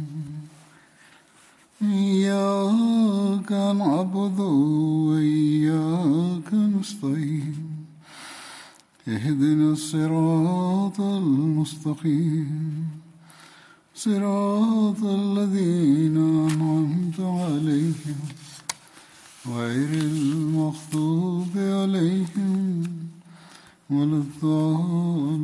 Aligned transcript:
إياك 1.83 3.53
نعبد 3.53 4.41
وإياك 5.09 6.55
نستعين 6.55 7.60
اهدنا 9.09 9.73
الصراط 9.73 11.01
المستقيم. 11.01 12.91
صراط 13.95 15.03
الذين 15.05 16.17
أنعمت 16.17 17.21
عليهم 17.21 18.19
غير 19.47 19.91
المغضوب 19.93 21.53
عليهم 21.57 22.87
ولا 23.91 24.17
الضالين. 24.17 25.41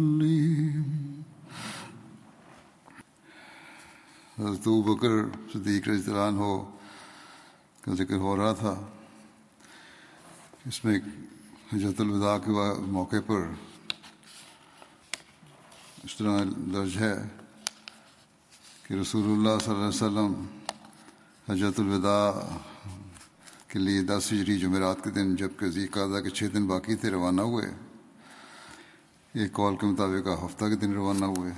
حضرت 4.38 4.66
بکر 4.86 5.12
صدیق 5.52 5.88
رضی 5.88 6.10
اللہ 6.10 6.28
عنہ 6.28 6.48
کا 7.82 7.94
ذکر 7.94 8.18
ہو 8.18 8.36
رہا 8.36 8.52
تھا، 8.52 8.74
اس 10.66 10.84
میں 10.84 10.98
حجرت 11.72 12.00
الوداع 12.00 12.38
کے 12.38 12.50
موقع 12.78 13.16
پر 13.26 13.46
اس 16.04 16.16
طرح 16.16 16.44
درج 16.74 16.98
ہے 16.98 17.14
کہ 18.82 18.94
رسول 18.94 19.24
اللہ 19.24 19.58
صلی 19.64 19.74
اللہ 19.74 19.86
علیہ 19.86 19.88
وسلم 19.88 20.46
حجرت 21.48 21.80
الوداع 21.80 22.30
کے 23.68 23.78
لیے 23.78 24.02
دس 24.02 24.32
ہجری 24.32 24.58
جمعرات 24.58 25.04
کے 25.04 25.10
دن 25.10 25.36
جبکہ 25.36 25.70
ذی 25.70 25.86
کے 25.86 26.30
چھ 26.30 26.44
دن 26.54 26.66
باقی 26.66 26.96
تھے، 26.96 27.10
روانہ 27.10 27.40
ہوئے۔ 27.40 27.66
ایک 29.32 29.52
کال 29.52 29.76
کے 29.76 29.86
مطابق 29.86 30.44
ہفتہ 30.44 30.64
کے 30.64 30.76
دن 30.76 30.92
روانہ 30.92 31.24
ہوئے۔ 31.24 31.52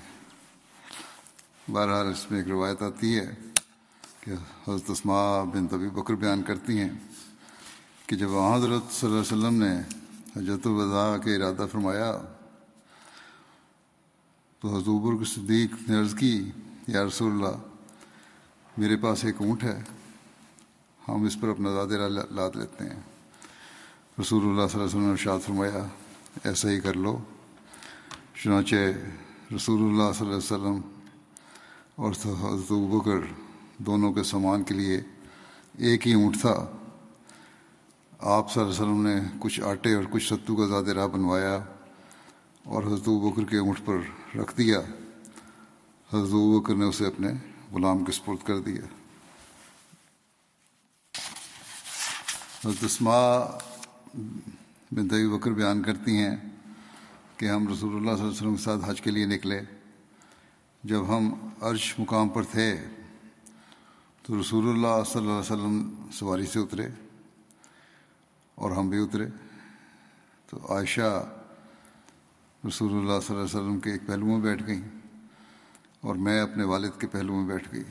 بہرحال 1.68 2.06
اس 2.06 2.30
میں 2.30 2.38
ایک 2.38 2.48
روایت 2.48 2.82
آتی 2.82 3.18
ہے 3.18 3.34
کہ 4.20 4.30
حضرت 4.68 4.90
اسماء 4.90 5.44
بن 5.44 5.68
طبی 5.68 5.88
بکر 5.88 6.14
بیان 6.14 6.42
کرتی 6.42 6.80
ہیں 6.80 6.90
کہ 8.06 8.16
جب 8.16 8.28
حضرت 8.38 8.92
صلی 8.92 9.10
اللہ 9.10 9.20
علیہ 9.20 9.38
وسلم 9.38 9.62
نے 9.62 9.97
حجرت 10.38 10.66
الوداع 10.66 11.16
کے 11.16 11.34
ارادہ 11.36 11.66
فرمایا 11.72 12.10
تو 14.62 14.68
حضور 14.76 15.18
کے 15.18 15.24
صدیق 15.24 15.72
نے 15.88 15.98
عرض 16.00 16.14
کی، 16.14 16.50
یا 16.88 17.04
رسول 17.04 17.32
اللہ، 17.32 17.56
میرے 18.76 18.96
پاس 18.96 19.24
ایک 19.24 19.34
اونٹ 19.38 19.64
ہے، 19.64 19.82
ہم 21.08 21.24
اس 21.24 21.40
پر 21.40 21.48
اپنا 21.48 21.72
زیادہ 21.72 22.08
لاد 22.30 22.56
لیتے 22.56 22.84
ہیں۔ 22.84 23.00
رسول 24.20 24.42
اللہ 24.42 24.66
صلی 24.66 24.80
اللہ 24.80 24.84
علیہ 24.84 24.84
وسلم 24.84 25.04
نے 25.04 25.10
ارشاد 25.10 25.38
فرمایا، 25.46 25.86
ایسا 26.44 26.70
ہی 26.70 26.80
کر 26.80 26.94
لو، 26.94 27.18
چنانچہ 28.42 28.76
رسول 29.56 29.82
اللہ 29.82 30.12
صلی 30.14 30.26
اللہ 30.26 30.36
علیہ 30.36 30.52
وسلم 30.52 30.80
اور 31.94 32.10
حضرت 32.12 32.72
بکر 32.72 33.32
دونوں 33.78 34.12
کے 34.12 34.22
سامان 34.22 34.62
کے 34.62 34.74
لیے 34.74 35.00
ایک 35.78 36.06
ہی 36.08 36.12
اونٹ 36.12 36.40
تھا۔ 36.40 36.56
آپ 38.20 38.52
صلی 38.52 38.62
اللہ 38.62 38.74
علیہ 38.74 38.84
وسلم 38.84 39.06
نے 39.06 39.20
کچھ 39.38 39.60
آٹے 39.60 39.94
اور 39.94 40.04
کچھ 40.10 40.34
ستو 40.34 40.56
کا 40.56 40.66
زیادہ 40.66 40.90
راہ 40.90 41.06
بنوایا 41.06 41.60
اور 42.64 42.82
حضرت 42.82 43.08
بکر 43.08 43.44
کے 43.44 43.58
اونٹ 43.58 43.80
پر 43.84 43.96
رکھ 44.36 44.58
دیا۔ 44.58 44.78
حضرت 46.12 46.30
بکر 46.30 46.74
نے 46.74 46.84
اسے 46.84 47.06
اپنے 47.06 47.28
غلام 47.72 48.04
کے 48.04 48.12
سپرد 48.12 48.46
کر 48.46 48.58
دیا۔ 48.58 48.80
حضرت 52.64 52.84
اسماء 52.84 53.38
بنت 54.92 55.12
بکر 55.12 55.50
بیان 55.50 55.82
کرتی 55.82 56.16
ہیں 56.16 56.36
کہ 57.36 57.46
ہم 57.46 57.68
رسول 57.68 57.90
اللہ 57.90 58.10
صلی 58.10 58.10
اللہ 58.10 58.22
علیہ 58.22 58.36
وسلم 58.36 58.56
کے 58.56 58.62
ساتھ 58.62 58.80
حج 58.84 59.00
کے 59.00 59.10
لیے 59.10 59.26
نکلے۔ 59.26 59.60
جب 60.84 61.16
ہم 61.16 61.34
عرش 61.60 61.98
مقام 61.98 62.28
پر 62.28 62.42
تھے 62.42 62.84
تو 64.22 64.40
رسول 64.40 64.68
اللہ 64.68 65.04
صلی 65.06 65.20
اللہ 65.20 65.32
علیہ 65.32 65.52
وسلم 65.52 65.94
سواری 66.12 66.46
سے 66.46 66.58
اترے۔ 66.58 66.88
اور 68.58 68.70
ہم 68.70 68.88
بھی 68.88 69.02
اترے۔ 69.02 69.26
تو 70.46 70.74
عائشہ 70.74 71.34
رسول 72.68 72.90
اللہ 72.90 73.20
صلی 73.20 73.36
اللہ 73.36 73.46
علیہ 73.46 73.60
وسلم 73.60 73.80
کے 73.80 73.92
ایک 73.92 74.00
پہلو 74.06 74.26
میں 74.26 74.38
بیٹھ 74.38 74.66
گئیں 74.66 74.82
اور 76.00 76.14
میں 76.14 76.40
اپنے 76.40 76.64
والد 76.64 77.00
کے 77.00 77.06
پہلو 77.06 77.34
میں 77.34 77.48
بیٹھ 77.48 77.68
گئی۔ 77.72 77.84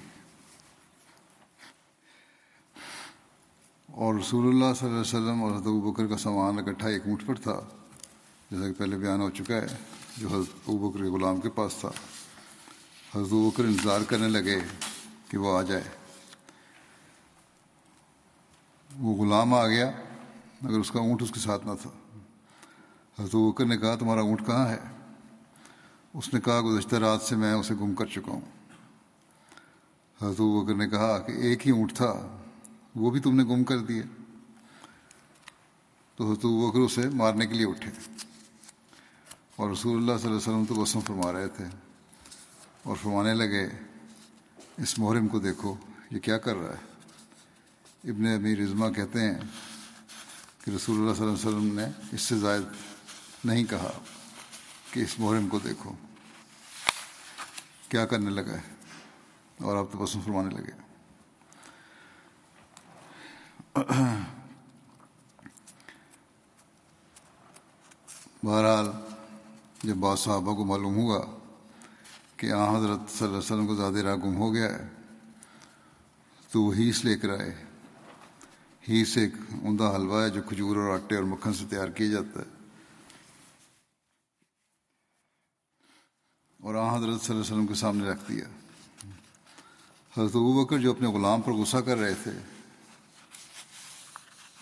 اور 3.91 4.15
رسول 4.15 4.47
اللہ 4.47 4.73
صلی 4.73 4.89
اللہ 4.89 5.01
علیہ 5.01 5.17
وسلم 5.17 5.43
اور 5.43 5.51
حضرت 5.51 5.67
بکر 5.67 6.07
کا 6.07 6.17
سامان 6.17 6.59
اکٹھا 6.59 6.87
ایک 6.87 7.01
اونٹ 7.05 7.25
پر 7.25 7.35
تھا، 7.35 7.61
جیسا 8.51 8.67
کہ 8.67 8.73
پہلے 8.73 8.97
بیان 8.97 9.21
ہو 9.21 9.29
چکا 9.29 9.55
ہے، 9.55 9.67
جو 10.17 10.27
حضرت 10.27 10.69
بکر 10.69 11.03
کے 11.03 11.09
غلام 11.09 11.41
کے 11.41 11.49
پاس 11.49 11.75
تھا۔ 11.79 11.89
حضرت 13.15 13.29
بکر 13.31 13.63
انتظار 13.63 14.01
کرنے 14.01 14.27
لگے 14.27 14.59
کہ 15.27 15.37
وہ 15.37 15.57
آ 15.57 15.61
جائے۔ 15.61 15.83
وہ 18.99 19.25
غلام 19.25 19.53
آ 19.53 19.67
گیا۔ 19.67 19.91
مگر 20.61 20.79
اس 20.79 20.91
کا 20.91 20.99
اونٹ 20.99 21.21
اس 21.21 21.31
کے 21.31 21.39
ساتھ 21.39 21.67
نہ 21.67 21.71
تھا۔ 21.81 21.89
حضرت 23.19 23.35
بکر 23.35 23.65
نے 23.65 23.77
کہا، 23.77 23.95
تمہارا 23.95 24.21
اونٹ 24.21 24.45
کہاں 24.45 24.67
ہے؟ 24.69 24.79
اس 26.13 26.33
نے 26.33 26.39
کہا، 26.41 26.61
گزشتہ 26.61 26.95
رات 26.95 27.21
سے 27.21 27.35
میں 27.35 27.53
اسے 27.53 27.73
گم 27.75 27.93
کر 27.93 28.05
چکا 28.05 28.31
ہوں۔ 28.31 28.41
حضرت 30.21 30.41
بکر 30.41 30.75
نے 30.75 30.89
کہا 30.89 31.19
کہ 31.19 31.31
ایک 31.31 31.67
ہی 31.67 31.71
اونٹ 31.71 31.93
تھا، 31.93 32.37
وہ 32.95 33.11
بھی 33.11 33.19
تم 33.19 33.35
نے 33.35 33.43
گم 33.43 33.63
کر 33.63 33.79
دیے 33.79 34.03
تو 36.15 36.31
حضرت 36.31 36.45
بکر 36.45 36.79
اسے 36.79 37.09
مارنے 37.09 37.47
کے 37.47 37.53
لیے 37.53 37.67
اٹھے۔ 37.67 37.91
اور 39.55 39.69
رسول 39.69 39.97
اللہ 39.97 40.17
صلی 40.17 40.29
اللہ 40.29 40.39
علیہ 40.39 40.53
وسلم 40.53 40.65
تو 40.65 40.75
وسم 40.75 40.99
فرما 40.99 41.31
رہے 41.33 41.47
تھے 41.47 41.65
اور 42.83 42.95
فرمانے 42.95 43.33
لگے، 43.33 43.67
اس 44.77 44.99
محرم 44.99 45.27
کو 45.27 45.39
دیکھو، 45.39 45.75
یہ 46.11 46.19
کیا 46.19 46.37
کر 46.37 46.55
رہا 46.55 46.73
ہے؟ 46.73 46.97
ابن 48.11 48.27
امیر 48.27 48.59
رضما 48.59 48.89
کہتے 48.89 49.21
ہیں 49.21 49.39
کہ 50.67 50.71
رسول 50.71 50.99
اللہ 50.99 51.13
صلی 51.13 51.25
اللہ 51.25 51.35
علیہ 51.35 51.47
وسلم 51.47 51.79
نے 51.79 51.85
اس 52.11 52.21
سے 52.21 52.37
زائد 52.37 52.63
نہیں 53.45 53.63
کہا 53.63 53.91
کہ 54.91 54.99
اس 54.99 55.19
محرم 55.19 55.47
کو 55.47 55.59
دیکھو۔ 55.59 55.93
کیا 57.89 58.05
کرنے 58.05 58.29
لگا 58.29 58.53
ہے؟ 58.53 58.75
اور 59.63 59.77
آپ 59.77 59.85
تو 59.91 60.05
پسند 60.05 60.23
فرمانے 60.23 60.55
لگے۔ 60.55 60.71
بہرحال 68.43 68.85
جب 69.83 69.95
بعض 69.95 70.19
صحابہ 70.19 70.55
کو 70.55 70.65
معلوم 70.65 70.95
ہوا 70.95 71.25
کہ 72.37 72.51
آ 72.51 72.77
حضرت 72.77 72.99
صلی 73.09 73.17
اللہ 73.19 73.27
علیہ 73.27 73.37
وسلم 73.37 73.67
کو 73.67 73.75
زیادہ 73.75 73.97
راہ 73.97 74.15
گم 74.15 74.35
ہو 74.35 74.53
گیا 74.53 74.79
ہے، 74.79 74.87
تو 76.51 76.63
وہ 76.63 76.75
ہیس 76.75 77.05
لے 77.05 77.15
کر 77.15 77.39
آئے 78.89 78.99
ہیس 78.99 79.17
ایک 79.17 79.33
عمدہ 79.51 79.93
حلوہ 79.95 80.23
ہے 80.23 80.29
جو 80.29 80.41
کھجور 80.41 80.75
اور 80.75 80.93
آٹے 80.93 81.15
اور 81.15 81.23
مکھن 81.23 81.53
سے 81.53 81.65
تیار 81.69 81.87
کیا 81.87 82.07
جاتا 82.07 82.39
ہے۔ 82.39 82.45
اور 86.61 86.75
آ 86.75 86.89
حضرت 86.89 87.01
صلی 87.01 87.11
اللہ 87.11 87.31
علیہ 87.31 87.39
وسلم 87.39 87.67
کے 87.67 87.73
سامنے 87.73 88.09
رکھ 88.09 88.29
دیا۔ 88.29 88.45
حضرت 90.17 90.35
ابو 90.35 90.65
بکر 90.65 90.77
جو 90.77 90.91
اپنے 90.91 91.07
غلام 91.07 91.41
پر 91.41 91.51
غصہ 91.51 91.77
کر 91.77 91.97
رہے 91.97 92.13
تھے، 92.13 92.31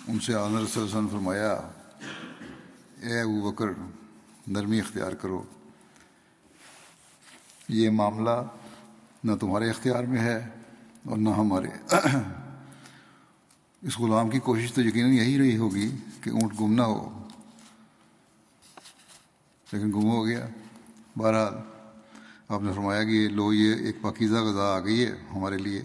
ان 0.07 0.19
سے 0.19 0.33
حضرت 0.33 0.39
صلی 0.44 0.56
اللہ 0.56 0.63
علیہ 0.63 0.83
وسلم 0.83 1.07
فرمایا، 1.07 1.54
اے 3.01 3.22
ابو 3.22 3.51
بکر، 3.51 3.66
نرمی 4.48 4.80
اختیار 4.80 5.12
کرو۔ 5.12 5.44
یہ 7.69 7.89
معاملہ 7.89 8.44
نہ 9.24 9.36
تمہارے 9.36 9.69
اختیار 9.69 10.04
میں 10.04 10.22
ہے 10.22 10.50
اور 11.06 11.18
نہ 11.18 11.30
ہمارے۔ 11.30 11.95
اس 13.86 14.00
غلام 14.00 14.30
کی 14.30 14.40
کوشش 14.40 14.74
تو 14.74 14.82
یقیناً 14.82 15.14
یہی 15.14 15.38
رہی 15.38 15.58
ہوگی 15.58 15.90
کہ 16.22 16.30
اونٹ 16.30 16.60
گم 16.60 16.74
نہ 16.74 16.82
ہو۔ 16.82 17.28
لیکن 19.72 19.92
گم 19.92 20.10
ہو 20.10 20.26
گیا۔ 20.26 20.48
بہرحال، 21.18 21.54
آپ 22.50 22.62
نے 22.62 22.74
فرمایا 22.74 23.04
کہ 23.04 23.10
یہ 23.10 23.30
لو، 23.30 23.54
یہ 23.54 23.76
ایک 23.76 24.02
پاکیزہ 24.02 24.36
غذا 24.36 24.76
آ 24.76 24.80
گئی 24.80 25.06
ہے 25.06 25.12
ہمارے 25.36 25.58
لیے، 25.58 25.82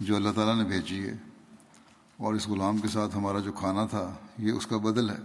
جو 0.00 0.16
اللہ 0.16 0.28
تعالیٰ 0.34 0.56
نے 0.56 0.64
بھیجی 0.64 1.08
ہے۔ 1.08 1.14
اور 2.16 2.34
اس 2.34 2.48
غلام 2.48 2.78
کے 2.78 2.88
ساتھ 2.88 3.16
ہمارا 3.16 3.38
جو 3.38 3.52
کھانا 3.52 3.86
تھا، 3.86 4.14
یہ 4.38 4.52
اس 4.52 4.66
کا 4.66 4.76
بدل 4.76 5.10
ہے۔ 5.10 5.18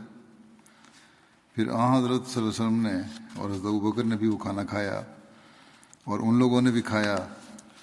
پھر 1.55 1.69
آ، 1.69 1.97
حضرت 1.97 2.27
صلی 2.27 2.43
اللہ 2.43 2.49
علیہ 2.49 2.49
وسلم 2.49 2.81
نے 2.81 3.23
اور 3.35 3.49
حضرت 3.49 3.81
بکر 3.83 4.03
نے 4.03 4.15
بھی 4.15 4.27
وہ 4.27 4.37
کھانا 4.37 4.63
کھایا 4.63 5.01
اور 6.03 6.19
ان 6.19 6.39
لوگوں 6.39 6.61
نے 6.61 6.71
بھی 6.71 6.81
کھایا 6.81 7.27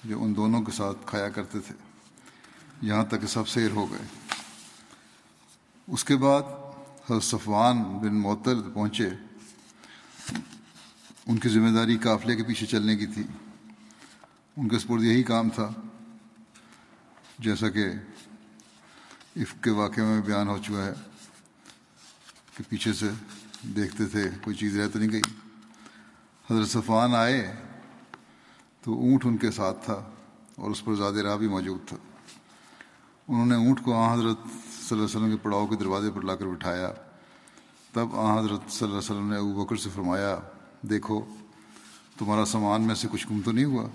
جو 0.03 0.23
ان 0.23 0.35
دونوں 0.35 0.61
کے 0.61 0.71
ساتھ 0.71 0.97
کھایا 1.05 1.29
کرتے 1.29 1.59
تھے۔ 1.59 1.86
یہاں 2.81 3.03
تک 3.05 3.21
کہ 3.21 3.27
سب 3.27 3.47
سیر 3.47 3.71
ہو 3.71 3.91
گئے۔ 3.91 4.31
اس 5.87 6.03
کے 6.03 6.15
بعد 6.15 6.41
حضرت 7.09 7.23
صفوان 7.23 7.83
بن 7.83 8.15
معطل 8.15 8.61
پہنچے۔ 8.73 9.09
ان 11.27 11.37
کی 11.37 11.49
ذمہ 11.49 11.69
داری 11.69 11.97
قافلے 11.97 12.35
کے 12.35 12.43
پیچھے 12.43 12.65
چلنے 12.65 12.95
کی 12.95 13.05
تھی۔ 13.05 13.23
ان 14.57 14.67
کے 14.67 14.79
سپرد 14.79 15.03
یہی 15.03 15.23
کام 15.23 15.49
تھا۔ 15.49 15.69
جیسا 17.39 17.69
کہ 17.69 17.85
عفق 19.37 19.63
کے 19.63 19.69
واقعے 19.69 20.03
میں 20.03 20.21
بیان 20.21 20.47
ہو 20.47 20.57
چکا 20.57 20.85
ہے 20.85 20.93
کہ 22.57 22.63
پیچھے 22.69 22.93
سے 22.93 23.09
دیکھتے 23.63 24.05
تھے، 24.05 24.29
کوئی 24.41 24.55
چیز 24.55 24.77
رہ 24.77 24.87
تو 24.87 24.99
نہیں 24.99 25.11
گئی۔ 25.11 25.21
حضرت 26.51 26.69
صفوان 26.69 27.15
آئے 27.15 27.55
تو 28.81 28.93
اونٹ 28.93 29.25
ان 29.25 29.37
کے 29.37 29.51
ساتھ 29.51 29.85
تھا 29.85 30.11
اور 30.55 30.71
اس 30.71 30.85
پر 30.85 30.95
زیادہ 30.95 31.15
راہ 31.15 31.37
بھی 31.37 31.47
موجود 31.47 31.87
تھا۔ 31.87 31.97
انہوں 33.27 33.45
نے 33.45 33.55
اونٹ 33.55 33.83
کو 33.83 33.93
آ 33.93 34.13
حضرت 34.13 34.37
صلی 34.43 34.85
اللہ 34.91 34.95
علیہ 34.95 35.03
وسلم 35.03 35.29
کے 35.29 35.37
پڑاؤ 35.41 35.67
کے 35.67 35.75
دروازے 35.75 36.11
پر 36.11 36.21
لا 36.21 36.35
کر 36.35 36.45
بٹھایا۔ 36.45 36.91
تب 37.93 38.15
آ 38.15 38.39
حضرت 38.39 38.59
صلی 38.69 38.79
اللہ 38.79 38.87
علیہ 38.87 38.97
وسلم 38.97 39.29
نے 39.29 39.37
ابو 39.37 39.65
بکر 39.65 39.75
سے 39.75 39.89
فرمایا، 39.95 40.39
دیکھو، 40.81 41.25
تمہارا 42.17 42.45
سامان 42.45 42.81
میں 42.81 42.95
سے 42.95 43.07
کچھ 43.11 43.27
گم 43.31 43.41
تو 43.45 43.51
نہیں 43.51 43.65
ہوا؟ 43.65 43.89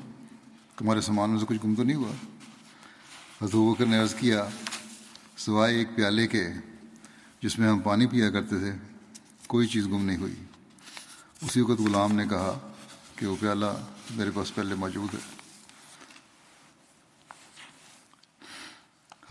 تمہارے 0.77 1.01
سامان 1.01 1.31
میں 1.31 1.39
سے 1.39 1.47
کچھ 1.49 1.59
گم 1.65 1.75
تو 1.75 1.83
نہیں 1.83 1.97
ہوا؟ 1.97 2.13
حضرت 3.43 3.55
بکر 3.55 3.87
نے 3.87 3.99
عرض 3.99 4.15
کیا، 4.15 4.49
سوائے 5.37 5.77
ایک 5.77 5.89
پیالے 5.97 6.27
کے 6.27 6.49
جس 7.41 7.59
میں 7.59 7.69
ہم 7.69 7.79
پانی 7.79 8.07
پیا 8.07 8.31
کرتے 8.31 8.59
تھے، 8.59 8.73
کوئی 9.47 9.67
چیز 9.67 9.87
گم 9.87 10.05
نہیں 10.05 10.17
ہوئی۔ 10.17 10.35
اسی 11.43 11.61
وقت 11.61 11.81
غلام 11.81 12.13
نے 12.13 12.25
کہا 12.31 12.59
کہ 13.17 13.27
وہ 13.27 13.37
پیالہ 13.41 13.67
میرے 14.11 14.31
پاس 14.35 14.55
پہلے 14.55 14.75
موجود 14.75 15.15
ہے۔ 15.15 15.42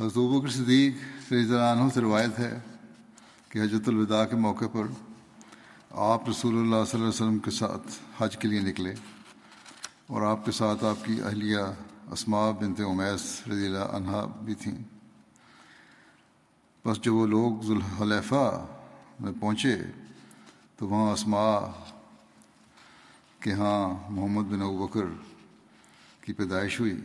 حضرت 0.02 0.18
بکر 0.18 0.50
صدیق 0.50 0.94
رضی 1.34 1.40
اللہ 1.40 1.82
عنہ 1.82 1.90
سے 1.94 2.02
روایت 2.02 2.40
ہے 2.40 2.60
کہ 3.50 3.60
حجرت 3.60 3.88
الوداع 3.88 4.26
کے 4.26 4.36
موقع 4.36 4.66
پر 4.72 4.88
آپ 5.92 6.30
رسول 6.30 6.54
اللہ 6.54 6.86
صلی 6.86 7.00
اللہ 7.00 7.10
علیہ 7.10 7.22
وسلم 7.22 7.38
کے 7.40 7.52
ساتھ 7.52 7.88
حج 8.18 8.38
کے 8.38 8.48
لیے 8.48 8.60
نکلے 8.60 8.94
اور 10.08 10.22
آپ 10.22 10.46
کے 10.46 10.52
ساتھ 10.52 10.86
آپ 10.86 11.06
کی 11.06 11.22
اہلیہ 11.22 11.60
اسماء 12.12 12.52
بنت 12.52 12.80
امیس 12.80 13.42
رضی 13.52 13.66
اللہ 13.66 13.96
عنہ 13.96 14.26
بھی 14.46 14.56
تھیں۔ 14.56 14.76
بس 16.86 17.02
جب 17.02 17.14
وہ 17.14 17.28
لوگ 17.28 17.62
ذوالحلیفہ 17.62 18.66
میں 19.20 19.32
پہنچے 19.40 19.76
تو 20.78 20.88
وہاں 20.88 21.12
اسماء 21.14 21.60
کہ 23.40 23.50
ہاں 23.50 24.10
محمد 24.10 24.52
بن 24.52 24.62
ابو 24.62 24.88
بکر 24.88 25.06
کی 26.22 26.34
پیدائش 26.34 26.80
ہوئی۔ 26.80 26.98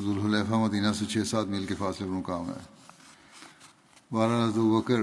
ذوالحلیفہ 0.00 0.54
مدینہ 0.54 0.92
سے 0.92 1.04
چھ 1.04 1.26
سات 1.26 1.46
میل 1.46 1.66
کے 1.66 1.74
فاصلے 1.74 2.06
پر 2.06 2.12
مقام 2.12 2.48
ہے۔ 2.48 2.58
بارہ 4.12 4.30
ابو 4.30 4.80
بکر 4.80 4.98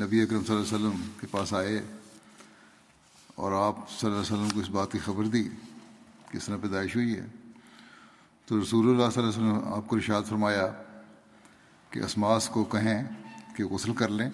نبی 0.00 0.22
اکرم 0.22 0.44
صلی 0.44 0.56
اللہ 0.56 0.76
علیہ 0.76 0.86
وسلم 0.86 1.00
کے 1.20 1.26
پاس 1.30 1.54
آئے 1.54 1.82
اور 3.34 3.52
آپ 3.52 3.90
صلی 3.90 4.10
اللہ 4.10 4.22
علیہ 4.22 4.32
وسلم 4.32 4.48
کو 4.54 4.60
اس 4.60 4.70
بات 4.70 4.92
کی 4.92 4.98
خبر 4.98 5.24
دی 5.24 5.42
کہ 6.30 6.36
اس 6.36 6.46
طرح 6.46 6.56
پیدائش 6.56 6.96
ہوئی 6.96 7.16
ہے۔ 7.16 7.26
تو 8.46 8.62
رسول 8.62 8.90
اللہ 8.90 9.10
صلی 9.10 9.22
اللہ 9.22 9.36
علیہ 9.36 9.52
وسلم 9.52 9.74
آپ 9.74 9.88
کو 9.88 9.96
ارشاد 9.96 10.22
فرمایا 10.28 10.66
کہ 11.90 11.98
اسماس 11.98 12.48
کو 12.48 12.64
کہیں 12.64 13.04
کہ 13.56 13.64
غسل 13.64 13.94
کر 13.94 14.08
لیں، 14.08 14.30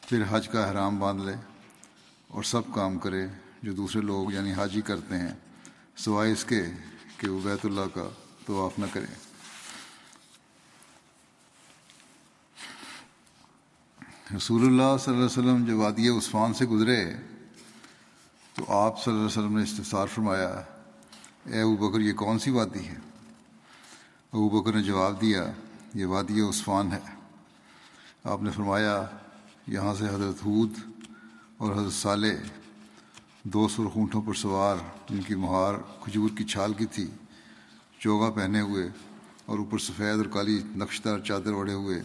پھر 0.00 0.22
حج 0.30 0.48
کا 0.48 0.64
احرام 0.64 0.98
باندھ 0.98 1.22
لیں 1.22 1.36
اور 2.28 2.42
سب 2.42 2.62
کام 2.74 2.98
کرے 2.98 3.26
جو 3.62 3.72
دوسرے 3.72 4.02
لوگ 4.02 4.32
یعنی 4.32 4.52
حاجی 4.52 4.80
کرتے 4.80 5.18
ہیں، 5.18 5.34
سوائے 5.96 6.32
اس 6.32 6.44
کے 6.44 6.62
کہ 7.16 7.28
وہ 7.28 7.40
بیت 7.42 7.66
اللہ 7.66 7.94
کا 7.94 8.08
طواف 8.46 8.78
نہ 8.78 8.86
کریں۔ 8.92 9.14
رسول 14.36 14.62
اللہ 14.62 14.96
صلی 15.00 15.14
اللہ 15.14 15.16
علیہ 15.16 15.24
وسلم 15.24 15.64
جب 15.64 15.76
وادی 15.76 16.08
عثمان 16.08 16.54
سے 16.54 16.66
گزرے، 16.66 17.16
تو 18.54 18.72
آپ 18.72 19.04
صلی 19.04 19.14
اللہ 19.14 19.26
علیہ 19.26 19.38
وسلم 19.38 19.56
نے 19.56 19.62
استفسار 19.62 20.06
فرمایا، 20.06 20.48
اے 21.44 21.60
ابو 21.60 21.76
بکر، 21.76 22.00
یہ 22.00 22.12
کون 22.12 22.38
سی 22.38 22.50
وادی 22.50 22.86
ہے؟ 22.86 22.96
ابو 24.32 24.48
بکر 24.48 24.72
نے 24.72 24.82
جواب 24.82 25.20
دیا، 25.20 25.52
یہ 25.94 26.06
وادی 26.06 26.40
عثمان 26.40 26.92
ہے۔ 26.92 27.00
آپ 28.24 28.42
نے 28.42 28.50
فرمایا، 28.50 29.04
یہاں 29.66 29.94
سے 29.94 30.04
حضرت 30.04 30.46
حود 30.46 30.78
اور 31.56 31.72
حضرت 31.72 31.92
صالح 31.92 32.34
دو 33.42 33.68
سرخونٹوں 33.68 34.22
پر 34.22 34.34
سوار، 34.34 34.76
جن 35.10 35.22
کی 35.22 35.34
مہار 35.34 35.74
کھجور 36.04 36.30
کی 36.38 36.44
چھال 36.44 36.72
کی 36.72 36.86
تھی۔ 36.86 37.10
چوگا 38.02 38.28
پہنے 38.30 38.60
ہوئے 38.60 38.88
اور 39.46 39.58
اوپر 39.58 39.78
سفید 39.78 40.16
اور 40.16 40.26
کالی 40.32 40.58
نقشدار 40.76 41.18
چادر 41.18 41.52
اڑے 41.54 41.72
ہوئے 41.72 42.00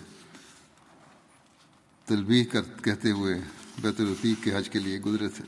تلبیح 2.07 2.43
کر، 2.51 2.61
کہتے 2.83 3.11
ہوئے 3.11 3.33
بیت 3.81 3.99
الرفیق 4.01 4.43
کے 4.43 4.55
حج 4.55 4.69
کے 4.69 4.79
لیے 4.79 4.99
گزرے 5.01 5.27
تھے۔ 5.29 5.43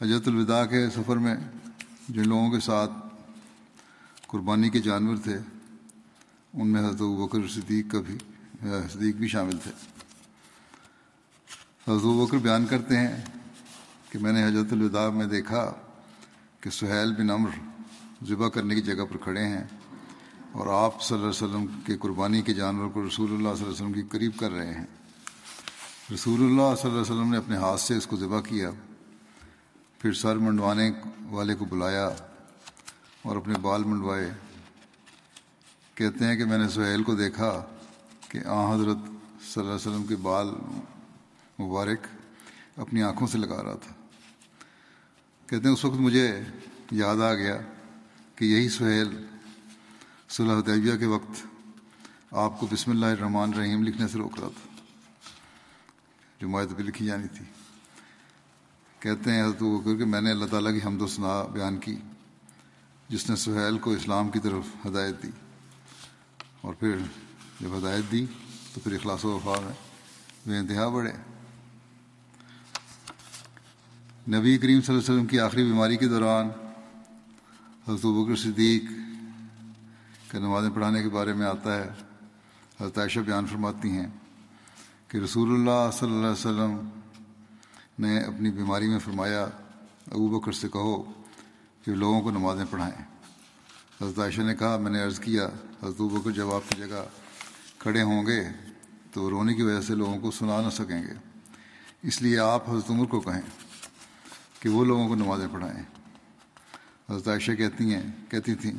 حجرت 0.00 0.28
الوداع 0.28 0.64
کے 0.64 0.88
سفر 0.90 1.16
میں 1.16 1.34
جن 2.08 2.28
لوگوں 2.28 2.50
کے 2.50 2.60
ساتھ 2.60 2.92
قربانی 4.26 4.70
کے 4.70 4.80
جانور 4.80 5.16
تھے، 5.24 5.38
ان 6.54 6.68
میں 6.68 6.80
حضرت 6.80 7.00
بکر 7.00 7.46
صدیق 7.48 7.90
کا 7.92 8.00
بھی، 8.06 8.18
صدیق 8.92 9.16
بھی 9.16 9.28
شامل 9.28 9.58
تھے۔ 9.58 9.70
حضرت 11.88 12.04
بکر 12.20 12.38
بیان 12.38 12.66
کرتے 12.66 12.98
ہیں 12.98 13.24
کہ 14.10 14.18
میں 14.18 14.32
نے 14.32 14.44
حضرت 14.46 14.72
الوداع 14.72 15.08
میں 15.10 15.26
دیکھا 15.26 15.64
کہ 16.62 16.70
سہیل 16.70 17.12
بن 17.12 17.30
امر 17.30 17.50
ذبح 18.28 18.48
کرنے 18.48 18.74
کی 18.74 18.80
جگہ 18.80 19.04
پر 19.10 19.16
کھڑے 19.16 19.44
ہیں 19.44 19.64
اور 20.52 20.66
آپ 20.84 21.02
صلی 21.02 21.18
اللہ 21.18 21.30
علیہ 21.30 21.44
وسلم 21.44 21.66
کے 21.86 21.96
قربانی 21.96 22.42
کے 22.42 22.54
جانور 22.54 22.88
کو 22.88 23.06
رسول 23.06 23.30
اللہ 23.30 23.38
صلی 23.38 23.48
اللہ 23.48 23.62
علیہ 23.62 23.86
وسلم 23.86 23.92
کی 23.92 24.02
قریب 24.02 24.32
کر 24.36 24.50
رہے 24.50 24.74
ہیں۔ 24.74 24.86
رسول 26.14 26.40
اللہ 26.40 26.74
صلی 26.76 26.90
اللہ 26.90 27.02
علیہ 27.02 27.12
وسلم 27.12 27.30
نے 27.30 27.36
اپنے 27.36 27.56
ہاتھ 27.56 27.80
سے 27.80 27.96
اس 27.96 28.06
کو 28.06 28.16
ذبح 28.16 28.40
کیا، 28.40 28.70
پھر 29.98 30.12
سر 30.12 30.36
منڈوانے 30.36 30.90
والے 31.30 31.54
کو 31.54 31.64
بلایا 31.64 32.08
اور 33.22 33.36
اپنے 33.36 33.54
بال 33.62 33.84
منڈوائے۔ 33.84 34.30
کہتے 35.94 36.24
ہیں 36.24 36.36
کہ 36.36 36.44
میں 36.44 36.58
نے 36.58 36.68
سہیل 36.68 37.02
کو 37.02 37.14
دیکھا 37.14 37.64
کہ 38.28 38.38
آ 38.46 38.74
حضرت 38.74 38.96
صلی 38.96 39.60
اللہ 39.60 39.62
علیہ 39.62 39.74
وسلم 39.74 40.06
کے 40.06 40.16
بال 40.16 40.46
مبارک 41.58 42.06
اپنی 42.76 43.02
آنکھوں 43.02 43.26
سے 43.26 43.38
لگا 43.38 43.62
رہا 43.62 43.74
تھا۔ 43.74 44.01
کہتے 45.52 45.66
ہیں، 45.66 45.72
اس 45.72 45.84
وقت 45.84 45.96
مجھے 45.96 46.40
یاد 46.90 47.16
آ 47.16 47.34
گیا 47.34 47.60
کہ 48.36 48.44
یہی 48.44 48.68
سہیل 48.68 49.26
صلی 50.28 50.62
طیبیہ 50.66 50.96
کے 50.96 51.06
وقت 51.06 51.46
آپ 52.30 52.60
کو 52.60 52.66
بسم 52.72 52.90
اللہ 52.90 53.06
الرحمن 53.06 53.52
الرحیم 53.52 53.82
لکھنے 53.82 54.08
سے 54.08 54.18
روک 54.18 54.40
رہا 54.40 54.48
تھا، 54.48 54.76
جو 56.40 56.48
معاہد 56.48 56.76
پہ 56.76 56.82
لکھی 56.82 57.06
جانی 57.06 57.28
تھی۔ 57.28 57.44
کہتے 58.98 59.32
ہیں 59.32 59.42
حضرت 59.42 59.62
وہ 59.62 59.96
کہ 59.96 60.04
میں 60.04 60.20
نے 60.20 60.30
اللہ 60.30 60.44
تعالیٰ 60.44 60.72
کی 60.72 60.80
حمد 60.86 61.02
و 61.02 61.06
ثناء 61.06 61.44
بیان 61.44 61.76
کی، 61.76 61.96
جس 63.08 63.30
نے 63.30 63.36
سہیل 63.36 63.78
کو 63.78 63.90
اسلام 63.90 64.30
کی 64.30 64.38
طرف 64.38 64.86
ہدایت 64.86 65.22
دی۔ 65.22 65.30
اور 66.60 66.74
پھر 66.74 66.96
جب 67.60 67.78
ہدایت 67.78 68.12
دی 68.12 68.26
تو 68.74 68.80
پھر 68.80 68.92
اخلاص 68.92 69.24
و 69.24 69.28
وفا 69.28 69.60
میں 69.60 69.72
بے 70.46 70.58
انتہا 70.58 70.88
بڑھے۔ 70.88 71.31
نبی 74.28 74.58
کریم 74.58 74.80
صلی 74.80 74.94
اللہ 74.94 75.04
علیہ 75.04 75.14
وسلم 75.14 75.26
کی 75.26 75.40
آخری 75.40 75.64
بیماری 75.64 75.96
کے 75.96 76.08
دوران 76.08 76.48
حضرت 77.88 78.04
بکر 78.04 78.36
صدیق 78.36 78.82
کے 80.30 80.38
نمازیں 80.38 80.70
پڑھانے 80.70 81.02
کے 81.02 81.08
بارے 81.08 81.32
میں 81.32 81.46
آتا 81.46 81.76
ہے، 81.76 81.90
حضرت 82.80 82.98
عائشہ 82.98 83.20
بیان 83.20 83.46
فرماتی 83.46 83.90
ہیں 83.90 84.06
کہ 85.08 85.18
رسول 85.18 85.50
اللہ 85.50 85.90
صلی 85.92 86.08
اللہ 86.08 86.20
علیہ 86.20 86.30
وسلم 86.30 86.88
نے 87.98 88.18
اپنی 88.18 88.50
بیماری 88.50 88.88
میں 88.88 88.98
فرمایا، 88.98 89.44
ابو 90.12 90.28
بکر 90.28 90.52
سے 90.52 90.68
کہو 90.68 91.12
کہ 91.84 91.94
لوگوں 91.94 92.20
کو 92.20 92.30
نمازیں 92.30 92.64
پڑھائیں۔ 92.70 93.02
حضرت 94.02 94.18
عائشہ 94.18 94.40
نے 94.40 94.54
کہا، 94.54 94.76
میں 94.76 94.90
نے 94.90 95.02
عرض 95.02 95.18
کیا، 95.18 95.46
حضرت 95.82 96.00
بکر 96.00 96.30
جب 96.30 96.52
آپ 96.52 96.62
کی 96.68 96.76
جگہ 96.78 97.04
کھڑے 97.78 98.02
ہوں 98.02 98.26
گے 98.26 98.44
تو 99.12 99.30
رونے 99.30 99.54
کی 99.54 99.62
وجہ 99.62 99.80
سے 99.80 99.94
لوگوں 99.94 100.18
کو 100.18 100.30
سنا 100.30 100.60
نہ 100.60 100.70
سکیں 100.70 101.02
گے۔ 101.02 101.14
اس 102.02 102.22
لیے 102.22 102.38
آپ 102.38 102.70
حضرت 102.70 102.90
عمر 102.90 103.06
کو 103.06 103.20
کہیں۔ 103.20 103.71
کہ 104.62 104.68
وہ 104.68 104.84
لوگوں 104.84 105.08
کو 105.08 105.14
نمازیں 105.14 105.48
پڑھائیں۔ 105.52 105.82
حضرت 107.10 107.28
عائشہ 107.28 107.52
کہتی 107.52 107.94
ہیں، 107.94 108.02
کہتی 108.28 108.54
تھیں، 108.54 108.72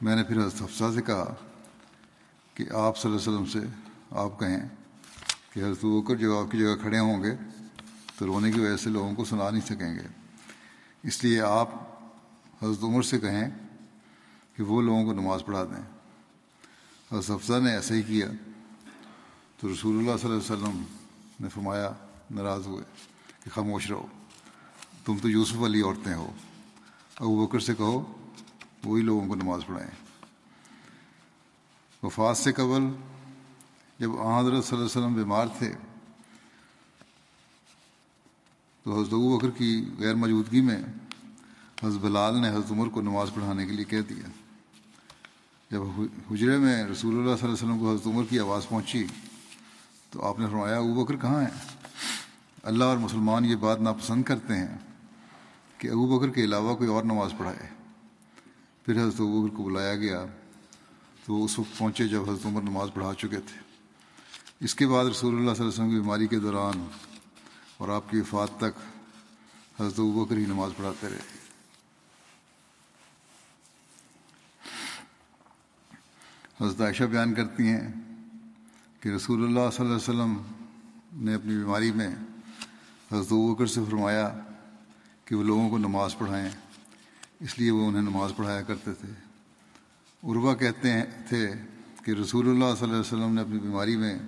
میں 0.00 0.16
نے 0.16 0.22
پھر 0.24 0.38
حضرت 0.38 0.62
حفصہ 0.62 0.84
سے 0.94 1.02
کہا 1.02 1.34
کہ 2.54 2.64
آپ 2.74 2.98
صلی 2.98 3.10
اللہ 3.10 3.30
علیہ 3.30 3.38
وسلم 3.38 3.60
سے 3.60 3.66
آپ 4.10 4.40
کہیں 4.40 4.68
کہ 5.52 5.60
حضرت 5.60 5.84
بکر 5.84 6.16
جب 6.16 6.32
آپ 6.32 6.52
کی 6.52 6.58
جگہ 6.58 6.76
کھڑے 6.80 6.98
ہوں 6.98 7.22
گے 7.22 7.36
تو 8.18 8.26
رونے 8.26 8.52
کی 8.52 8.60
وجہ 8.60 8.76
سے 8.76 8.90
لوگوں 8.90 9.14
کو 9.14 9.24
سنا 9.24 9.50
نہیں 9.50 9.66
سکیں 9.66 9.94
گے۔ 9.94 10.06
اس 11.02 11.24
لیے 11.24 11.40
آپ 11.40 11.68
حضرت 12.62 12.84
عمر 12.84 13.02
سے 13.02 13.18
کہیں 13.18 13.50
کہ 14.56 14.62
وہ 14.62 14.82
لوگوں 14.82 15.04
کو 15.04 15.12
نماز 15.12 15.40
پڑھا 15.46 15.64
دیں۔ 15.64 15.82
حضرت 17.12 17.36
حفظہ 17.36 17.58
نے 17.58 17.70
ایسا 17.70 17.94
ہی 17.94 18.02
کیا۔ 18.02 18.26
تو 19.60 19.72
رسول 19.72 19.98
اللہ 19.98 20.16
صلی 20.22 20.30
اللہ 20.30 20.42
علیہ 20.42 20.56
وسلم 20.56 20.82
نے 21.40 21.48
فرمایا، 21.48 21.92
ناراض 22.30 22.66
ہوئے 22.66 22.84
کہ 23.44 23.50
خاموش 23.50 23.90
رہو۔ 23.90 24.06
تم 25.08 25.18
تو 25.18 25.28
یوسف 25.28 25.56
والی 25.56 25.80
عورتیں 25.82 26.14
ہو۔ 26.14 26.32
ابو 27.16 27.46
بکر 27.46 27.58
سے 27.58 27.74
کہو، 27.74 28.16
وہی 28.84 29.02
لوگوں 29.02 29.28
کو 29.28 29.34
نماز 29.34 29.60
پڑھائیں۔ 29.66 29.90
وفات 32.02 32.36
سے 32.36 32.52
قبل 32.52 32.82
جب 33.98 34.10
حضرت 34.10 34.64
صلی 34.64 34.76
اللہ 34.76 34.76
علیہ 34.76 34.84
وسلم 34.84 35.14
بیمار 35.14 35.46
تھے، 35.58 35.72
تو 38.82 39.00
حضرت 39.00 39.12
ابو 39.12 39.38
بکر 39.38 39.50
کی 39.50 39.84
غیر 39.98 40.14
موجودگی 40.14 40.60
میں 40.60 40.82
حضرت 41.82 42.00
بلال 42.00 42.36
نے 42.36 42.48
حضرت 42.48 42.70
عمر 42.70 42.88
کو 42.88 43.00
نماز 43.00 43.30
پڑھانے 43.34 43.66
کے 43.66 43.72
لیے 43.72 43.84
کہہ 43.84 44.00
دیا۔ 44.00 44.28
جب 45.70 45.82
حجرے 46.30 46.58
میں 46.58 46.84
رسول 46.84 47.14
اللہ 47.14 47.36
صلی 47.36 47.48
اللہ 47.48 47.56
علیہ 47.56 47.64
وسلم 47.64 47.78
کو 47.78 47.92
حضرت 47.92 48.06
عمر 48.06 48.24
کی 48.24 48.40
آواز 48.40 48.68
پہنچی، 48.68 49.06
تو 50.10 50.26
آپ 50.26 50.38
نے 50.38 50.46
فرمایا، 50.46 50.78
ابو 50.78 51.04
بکر 51.04 51.16
کہاں 51.16 51.40
ہیں؟ 51.40 51.74
اللہ 52.62 52.84
اور 52.84 52.96
مسلمان 52.96 53.44
یہ 53.44 53.56
بات 53.56 53.80
ناپسند 53.80 54.22
کرتے 54.22 54.56
ہیں۔ 54.56 54.87
کہ 55.78 55.88
ابو 55.88 56.18
بکر 56.18 56.28
کے 56.28 56.44
علاوہ 56.44 56.76
کوئی 56.76 56.90
اور 56.90 57.04
نماز 57.04 57.34
پڑھائے 57.38 57.68
پھر 58.84 59.02
حضرت 59.02 59.20
ابو 59.20 59.46
بکر 59.46 59.56
کو 59.56 59.62
بلایا 59.62 59.96
گیا 59.96 60.24
تو 61.24 61.34
وہ 61.34 61.44
اس 61.44 61.58
وقت 61.58 61.78
پہنچے 61.78 62.08
جب 62.08 62.30
حضرت 62.30 62.46
عمر 62.46 62.62
نماز 62.62 62.88
پڑھا 62.94 63.14
چکے 63.14 63.36
تھے۔ 63.36 63.60
اس 64.60 64.74
کے 64.74 64.86
بعد 64.86 65.04
رسول 65.04 65.34
اللہ 65.34 65.54
صلی 65.54 65.64
اللہ 65.64 65.74
علیہ 65.74 65.84
وسلم 65.84 65.90
کی 65.90 66.00
بیماری 66.00 66.26
کے 66.26 66.38
دوران 66.38 66.86
اور 67.76 67.88
آپ 67.88 68.10
کی 68.10 68.20
وفات 68.20 68.48
تک 68.56 68.78
حضرت 69.80 69.98
ابو 69.98 70.24
بکر 70.24 70.36
ہی 70.36 70.46
نماز 70.46 70.70
پڑھاتے 70.76 71.08
رہے۔ 71.08 71.38
حضرت 76.60 76.80
عائشہ 76.80 77.04
بیان 77.04 77.34
کرتی 77.34 77.68
ہیں 77.68 77.92
کہ 79.00 79.08
رسول 79.08 79.44
اللہ 79.44 79.70
صلی 79.72 79.86
اللہ 79.86 79.96
علیہ 79.96 80.22
وسلم 80.22 80.36
نے 81.12 81.34
اپنی 81.34 81.56
بیماری 81.56 81.92
میں 81.92 82.08
حضرت 83.12 83.32
بکر 83.32 83.66
سے 83.66 83.80
فرمایا 83.90 84.38
کہ 85.28 85.36
وہ 85.36 85.44
لوگوں 85.44 85.70
کو 85.70 85.78
نماز 85.78 86.18
پڑھائیں۔ 86.18 86.50
اس 87.40 87.58
لیے 87.58 87.70
وہ 87.70 87.88
انہیں 87.88 88.02
نماز 88.02 88.32
پڑھایا 88.36 88.62
کرتے 88.62 88.92
تھے۔ 88.92 89.08
عربا 90.22 90.54
کہتے 90.54 90.92
ہیں 90.92 91.04
تھے 91.28 91.52
کہ 92.04 92.10
رسول 92.10 92.48
اللہ 92.48 92.64
صلی 92.64 92.82
اللہ 92.82 92.92
علیہ 92.92 93.00
وسلم 93.00 93.34
نے 93.34 93.40
اپنی 93.40 93.58
بیماری 93.58 93.96
میں 93.96 94.18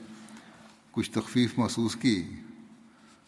کچھ 0.90 1.10
تخفیف 1.10 1.58
محسوس 1.58 1.96
کی۔ 1.96 2.22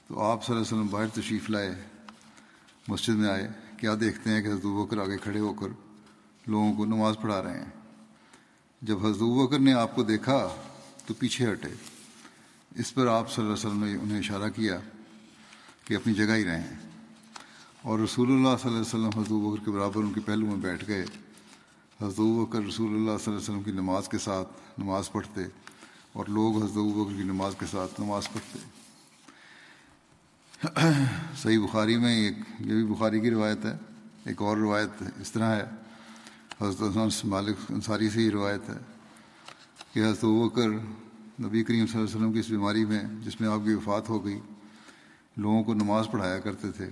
تو 0.06 0.20
آپ 0.20 0.46
صلی 0.46 0.56
اللہ 0.56 0.66
علیہ 0.66 0.78
وسلم 0.78 0.92
باہر 0.92 1.08
تشریف 1.08 1.50
لائے، 1.50 1.74
مسجد 2.88 3.14
میں 3.14 3.28
آئے۔ 3.28 3.48
کیا 3.76 3.94
دیکھتے 4.00 4.30
ہیں 4.30 4.42
کہ 4.42 4.48
حضرت 4.48 4.64
بکر 4.64 4.98
آگے 4.98 5.18
کھڑے 5.18 5.40
ہو 5.40 5.54
کر 5.54 5.68
لوگوں 6.46 6.74
کو 6.74 6.84
نماز 6.84 7.14
پڑھا 7.22 7.42
رہے 7.42 7.58
ہیں۔ 7.58 7.70
جب 8.82 9.06
حضرت 9.06 9.22
بکر 9.22 9.58
نے 9.58 9.72
آپ 9.72 9.94
کو 9.94 10.02
دیکھا 10.02 10.48
تو 11.06 11.14
پیچھے 11.14 11.52
ہٹے۔ 11.52 11.68
اس 12.76 12.94
پر 12.94 13.06
آپ 13.06 13.32
صلی 13.32 13.44
اللہ 13.44 13.54
علیہ 13.54 13.66
وسلم 13.66 13.84
نے 13.84 13.94
انہیں 14.02 14.18
اشارہ 14.18 14.48
کیا 14.48 14.80
کہ 15.84 15.94
اپنی 15.94 16.14
جگہ 16.14 16.34
ہی 16.34 16.44
رہیں۔ 16.44 16.91
اور 17.82 17.98
رسول 17.98 18.30
اللہ 18.30 18.56
صلی 18.60 18.70
اللہ 18.70 18.78
علیہ 18.78 19.06
وسلم 19.06 19.20
حضرت 19.20 19.32
بکر 19.32 19.64
کے 19.64 19.70
برابر 19.70 19.96
ان 19.96 20.12
کے 20.12 20.20
پہلو 20.24 20.46
میں 20.46 20.56
بیٹھ 20.56 20.84
گئے۔ 20.88 21.04
حضرت 22.00 22.20
بکر 22.20 22.60
رسول 22.62 22.88
اللہ 22.88 23.00
صلی 23.00 23.08
اللہ 23.08 23.28
علیہ 23.28 23.36
وسلم 23.36 23.62
کی 23.62 23.70
نماز 23.70 24.08
کے 24.08 24.18
ساتھ 24.18 24.80
نماز 24.80 25.10
پڑھتے 25.12 25.44
اور 26.12 26.26
لوگ 26.28 26.56
حضرت 26.56 26.92
بکر 26.94 27.16
کی 27.16 27.22
نماز 27.22 27.54
کے 27.60 27.66
ساتھ 27.70 28.00
نماز 28.00 28.28
پڑھتے۔ 28.32 28.58
صحیح 31.42 31.58
بخاری 31.58 31.96
میں 31.96 32.14
ایک، 32.16 32.36
یہ 32.60 32.72
بھی 32.72 32.84
بخاری 32.84 33.20
کی 33.20 33.30
روایت 33.30 33.64
ہے، 33.64 33.76
ایک 34.24 34.42
اور 34.42 34.56
روایت 34.56 35.02
اس 35.20 35.32
طرح 35.32 35.56
ہے۔ 35.56 35.64
حضرت 36.60 37.24
مالک 37.24 37.70
انصاری 37.70 38.10
سے 38.10 38.20
ہی 38.20 38.30
روایت 38.30 38.68
ہے 38.68 38.78
کہ 39.92 40.00
حضرت 40.00 40.24
بکر 40.24 40.68
نبی 40.68 41.62
کریم 41.64 41.86
صلی 41.86 41.98
اللہ 41.98 42.06
علیہ 42.06 42.16
وسلم 42.16 42.32
کی 42.32 42.38
اس 42.38 42.48
بیماری 42.48 42.84
میں 42.84 43.02
جس 43.24 43.40
میں 43.40 43.48
آپ 43.48 43.60
کی 43.64 43.74
وفات 43.74 44.08
ہو 44.08 44.24
گئی، 44.24 44.38
لوگوں 45.36 45.62
کو 45.64 45.74
نماز 45.74 46.08
پڑھایا 46.10 46.38
کرتے 46.38 46.70
تھے۔ 46.70 46.90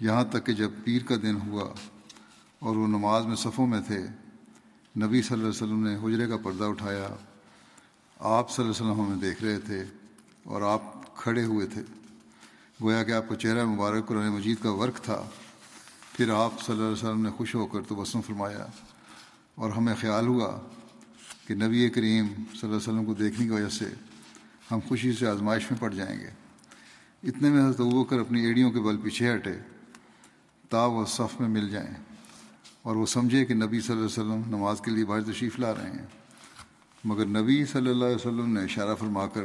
یہاں 0.00 0.24
تک 0.24 0.46
کہ 0.46 0.52
جب 0.52 0.70
پیر 0.84 1.02
کا 1.02 1.14
دن 1.22 1.36
ہوا 1.46 1.74
اور 2.58 2.76
وہ 2.76 2.86
نماز 2.86 3.26
میں 3.26 3.36
صفوں 3.36 3.66
میں 3.66 3.80
تھے، 3.80 3.98
نبی 4.96 5.22
صلی 5.22 5.34
اللہ 5.34 5.42
علیہ 5.42 5.48
وسلم 5.48 5.88
نے 5.88 5.96
حجرے 5.96 6.28
کا 6.28 6.36
پردہ 6.36 6.64
اٹھایا۔ 6.64 7.08
آپ 8.18 8.50
صلی 8.50 8.64
اللہ 8.64 8.76
علیہ 8.76 8.90
وسلم 8.90 9.06
ہمیں 9.06 9.16
دیکھ 9.16 9.44
رہے 9.44 9.60
تھے 9.60 9.84
اور 10.42 10.62
آپ 10.62 11.16
کھڑے 11.16 11.44
ہوئے 11.44 11.66
تھے۔ 11.66 11.82
گویا 12.82 13.04
کہ 13.04 13.12
آپ 13.12 13.28
کا 13.28 13.36
چہرہ 13.36 13.64
مبارک 13.64 14.06
قرآن 14.06 14.28
مجید 14.28 14.56
کا 14.62 14.70
ورق 14.70 15.00
تھا۔ 15.00 15.22
پھر 16.12 16.30
آپ 16.30 16.62
صلی 16.62 16.72
اللہ 16.72 16.84
علیہ 16.84 16.92
وسلم 16.92 17.22
نے 17.22 17.30
خوش 17.30 17.54
ہو 17.54 17.66
کر 17.66 17.80
تو 17.88 17.94
بسم 17.94 18.20
فرمایا۔ 18.20 18.66
اور 19.54 19.70
ہمیں 19.70 19.94
خیال 20.00 20.26
ہوا 20.26 20.60
کہ 21.46 21.54
نبی 21.54 21.88
کریم 21.88 22.26
صلی 22.26 22.42
اللہ 22.42 22.66
علیہ 22.66 22.76
وسلم 22.76 23.04
کو 23.04 23.14
دیکھنے 23.14 23.46
کی 23.46 23.52
وجہ 23.52 23.68
سے 23.68 23.84
ہم 24.70 24.78
خوشی 24.88 25.12
سے 25.12 25.26
آزمائش 25.26 25.70
میں 25.70 25.80
پڑ 25.80 25.94
جائیں 25.94 26.20
گے۔ 26.20 26.30
اتنے 27.22 27.48
میں 27.48 27.64
حضرت 27.64 28.10
کر 28.10 28.18
اپنی 28.18 28.44
ایڑیوں 28.44 28.70
کے 28.70 28.80
بل 28.80 28.96
پیچھے 28.96 29.34
ہٹے۔ 29.34 29.73
تا 30.74 30.84
وہ 30.84 31.04
صف 31.06 31.40
میں 31.40 31.48
مل 31.48 31.68
جائیں 31.70 31.94
اور 32.82 32.96
وہ 32.96 33.06
سمجھے 33.06 33.44
کہ 33.44 33.54
نبی 33.54 33.80
صلی 33.80 33.96
اللہ 33.96 34.06
علیہ 34.06 34.22
وسلم 34.22 34.56
نماز 34.56 34.80
کے 34.80 34.90
لیے 34.90 35.04
باہر 35.04 35.22
تشریف 35.22 35.58
لا 35.58 35.74
رہے 35.74 35.90
ہیں۔ 35.90 36.06
مگر 37.04 37.26
نبی 37.26 37.64
صلی 37.64 37.90
اللہ 37.90 38.04
علیہ 38.04 38.14
وسلم 38.14 38.52
نے 38.52 38.64
اشارہ 38.64 38.94
فرما 38.94 39.26
کر 39.26 39.42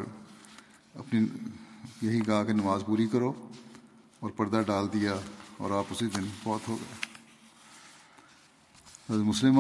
اپنی 0.96 1.20
یہی 2.02 2.20
کہا 2.20 2.44
کہ 2.44 2.54
نماز 2.54 2.84
پوری 2.86 3.08
کرو 3.08 3.34
اور 4.20 4.30
پردہ 4.30 4.62
ڈال 4.68 4.86
دیا 4.94 5.16
اور 5.58 5.72
آپ 5.72 5.86
اسی 5.90 6.06
دن 6.06 6.28
فوت 6.44 6.68
ہو 6.68 6.76
گئے۔ 6.76 6.94
حضرت 9.10 9.26
مسلم 9.26 9.60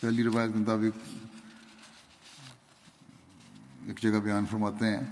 پہلی 0.00 0.22
روایت 0.22 0.52
کے 0.52 0.58
مطابق 0.58 1.08
ایک 3.86 4.00
جگہ 4.02 4.18
بیان 4.18 4.46
فرماتے 4.50 4.86
ہیں 4.86 5.04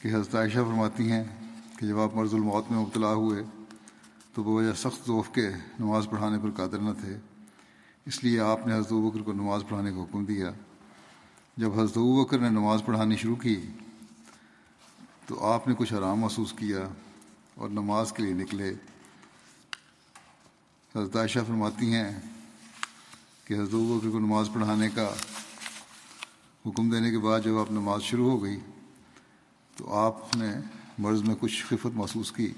کہ 0.00 0.08
حضرت 0.08 0.34
عائشہ 0.34 0.58
فرماتی 0.58 1.10
ہیں 1.12 1.24
کہ 1.78 1.86
جب 1.86 1.98
آپ 1.98 2.16
مرض 2.16 2.34
الموت 2.34 2.70
میں 2.70 2.80
مبتلا 2.80 3.12
ہوئے 3.12 3.44
تو 4.34 4.42
بوجہ 4.42 4.72
سخت 4.72 5.06
ذوف 5.06 5.30
کے 5.34 5.48
نماز 5.80 6.08
پڑھانے 6.10 6.38
پر 6.38 6.50
قادر 6.50 6.78
نہ 6.78 6.90
تھے۔ 7.00 7.16
اس 8.06 8.24
لیے 8.24 8.40
آپ 8.40 8.66
نے 8.66 8.74
حضرت 8.74 8.92
بکر 8.92 9.22
کو 9.22 9.32
نماز 9.32 9.62
پڑھانے 9.68 9.90
کا 9.90 10.02
حکم 10.02 10.24
دیا۔ 10.24 10.50
جب 11.56 11.80
حضرت 11.80 11.98
بکر 11.98 12.38
نے 12.38 12.48
نماز 12.48 12.82
پڑھانی 12.86 13.16
شروع 13.16 13.36
کی 13.36 13.60
تو 15.26 15.46
آپ 15.46 15.68
نے 15.68 15.74
کچھ 15.78 15.94
آرام 15.94 16.20
محسوس 16.20 16.52
کیا 16.52 16.88
اور 17.54 17.68
نماز 17.68 18.12
کے 18.12 18.22
لیے 18.22 18.34
نکلے۔ 18.34 18.74
حضرت 20.94 21.16
عائشہ 21.16 21.38
فرماتی 21.46 21.94
ہیں 21.94 22.20
کہ 23.44 23.54
حضرت 23.54 23.74
بکر 23.74 24.10
کو 24.10 24.18
نماز 24.18 24.50
پڑھانے 24.52 24.88
کا 24.94 25.14
حکم 26.66 26.90
دینے 26.90 27.10
کے 27.10 27.18
بعد 27.18 27.40
جب 27.40 27.58
آپ 27.58 27.70
نماز 27.70 28.02
شروع 28.02 28.30
ہو 28.30 28.42
گئی 28.42 28.60
تو 29.76 29.94
آپ 29.94 30.36
نے 30.36 30.54
مرض 30.98 31.22
میں 31.22 31.34
کچھ 31.40 31.64
خفت 31.64 31.96
محسوس 31.96 32.32
کی۔ 32.32 32.52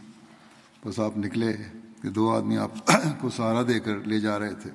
بس 0.86 0.98
آپ 0.98 1.18
نکلے 1.18 1.56
کہ 2.02 2.10
دو 2.10 2.36
آدمی 2.36 2.58
آپ 2.58 2.70
کو 3.20 3.30
سہارا 3.30 3.62
دے 3.62 3.80
کر 3.80 3.96
لے 3.98 4.20
جا 4.20 4.38
رہے 4.38 4.54
تھے۔ 4.54 4.70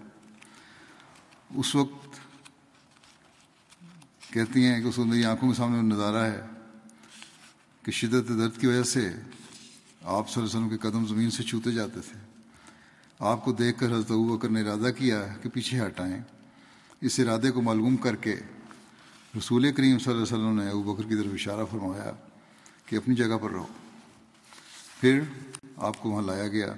اس 1.56 1.76
وقت 1.76 2.20
کہتی 4.34 4.66
ہیں 4.66 4.82
کہ 4.82 4.88
اس 4.88 4.98
میری 4.98 5.26
آنکھوں 5.26 5.50
کے 5.50 5.56
سامنے 5.56 5.94
نظارہ 5.94 6.32
ہے 6.32 6.42
کہ 7.84 7.92
شدت 7.92 8.30
درد 8.30 8.58
کی 8.58 8.68
وجہ 8.68 8.84
سے 8.84 9.12
آپ 10.04 10.30
صلی 10.30 10.44
اللہ 10.44 10.58
علیہ 10.58 10.66
وسلم 10.66 10.70
کے 10.70 10.78
قدم 10.78 11.08
زمین 11.08 11.32
سے 11.32 11.44
چھوتے 11.44 11.72
جاتے 11.72 12.00
تھے۔ 12.00 12.20
آپ 13.20 13.46
کو 13.46 13.52
دیکھ 13.52 13.80
کر 13.80 13.86
حضرت 13.86 14.12
بکر 14.12 14.50
نے 14.50 14.62
ارادہ 14.62 14.92
کیا 14.98 15.28
کہ 15.42 15.50
پیچھے 15.50 15.86
ہٹائیں۔ 15.86 16.22
اس 17.02 17.20
ارادے 17.20 17.52
کو 17.52 17.62
معلوم 17.62 17.96
کر 17.96 18.16
کے 18.16 18.36
رسول 19.38 19.72
کریم 19.72 20.00
صلی 20.00 20.14
اللہ 20.14 20.24
علیہ 20.24 20.38
وسلم 20.38 20.60
نے 20.60 20.70
ابو 20.70 20.94
بکر 20.94 21.04
کی 21.04 21.16
طرف 21.16 21.34
اشارہ 21.34 21.66
فرمایا 21.72 22.12
کہ 22.86 22.96
اپنی 22.96 23.16
جگہ 23.16 23.38
پر 23.42 23.52
رہو۔ 23.52 23.68
پھر 25.00 25.22
آپ 25.78 26.02
کو 26.02 26.10
وہاں 26.10 26.22
لایا 26.22 26.48
گیا 26.48 26.74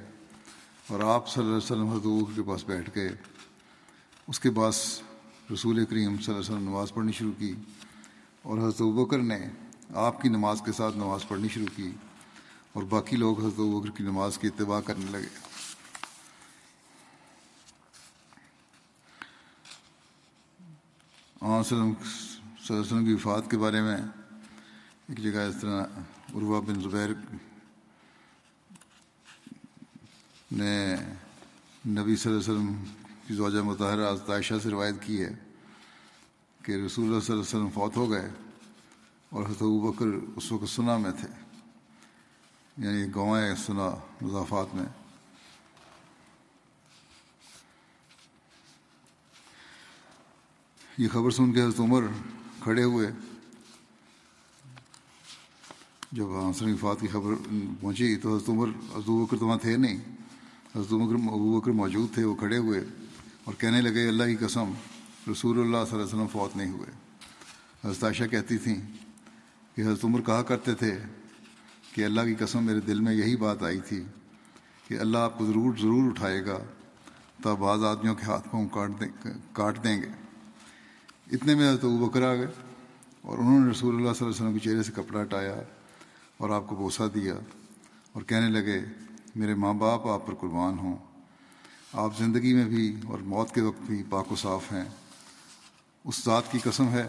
اور 0.88 1.00
آپ 1.00 1.30
صلی 1.30 1.44
اللہ 1.44 1.56
علیہ 1.56 1.66
وسلم 1.66 1.88
حضرت 1.88 2.36
کے 2.36 2.44
پاس 2.44 2.64
بیٹھ 2.66 2.90
گئے۔ 2.96 3.10
اس 4.28 4.40
کے 4.40 4.50
بعد 4.50 4.72
رسول 5.54 5.86
کریم 5.86 6.18
صلی 6.18 6.36
اللہ 6.36 6.40
علیہ 6.40 6.40
وسلم 6.40 6.70
نماز 6.70 6.94
پڑھنی 6.94 7.12
شروع 7.12 7.32
کی 7.38 7.54
اور 8.42 8.58
حضرت 8.58 8.82
بکر 8.82 9.18
نے 9.18 9.50
آپ 9.94 10.22
کی 10.22 10.30
نماز 10.30 10.62
کے 10.66 10.72
ساتھ 10.72 10.98
نماز 10.98 11.28
پڑھنی 11.28 11.48
شروع 11.48 11.68
کی 11.76 11.92
اور 12.74 12.84
باقی 12.84 13.18
لوگ 13.18 13.40
حضرت 13.40 13.60
بکر 13.60 13.90
کی 13.90 14.04
نماز 14.04 14.38
کی 14.38 14.48
اتباع 14.48 14.82
کرنے 14.82 15.06
لگے۔ 15.12 15.30
صلی 21.64 21.78
اللہ 21.78 21.94
علیہ 22.70 22.80
وسلم 22.80 23.06
کی 23.06 23.14
وفات 23.14 23.52
کے 23.52 23.58
بارے 23.58 23.82
میں 23.82 23.98
ایک 25.10 25.18
جگہ 25.18 25.40
اس 25.40 25.56
طرح 25.62 25.84
عروہ 26.36 26.62
بن 26.62 26.82
زبیر 26.82 27.10
نے 30.54 30.96
نبی 31.88 32.16
صلی 32.16 32.32
اللہ 32.32 32.44
علیہ 32.44 32.54
وسلم 32.54 32.84
کی 33.28 33.34
زوجہ 33.34 33.62
مطالعہ 33.62 34.16
عائشہ 34.28 34.54
سے 34.64 34.70
روایت 34.70 34.96
کی 35.02 35.22
ہے 35.22 35.30
کہ 36.64 36.72
رسول 36.72 37.06
اللہ 37.06 37.20
صلی 37.20 37.34
اللہ 37.34 37.34
علیہ 37.34 37.40
وسلم 37.40 37.70
فوت 37.70 37.98
ہو 37.98 38.12
گئے 38.12 38.30
اور 39.30 39.44
حضرت 39.44 39.62
بکر 39.62 40.06
اس 40.36 40.52
وقت 40.52 40.70
سنا 40.70 40.98
میں 40.98 41.12
تھے 41.12 41.28
یعنی 42.78 43.08
گوائیں 43.16 43.56
سنا 43.56 43.90
مضافات 44.22 44.76
میں۔ 44.76 44.86
یہ 50.98 51.08
خبر 51.08 51.32
سن 51.32 51.54
کے 51.54 51.62
حضرت 51.62 51.80
عمر 51.80 52.04
کھڑے 52.60 52.84
ہوئے۔ 52.84 53.12
جب 56.12 56.26
حسن 56.38 56.78
فات 56.78 57.02
کی 57.02 57.08
خبر 57.08 57.34
پہنچی 57.82 58.16
تو 58.16 58.36
حضرت 58.36 58.50
عمر، 58.50 58.68
حضرت 58.68 59.10
بکر 59.10 59.38
تو 59.38 59.48
وہاں 59.48 59.58
تھے 59.58 59.78
نہیں۔ 59.78 60.13
حضرت 60.76 60.94
ابو 60.94 61.60
بکر 61.60 61.72
موجود 61.72 62.14
تھے، 62.14 62.24
وہ 62.24 62.36
کھڑے 62.36 62.58
ہوئے 62.58 62.80
اور 63.44 63.54
کہنے 63.54 63.82
لگے، 63.82 64.08
اللہ 64.08 64.24
کی 64.24 64.36
قسم 64.36 64.72
رسول 65.32 65.60
اللہ 65.60 65.84
صلی 65.90 65.96
اللہ 65.96 66.04
علیہ 66.04 66.14
وسلم 66.14 66.28
فوت 66.32 66.56
نہیں 66.58 66.72
ہوئے۔ 66.72 66.92
حضرت 67.84 68.04
عائشہ 68.04 68.24
کہتی 68.32 68.58
تھیں 68.58 68.76
کہ 69.76 69.82
حضرت 69.82 70.06
عمر 70.06 70.22
کہا 70.22 70.42
کرتے 70.42 70.74
تھے 70.76 70.92
کہ 71.94 72.06
اللہ 72.06 72.22
کی 72.22 72.36
قسم، 72.36 72.64
میرے 72.64 72.80
دل 72.80 73.00
میں 73.00 73.14
یہی 73.14 73.36
بات 73.36 73.64
آئی 73.64 73.80
تھی 73.80 74.04
کہ 74.88 75.00
اللہ 75.00 75.18
آپ 75.18 75.38
کو 75.38 75.46
ضرور 75.46 75.78
ضرور 75.82 76.10
اٹھائے 76.10 76.46
گا، 76.46 76.58
تب 77.44 77.58
بعض 77.60 77.84
آدمیوں 77.84 78.16
کے 78.16 78.26
ہاتھ 78.26 78.48
پاؤں 78.52 78.68
کاٹ 78.68 79.00
دیں 79.00 79.08
کاٹ 79.54 79.84
دیں 79.84 80.02
گے۔ 80.02 80.10
اتنے 81.32 81.56
میں 81.56 81.70
حضرت 81.70 81.86
ابو 81.86 82.06
بکر 82.08 82.24
آ 82.24 82.34
گئے 82.36 82.48
اور 83.22 83.38
انہوں 83.38 83.60
نے 83.60 83.72
رسول 83.72 83.96
اللہ 83.96 84.14
صلی 84.14 84.26
اللہ 84.26 84.36
علیہ 84.36 84.42
وسلم 84.42 84.54
کے 84.54 84.60
چہرے 84.60 84.84
سے 84.84 84.92
کپڑا 84.96 85.22
ہٹایا 85.22 85.56
اور 86.38 86.50
آپ 86.50 86.68
کو 86.68 86.76
بوسہ 86.76 87.04
دیا 87.16 87.34
اور 88.12 88.22
کہنے 88.22 88.50
لگے 88.50 88.80
میرے 89.36 89.56
ماں 89.56 89.74
باپ، 89.74 90.08
آپ 90.08 90.28
پر 90.28 90.34
قربان 90.36 90.78
ہوں۔ 90.78 90.98
آپ 91.94 92.18
زندگی 92.18 92.54
میں 92.54 92.66
بھی 92.66 92.96
اور 93.08 93.20
موت 93.20 93.52
کے 93.56 93.62
وقت 93.62 93.82
بھی 93.82 94.04
پاک 94.10 94.32
و 94.32 94.36
صاف 94.36 94.72
ہیں۔ 94.72 94.86
اس 96.06 96.24
ذات 96.26 96.52
کی 96.52 96.60
قسم 96.64 96.88
ہے 96.88 97.08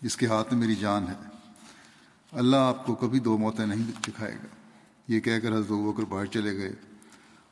جس 0.00 0.16
کے 0.16 0.26
ہاتھ 0.26 0.54
میں 0.54 0.60
میری 0.60 0.74
جان 0.74 1.08
ہے۔ 1.08 1.28
اللہ 2.32 2.56
آپ 2.56 2.86
کو 2.86 2.94
کبھی 2.94 3.18
دو 3.18 3.38
موتیں 3.38 3.66
نہیں 3.66 4.00
دکھائے 4.02 4.32
گا۔ 4.32 4.46
یہ 5.08 5.20
کہہ 5.20 5.38
کر 5.38 5.52
حضرت 5.52 5.68
بکر 5.68 6.02
باہر 6.02 6.26
چلے 6.26 6.56
گئے 6.56 6.72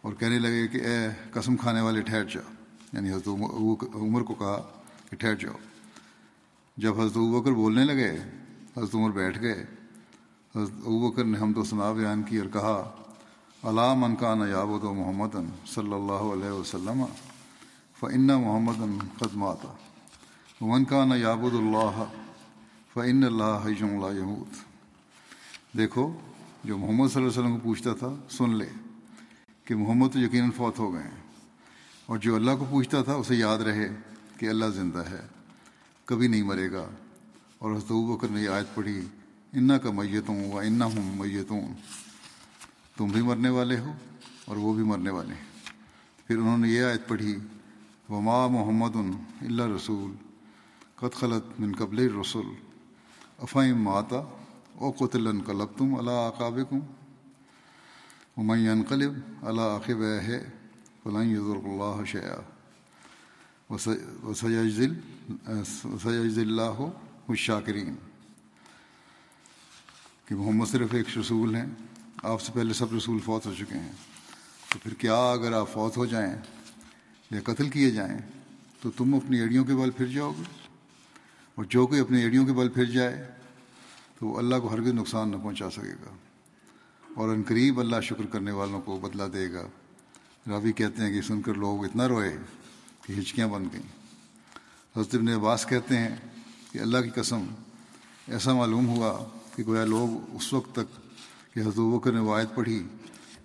اور 0.01 0.13
کہنے 0.13 0.39
لگے 0.39 0.69
کہ 0.69 0.77
اے 0.77 1.09
قسم 1.33 1.57
کھانے 1.57 1.81
والے، 1.81 2.03
ٹھہر 2.03 2.25
جاؤ۔ 2.25 2.53
یعنی 2.93 3.11
حضرت 3.11 3.29
عمر 3.95 4.23
کو 4.23 4.35
کہا 4.35 4.63
کہ 5.11 5.17
ٹھہر 5.17 5.35
جاؤ۔ 5.35 5.57
جب 6.77 7.01
حضرت 7.01 7.17
بکر 7.17 7.53
بولنے 7.53 7.85
لگے، 7.85 8.11
حضرت 8.77 8.95
عمر 8.95 9.11
بیٹھ 9.11 9.41
گئے۔ 9.41 9.65
حضرت 10.57 10.73
بکر 10.73 11.25
نے 11.25 11.39
ہم 11.39 11.53
تو 11.53 11.65
سنا 11.65 11.93
بیان 11.93 12.23
کی 12.23 12.39
اور 12.39 12.47
کہا 12.47 13.02
علام 13.65 14.01
من 14.01 14.17
کا 14.17 14.35
نیابود 14.35 14.85
و 14.85 14.95
محمد 14.95 15.35
صلی 15.67 15.93
اللہ 15.93 16.23
علیہ 16.33 16.51
وسلم 16.51 17.05
فعن 18.01 18.27
محمد 18.27 18.81
قدماتا 19.19 19.73
من 20.61 20.85
کا 20.85 21.05
نیابود 21.05 21.55
اللہ 21.55 22.03
فعن 22.95 23.25
اللہ 23.25 23.45
اللہ 23.45 24.19
یمود 24.19 24.57
دیکھو، 25.79 26.19
جو 26.65 26.79
محمد 26.79 27.09
صلی 27.09 27.23
اللہ 27.23 27.33
علیہ 27.33 27.41
وسلم 27.41 27.53
کو 27.53 27.61
پوچھتا 27.63 27.95
تھا، 27.95 28.15
سن 28.31 28.55
لے 28.55 28.69
کہ 29.65 29.75
محمد 29.75 30.13
تو 30.13 30.19
یقیناً 30.19 30.51
فوت 30.51 30.79
ہو 30.79 30.95
گئے 30.95 31.03
ہیں۔ 31.03 31.23
اور 32.07 32.19
جو 32.19 32.35
اللہ 32.35 32.51
کو 32.59 32.65
پوچھتا 32.71 33.03
تھا، 33.03 33.15
اسے 33.15 33.35
یاد 33.35 33.59
رہے 33.59 33.89
کہ 34.39 34.49
اللہ 34.49 34.65
زندہ 34.65 35.11
ہے، 35.11 35.27
کبھی 36.05 36.29
نہیں 36.29 36.43
مرے 36.43 36.73
گا۔ 36.73 36.87
اور 37.59 37.71
حضرت 37.71 37.93
بکر 37.93 38.29
نے 38.29 38.43
یہ 38.43 38.49
آیت 38.49 38.75
پڑھی 38.75 39.01
انا 39.53 39.79
کا 39.79 39.91
میتوں 39.91 40.53
و 40.53 40.59
انا 40.59 40.85
ہوں 40.85 41.17
میتوں 41.17 41.61
تم 42.97 43.07
بھی 43.07 43.23
مرنے 43.23 43.49
والے 43.49 43.79
ہو 43.79 43.93
اور 44.45 44.57
وہ 44.57 44.73
بھی 44.73 44.85
مرنے 44.85 45.11
والے 45.11 45.35
ہیں۔ 45.35 45.51
پھر 46.27 46.37
انہوں 46.39 46.59
نے 46.59 46.69
یہ 46.69 46.85
آیت 46.85 47.09
پڑھی، 47.09 47.37
وما 48.09 48.47
محمد 48.47 48.97
اللہ 48.97 49.67
رسول 49.77 50.13
قط 50.97 51.15
خلط 51.15 51.61
من 51.61 51.73
قبل 51.75 51.99
رسول 52.21 52.47
افائم 53.39 53.83
ماتا 53.83 54.17
او 54.75 54.91
قطل 54.91 55.27
انقلب 55.27 55.77
تم 55.77 55.95
اللہ 55.95 56.19
عقاب 56.29 56.59
کم 56.71 56.81
ومن 58.37 58.69
انقلب 58.69 59.13
اللہ 59.43 59.77
عقب 59.77 60.03
ہے 60.23 60.39
فلاں 61.03 61.25
یضر 61.25 61.57
اللہ 61.65 62.05
شیا 62.05 62.35
وسیجل 63.71 64.95
سید 65.67 66.39
اللہ 66.39 66.81
الشاکرین 67.29 67.95
کہ 70.27 70.35
محمد 70.35 70.67
صرف 70.67 70.95
ایک 70.95 71.19
رسول 71.19 71.55
ہیں۔ 71.55 71.67
آپ 72.23 72.43
سے 72.43 72.53
پہلے 72.55 72.73
سب 72.73 72.95
رسول 72.97 73.19
فوت 73.19 73.47
ہو 73.47 73.55
چکے 73.59 73.79
ہیں۔ 73.79 73.93
تو 74.69 74.79
پھر 74.83 74.95
کیا 74.95 75.31
اگر 75.31 75.53
آپ 75.53 75.73
فوت 75.73 75.97
ہو 75.97 76.07
جائیں 76.07 76.35
یا 77.31 77.41
قتل 77.45 77.69
کیے 77.69 77.91
جائیں، 77.91 78.19
تو 78.81 78.91
تم 78.91 79.15
اپنی 79.15 79.39
ایڑیوں 79.39 79.65
کے 79.65 79.75
بل 79.75 79.91
پھر 79.91 80.07
جاؤ 80.07 80.31
گے۔ 80.31 80.43
اور 81.55 81.65
جو 81.65 81.87
کوئی 81.87 82.01
اپنی 82.01 82.21
ایڑیوں 82.21 82.47
کے 82.47 82.53
بل 82.53 82.69
پھر 82.69 82.85
جائے، 82.85 83.31
تو 84.19 84.27
وہ 84.27 84.39
اللہ 84.39 84.57
کو 84.57 84.73
ہرگز 84.73 84.89
نقصان 84.89 85.31
نہ 85.31 85.37
پہنچا 85.37 85.71
سکے 85.71 85.93
گا۔ 85.93 86.15
اور 87.15 87.29
ان 87.29 87.43
قریب 87.49 87.81
اللہ 87.81 88.01
شکر 88.01 88.27
کرنے 88.27 88.51
والوں 88.51 88.81
کو 88.81 88.97
بدلا 88.97 89.27
دے 89.33 89.53
گا۔ 89.53 89.67
راوی 90.49 90.73
کہتے 90.73 91.03
ہیں 91.03 91.13
کہ 91.13 91.23
سن 91.23 91.43
کر 91.43 91.55
لوگ 91.55 91.85
اتنا 91.85 92.09
روئے 92.09 92.37
کہ 93.07 93.13
ہچکیاں 93.13 93.49
بن 93.49 93.65
گئیں۔ 93.73 94.03
حضرت 94.97 95.15
ابن 95.15 95.29
عباس 95.29 95.67
کہتے 95.67 95.99
ہیں 95.99 96.17
کہ 96.73 96.79
اللہ 96.79 96.99
کی 96.99 97.11
قسم، 97.11 97.47
ایسا 98.29 98.55
معلوم 98.55 98.89
ہوا 98.89 99.25
کہ 99.57 99.63
گویا 99.67 99.85
لوگ 99.85 100.37
اس 100.37 100.53
وقت 100.53 100.75
تک 100.75 101.12
کہ 101.55 101.61
حضرت 101.61 101.79
بکر 101.79 102.13
نے 102.13 102.21
وہ 102.21 102.37
آیت 102.37 102.55
پڑھی، 102.55 102.83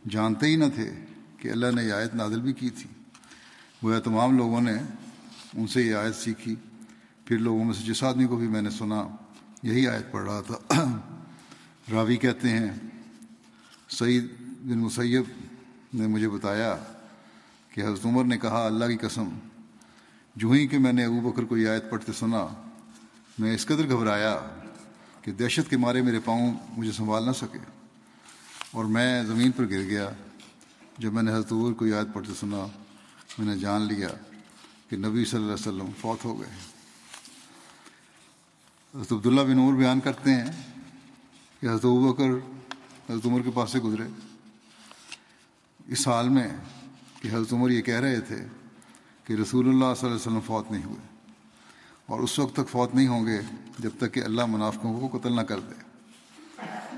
جانتے 0.10 0.48
ہی 0.48 0.56
نہ 0.56 0.66
تھے 0.76 0.94
کہ 1.38 1.50
اللہ 1.50 1.66
نے 1.76 1.84
یہ 1.84 1.94
آیت 1.94 2.16
نادل 2.16 2.42
بھی 2.42 2.54
کی 2.54 2.70
تھی۔ 2.70 2.90
گویا 3.84 4.00
تمام 4.00 4.38
لوگوں 4.38 4.62
نے 4.62 4.74
ان 5.54 5.68
سے 5.68 5.82
یہ 5.82 5.96
آیت 5.96 6.16
سیکھی۔ 6.16 6.56
پھر 7.26 7.38
لوگوں 7.38 7.64
میں 7.64 7.74
سے 7.74 7.84
جس 7.84 8.04
آدمی 8.04 8.26
کو 8.26 8.36
بھی 8.36 8.48
میں 8.48 8.62
نے 8.62 8.70
سنا، 8.70 9.08
یہی 9.64 9.88
آیت 9.88 10.12
پڑھ 10.12 10.24
رہا 10.24 10.42
تھا۔ 10.42 11.00
راوی 11.92 12.18
کہتے 12.18 12.50
ہیں، 12.50 12.72
سعید 13.90 14.26
بن 14.40 14.78
مسیب 14.78 15.24
نے 15.94 16.08
مجھے 16.08 16.30
بتایا 16.30 16.78
کہ 17.70 17.82
حضرت 17.82 18.06
عمر 18.06 18.24
نے 18.24 18.38
کہا، 18.38 18.66
اللہ 18.66 18.86
کی 18.86 18.98
قسم، 18.98 19.30
جو 20.36 20.52
ہی 20.52 20.68
کہ 20.68 20.80
میں 20.80 20.94
نے 20.94 21.06
ابو 21.06 21.32
بکر 21.32 21.44
کو 21.44 21.58
یہ 21.58 21.70
آیت 21.70 21.90
پڑھتے 21.90 22.12
سنا، 22.12 22.48
میں 23.40 23.56
اس 23.56 23.66
قدر 23.66 23.90
گھبرایا 23.90 24.40
کہ 25.22 25.32
دہشت 25.32 25.70
کے 25.70 25.78
مارے 25.78 26.02
میرے 26.02 26.20
پاؤں 26.26 26.54
مجھے 26.78 26.92
سنبھال 26.92 27.26
نہ 27.26 27.32
سکے۔ 27.32 27.77
اور 28.78 28.86
میں 28.86 29.24
زمین 29.24 29.52
پر 29.52 29.64
گر 29.64 29.84
گیا۔ 29.84 30.10
جب 30.98 31.14
میں 31.14 31.24
نے 31.24 31.32
حضرت 31.32 31.52
عمر 31.52 31.74
کو 31.74 31.88
یہ 31.88 31.96
آیت 31.96 32.08
پڑھتے 32.14 32.34
سنا، 32.40 32.68
میں 33.38 33.56
نے 33.56 33.58
جان 33.58 33.82
لیا 33.82 34.08
کہ 34.90 34.98
نبی 34.98 35.26
صلی 35.26 35.40
اللہ 35.40 35.54
علیہ 35.54 35.68
وسلم 35.68 35.90
فوت 36.02 36.26
ہو 36.26 36.40
گئے 36.40 36.50
حضرت 38.96 39.14
عبداللہ 39.14 39.42
بن 39.42 39.60
عمر 39.60 39.78
بیان 39.78 40.00
کرتے 40.00 40.32
ہیں 40.32 40.52
کہ 41.62 41.66
حضرت 41.66 41.86
بکر، 41.86 42.24
حضرت 43.10 43.26
عمر 43.26 43.42
کے 43.42 43.52
پاس 43.54 43.72
سے 43.72 43.80
گزرے۔ 43.80 44.04
اس 45.88 46.08
حال 46.08 46.30
میں 46.30 46.48
کہ 47.22 47.28
حضرت 47.28 47.54
عمر 47.54 47.70
یہ 47.70 47.82
کہہ 47.82 48.00
رہے 48.00 48.22
تھے 48.22 48.46
کہ 49.24 49.34
رسول 49.34 49.70
اللہ 49.70 49.86
صلی 49.86 49.90
اللہ 49.90 50.06
علیہ 50.06 50.16
وسلم 50.16 50.40
فوت 50.46 50.72
نہیں 50.72 50.84
ہوئے۔ 50.84 51.18
اور 52.06 52.20
اس 52.20 52.40
وقت 52.40 52.54
تک 52.54 52.70
فوت 52.70 52.96
نہیں 52.96 53.08
ہوں 53.08 53.26
گے 53.26 53.42
جب 53.80 53.90
تک 53.98 54.14
کہ 54.14 54.24
اللہ 54.24 54.46
منافقوں 54.46 55.10
کو 55.10 55.18
قتل 55.18 55.36
نہ 55.36 55.42
کر 55.42 55.60
دے۔ 55.60 55.76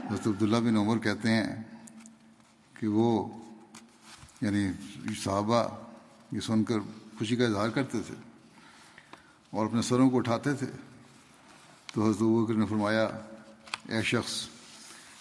حضرت 0.10 0.28
عبداللہ 0.28 0.58
بن 0.58 0.78
عمر 0.78 0.98
کہتے 0.98 1.30
ہیں 1.30 1.64
کہ 2.80 2.88
وہ 2.88 3.28
یعنی 4.42 4.68
صحابہ 5.24 5.68
یہ 6.32 6.40
سن 6.40 6.64
کر 6.64 6.80
خوشی 7.18 7.36
کا 7.36 7.46
اظہار 7.46 7.70
کرتے 7.70 8.00
تھے 8.00 8.16
اور 9.50 9.66
اپنے 9.66 9.82
سروں 9.82 10.10
کو 10.10 10.18
اٹھاتے 10.18 10.54
تھے، 10.54 10.68
تو 11.94 12.10
حضرت 12.10 12.22
بکر 12.22 12.54
نے 12.54 12.66
فرمایا، 12.66 13.04
اے 13.90 14.02
شخص، 14.02 14.48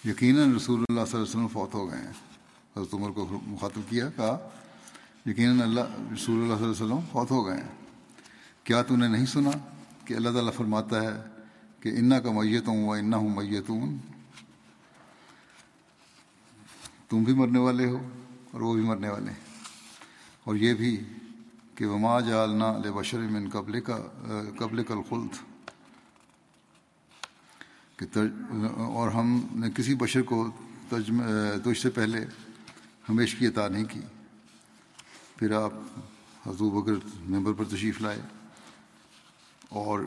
یقیناً 0.05 0.55
رسول 0.55 0.83
اللہ 0.89 1.05
صلی 1.05 1.13
اللہ 1.13 1.13
علیہ 1.13 1.21
وسلم 1.21 1.47
فوت 1.47 1.73
ہو 1.73 1.91
گئے 1.91 1.97
ہیں۔ 1.97 2.13
حضرت 2.77 2.93
عمر 2.93 3.09
کو 3.09 3.39
مخاطب 3.47 3.81
کیا، 3.89 4.09
کہا، 4.09 4.49
یقیناً 5.25 5.61
اللہ، 5.61 5.81
رسول 5.81 6.41
اللہ 6.41 6.55
صلی 6.55 6.65
اللہ 6.65 6.75
علیہ 6.75 6.85
وسلم 6.85 6.99
فوت 7.11 7.31
ہو 7.31 7.45
گئے 7.45 7.57
ہیں۔ 7.57 7.67
کیا 8.63 8.81
تو 8.81 8.95
نے 8.95 9.07
نہیں 9.07 9.25
سنا 9.25 9.49
کہ 10.05 10.13
اللہ 10.13 10.29
تعالیٰ 10.29 10.53
فرماتا 10.53 11.01
ہے 11.01 11.21
کہ 11.79 11.89
انا 11.89 12.19
کا 12.19 12.31
میت 12.31 12.67
ہوں 12.67 12.87
و 12.87 12.91
انا 12.91 13.17
ہوں 13.17 13.29
میتون؟ 13.29 13.97
تم 17.09 17.23
بھی 17.23 17.33
مرنے 17.33 17.59
والے 17.59 17.85
ہو 17.85 18.09
اور 18.51 18.61
وہ 18.61 18.73
بھی 18.73 18.81
مرنے 18.81 19.09
والے 19.09 19.31
ہیں۔ 19.31 19.39
اور 20.43 20.55
یہ 20.55 20.73
بھی 20.73 21.03
کہ 21.75 21.85
وما 21.85 22.19
جالنا 22.19 22.77
لے 22.77 22.91
بشر 22.91 23.19
من 23.19 23.49
قبل 23.49 23.81
کا 23.81 23.97
قبل 24.59 24.83
کل 24.83 24.95
خلد 25.09 25.37
کہ 27.95 28.19
اور 28.77 29.09
ہم 29.09 29.47
نے 29.51 29.67
کسی 29.75 29.95
بشر 29.95 30.21
کو 30.21 30.51
تجم 30.89 31.21
تجھ 31.63 31.81
سے 31.81 31.89
پہلے 31.89 32.25
ہمیش 33.09 33.35
کی 33.35 33.47
عطا 33.47 33.67
نہیں 33.67 33.85
کی۔ 33.85 34.01
پھر 35.35 35.51
آپ 35.51 35.73
حضور 36.47 36.83
بکر 36.83 37.07
ممبر 37.29 37.53
پر 37.53 37.65
تشریف 37.65 38.01
لائے۔ 38.01 38.21
اور 39.69 39.99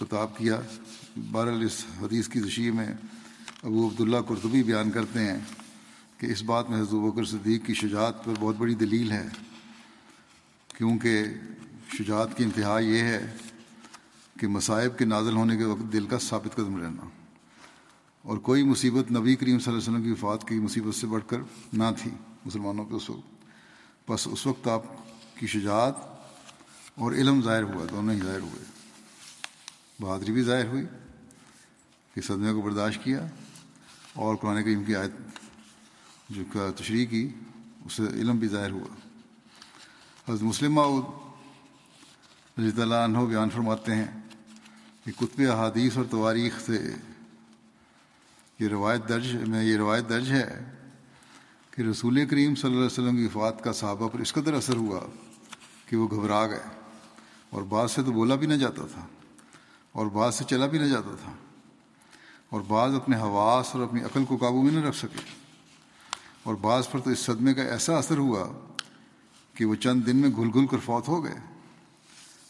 خطاب 0.00 0.38
کیا۔ 0.38 0.60
بہرحال 1.16 1.62
اس 1.62 1.84
حدیث 2.02 2.28
کی 2.28 2.40
تشریح 2.40 2.72
میں 2.72 2.86
ابو 3.62 3.88
عبداللہ 3.88 4.16
قرطبی 4.28 4.62
بیان 4.62 4.90
کرتے 4.90 5.20
ہیں 5.20 5.38
کہ 6.18 6.26
اس 6.26 6.42
بات 6.42 6.70
میں 6.70 6.80
حضور 6.80 7.10
بکر 7.10 7.24
صدیق 7.24 7.66
کی 7.66 7.74
شجاعت 7.74 8.24
پر 8.24 8.32
بہت 8.40 8.56
بڑی 8.56 8.74
دلیل 8.74 9.12
ہے۔ 9.12 9.28
کیونکہ 10.76 11.24
شجاعت 11.98 12.36
کی 12.36 12.44
انتہا 12.44 12.78
یہ 12.78 12.98
ہے 12.98 13.36
کہ 14.40 14.46
مصائب 14.46 14.98
کے 14.98 15.04
نازل 15.04 15.36
ہونے 15.36 15.56
کے 15.56 15.64
وقت 15.64 15.92
دل 15.92 16.06
کا 16.06 16.18
ثابت 16.18 16.56
قدم 16.56 16.82
رہنا۔ 16.82 17.08
اور 18.22 18.38
کوئی 18.38 18.62
مصیبت 18.62 19.12
نبی 19.12 19.36
کریم 19.36 19.58
صلی 19.58 19.72
اللہ 19.72 19.82
علیہ 19.82 19.92
وسلم 19.92 20.02
کی 20.02 20.10
وفات 20.10 20.48
کی 20.48 20.54
مصیبت 20.54 20.94
سے 20.94 21.06
بڑھ 21.06 21.24
کر 21.26 21.38
نہ 21.72 21.84
تھی 22.02 22.10
مسلمانوں 22.44 22.84
پہ 22.84 22.94
اس 22.94 23.10
وقت 23.10 24.10
بس 24.10 24.28
اس 24.32 24.46
وقت 24.46 24.68
آپ 24.68 24.82
کی 25.36 25.46
شجاعت 25.46 25.94
اور 26.94 27.12
علم 27.12 27.42
ظاہر 27.42 27.62
ہوا، 27.62 27.86
دونوں 27.90 28.14
ہی 28.14 28.20
ظاہر 28.20 28.40
ہوئے۔ 28.40 28.79
بہادری 30.00 30.32
بھی 30.32 30.42
ظاہر 30.42 30.66
ہوئی 30.66 30.86
کہ 32.14 32.20
صدمے 32.20 32.52
کو 32.52 32.60
برداشت 32.60 33.04
کیا 33.04 33.26
اور 34.14 34.36
قرآن 34.36 34.62
کریم 34.62 34.84
کی 34.84 34.96
آیت 34.96 35.10
جو 36.28 36.44
کا 36.52 36.70
تشریح 36.76 37.06
کی، 37.06 37.28
اس 37.84 37.92
سے 37.92 38.02
علم 38.02 38.38
بھی 38.38 38.48
ظاہر 38.48 38.70
ہوا۔ 38.70 38.94
حضرت 40.28 40.42
مسلم 40.42 40.78
رضی 42.58 42.82
اللہ 42.82 42.94
عنہ 42.94 43.18
بیان 43.18 43.50
فرماتے 43.50 43.94
ہیں 43.94 44.06
کہ 45.04 45.12
کتب 45.12 45.42
احادیث 45.50 45.96
اور 45.96 46.04
تواریخ 46.10 46.60
سے 46.66 46.94
یہ 48.58 48.68
روایت 48.68 49.08
درج 49.08 49.36
میں 49.36 49.64
یہ 49.64 49.76
روایت 49.76 50.08
درج 50.08 50.30
ہے 50.30 50.74
کہ 51.70 51.82
رسول 51.82 52.26
کریم 52.26 52.54
صلی 52.54 52.66
اللہ 52.66 52.76
علیہ 52.76 52.86
وسلم 52.86 53.16
کی 53.16 53.24
وفات 53.24 53.64
کا 53.64 53.72
صحابہ 53.72 54.08
پر 54.08 54.18
اس 54.18 54.32
قدر 54.32 54.54
اثر 54.54 54.76
ہوا 54.76 55.00
کہ 55.86 55.96
وہ 55.96 56.08
گھبرا 56.10 56.46
گئے 56.46 56.68
اور 57.50 57.62
بعض 57.62 57.90
سے 57.90 58.02
تو 58.02 58.12
بولا 58.12 58.34
بھی 58.34 58.46
نہ 58.46 58.54
جاتا 58.54 58.86
تھا۔ 58.94 59.06
اور 59.92 60.06
بعض 60.06 60.34
سے 60.34 60.44
چلا 60.44 60.66
بھی 60.66 60.78
نہ 60.78 60.86
جاتا 60.86 61.14
تھا۔ 61.24 61.32
اور 62.50 62.60
بعض 62.60 62.94
اپنے 62.94 63.16
حواس 63.16 63.74
اور 63.74 63.82
اپنی 63.82 64.00
عقل 64.00 64.24
کو 64.24 64.36
قابو 64.36 64.62
میں 64.62 64.72
نہ 64.72 64.86
رکھ 64.86 64.96
سکے۔ 64.96 65.20
اور 66.42 66.54
بعض 66.54 66.90
پر 66.90 67.00
تو 67.00 67.10
اس 67.10 67.18
صدمے 67.18 67.54
کا 67.54 67.62
ایسا 67.62 67.96
اثر 67.96 68.18
ہوا 68.18 68.48
کہ 69.54 69.64
وہ 69.64 69.74
چند 69.74 70.06
دن 70.06 70.16
میں 70.16 70.30
گھل 70.30 70.50
گھل 70.54 70.66
کر 70.66 70.76
فوت 70.78 71.08
ہو 71.08 71.24
گئے۔ 71.24 71.34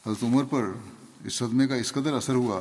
حضرت 0.07 0.23
عمر 0.23 0.45
پر 0.45 0.73
اس 1.25 1.35
صدمے 1.35 1.67
کا 1.67 1.75
اس 1.75 1.93
قدر 1.93 2.15
اثر 2.15 2.35
ہوا 2.35 2.61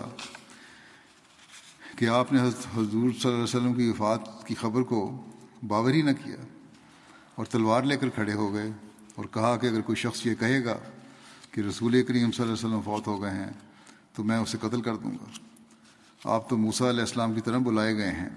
کہ 1.98 2.06
آپ 2.06 2.34
نے 2.34 2.42
حضرت 2.42 2.68
حضور 2.74 2.90
صلی 2.90 3.24
اللہ 3.24 3.34
علیہ 3.34 3.44
وسلم 3.44 3.74
کی 3.74 3.90
وفات 3.90 4.48
کی 4.48 4.56
خبر 4.56 4.82
کو 4.82 5.26
باور 5.68 5.92
ہی 5.92 6.02
نہ 6.02 6.12
کیا 6.24 6.36
اور 7.36 7.46
تلوار 7.46 7.84
لے 7.84 7.98
کر 7.98 8.10
کھڑے 8.10 8.34
ہو 8.34 8.54
گئے 8.54 8.72
اور 9.16 9.26
کہا 9.26 9.58
کہ 9.58 9.68
اگر 9.68 9.82
کوئی 9.82 9.96
شخص 9.96 10.26
یہ 10.26 10.36
کہے 10.36 10.66
گا 10.66 10.78
کہ 11.52 11.62
رسول 11.62 11.92
کریم 11.92 12.32
صلی 12.32 12.46
اللہ 12.46 12.54
علیہ 12.54 12.68
وسلم 12.68 12.82
فوت 12.82 13.08
ہو 13.08 13.22
گئے 13.22 13.32
ہیں 13.32 13.52
تو 14.20 14.24
میں 14.24 14.38
اسے 14.38 14.58
قتل 14.62 14.82
کر 14.82 14.96
دوں 14.96 15.12
گا۔ 15.12 15.26
آپ 16.24 16.50
تو 16.50 16.58
موسیٰ 16.58 16.88
علیہ 16.88 17.00
السلام 17.00 17.34
کی 17.34 17.42
طرح 17.42 17.58
بلائے 17.58 17.96
گئے 17.96 18.12
ہیں۔ 18.12 18.30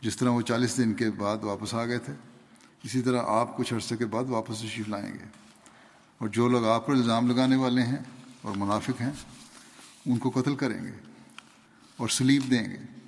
جس 0.00 0.16
طرح 0.16 0.30
وہ 0.30 0.40
چالیس 0.40 0.76
دن 0.76 0.94
کے 0.94 1.10
بعد 1.10 1.36
واپس 1.42 1.74
آ 1.74 1.86
گئے 1.86 1.98
تھے، 1.98 2.12
اسی 2.82 3.02
طرح 3.02 3.22
آپ 3.26 3.56
کچھ 3.56 3.74
عرصے 3.74 3.96
کے 3.96 4.06
بعد 4.06 4.24
واپس 4.24 4.58
تشریف 4.58 4.88
لائیں 4.88 5.14
گے۔ 5.14 5.24
اور 6.18 6.28
جو 6.28 6.48
لوگ 6.48 6.66
آپ 6.66 6.86
پر 6.86 6.92
الزام 6.92 7.26
لگانے 7.26 7.56
والے 7.56 7.82
ہیں 7.82 7.96
اور 8.42 8.56
منافق 8.56 9.00
ہیں، 9.00 9.10
ان 10.06 10.18
کو 10.18 10.30
قتل 10.30 10.56
کریں 10.56 10.84
گے 10.84 10.92
اور 11.96 12.08
سلیب 12.08 12.42
دیں 12.50 12.64
گے۔ 12.64 13.00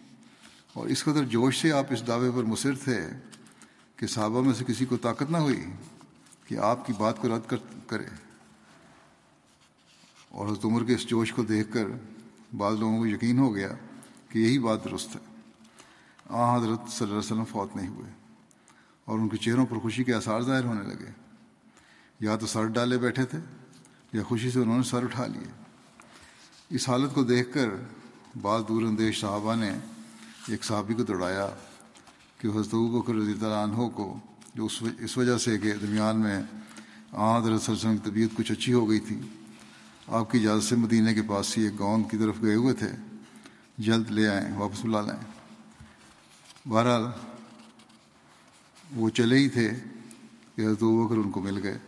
اور 0.73 0.87
اس 0.87 1.05
قدر 1.05 1.25
جوش 1.25 1.63
سے 1.63 1.73
آپ 1.73 1.87
اس 1.91 2.07
دعوے 2.07 2.31
پر 2.31 2.43
مصر 2.43 2.75
تھے 2.85 2.99
کہ 3.97 4.07
صحابہ 4.07 4.43
میں 4.43 4.55
سے 4.55 4.65
کسی 4.65 4.85
کو 4.85 4.97
طاقت 4.97 5.31
نہ 5.31 5.37
ہوئی 5.37 5.65
کہ 6.45 6.59
آپ 6.59 6.87
کی 6.87 6.93
بات 6.99 7.23
کو 7.23 7.29
رد 7.29 7.51
کر 7.51 7.57
کرے۔ 7.87 8.28
اور 10.29 10.47
حضرت 10.47 10.65
عمر 10.65 10.85
کے 10.85 10.95
اس 10.95 11.07
جوش 11.07 11.33
کو 11.33 11.43
دیکھ 11.43 11.73
کر 11.73 11.85
بعض 12.57 12.79
لوگوں 12.79 12.99
کو 12.99 13.07
یقین 13.07 13.39
ہو 13.39 13.55
گیا 13.55 13.69
کہ 14.29 14.39
یہی 14.39 14.59
بات 14.59 14.85
درست 14.85 15.17
ہے۔ 15.17 15.21
آ، 16.27 16.57
حضرت 16.57 16.79
صلی 16.89 16.97
اللہ 17.01 17.09
علیہ 17.09 17.17
وسلم 17.17 17.45
فوت 17.45 17.77
نہیں 17.77 17.89
ہوئے 17.89 18.11
اور 19.05 19.19
ان 19.19 19.29
کے 19.29 19.37
چہروں 19.37 19.67
پر 19.67 19.79
خوشی 19.79 20.05
کے 20.05 20.15
آثار 20.15 20.41
ظاہر 20.41 20.65
ہونے 20.65 20.83
لگے۔ 20.83 21.11
یا 22.21 22.37
تو 22.37 22.47
سر 22.47 22.65
ڈالے 22.65 22.99
بیٹھے 22.99 23.25
تھے 23.25 23.39
یا 24.13 24.23
خوشی 24.23 24.51
سے 24.51 24.61
انہوں 24.61 24.77
نے 24.77 24.83
سر 24.83 25.03
اٹھا 25.03 25.27
لیے۔ 25.27 25.63
اس 26.71 26.89
حالت 26.89 27.15
کو 27.15 27.25
دیکھ 27.25 27.55
کر 27.55 27.69
بعض 28.43 28.63
دور 28.69 28.83
اندیش 28.83 29.21
صحابہ 29.21 29.55
نے 29.55 29.71
ایک 30.49 30.65
صحابی 30.65 30.95
کو 30.95 31.03
دوڑایا 31.03 31.49
کہ 32.39 32.49
حضرت 32.49 32.75
بکر 32.75 33.15
رضی 33.15 33.33
اللہ 33.33 33.47
عنہ 33.47 33.89
کو 33.89 34.19
جو 34.55 34.69
اس 34.99 35.19
وجہ 35.19 35.39
سے 35.39 35.59
کہ 35.59 35.73
درمیان 35.73 36.21
میں 36.21 36.37
آ، 36.37 36.41
حضرت 36.41 36.53
صلی 37.13 37.21
اللہ 37.23 37.57
علیہ 37.57 37.73
وسلم 37.73 37.97
کی 37.97 38.11
طبیعت 38.11 38.37
کچھ 38.37 38.53
اچھی 38.53 38.73
ہو 38.73 38.91
گئی 38.91 39.01
تھی 39.01 39.21
آپ 40.09 40.31
کی 40.31 40.39
اجازت 40.39 40.65
سے 40.65 40.77
مدینہ 40.77 41.11
کے 41.11 41.23
پاس 41.23 41.47
سے 41.47 41.61
ایک 41.61 41.79
گاؤں 41.79 42.05
کی 42.05 42.17
طرف 42.17 42.35
گئے 42.43 42.55
ہوئے 42.55 42.75
تھے۔ 42.75 42.89
جلد 43.79 44.11
لے 44.11 44.29
آئیں 44.29 44.57
واپس 44.57 44.85
بلا 44.85 45.01
لائیں 45.01 45.23
بہرحال 46.69 47.03
وہ 48.97 49.11
چلے 49.11 49.39
ہی 49.39 49.49
تھے 49.49 49.71
کہ 50.57 50.63
حضرت 50.63 50.83
بکر 50.83 51.17
ان 51.17 51.31
کو 51.31 51.41
مل 51.41 51.63
گئے۔ 51.63 51.79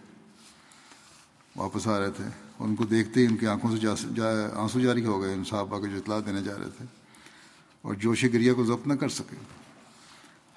واپس 1.57 1.87
آ 1.87 2.01
رہے 2.01 2.11
تھے۔ 2.11 2.25
ان 2.59 2.77
کو 2.77 2.85
دیکھتے 2.85 3.21
ہی 3.21 3.27
ان 3.27 3.37
کی 3.37 3.47
آنکھوں 3.47 3.71
سے 3.71 3.77
جا, 3.77 3.95
جا 4.17 4.25
آنسو 4.57 4.81
جاری 4.81 5.05
ہو 5.05 5.23
گئے۔ 5.23 5.35
ان 5.35 5.45
صحابہ 5.45 5.79
کو 5.79 5.87
جو 5.87 5.97
اطلاع 5.97 6.19
دینے 6.27 6.43
جا 6.43 6.59
رہے 6.59 6.71
تھے۔ 6.77 6.85
اور 7.83 7.95
جوش 7.95 8.25
گریا 8.25 8.55
کو 8.55 8.65
ضبط 8.65 8.87
نہ 8.87 8.95
کر 8.95 9.09
سکے۔ 9.09 9.37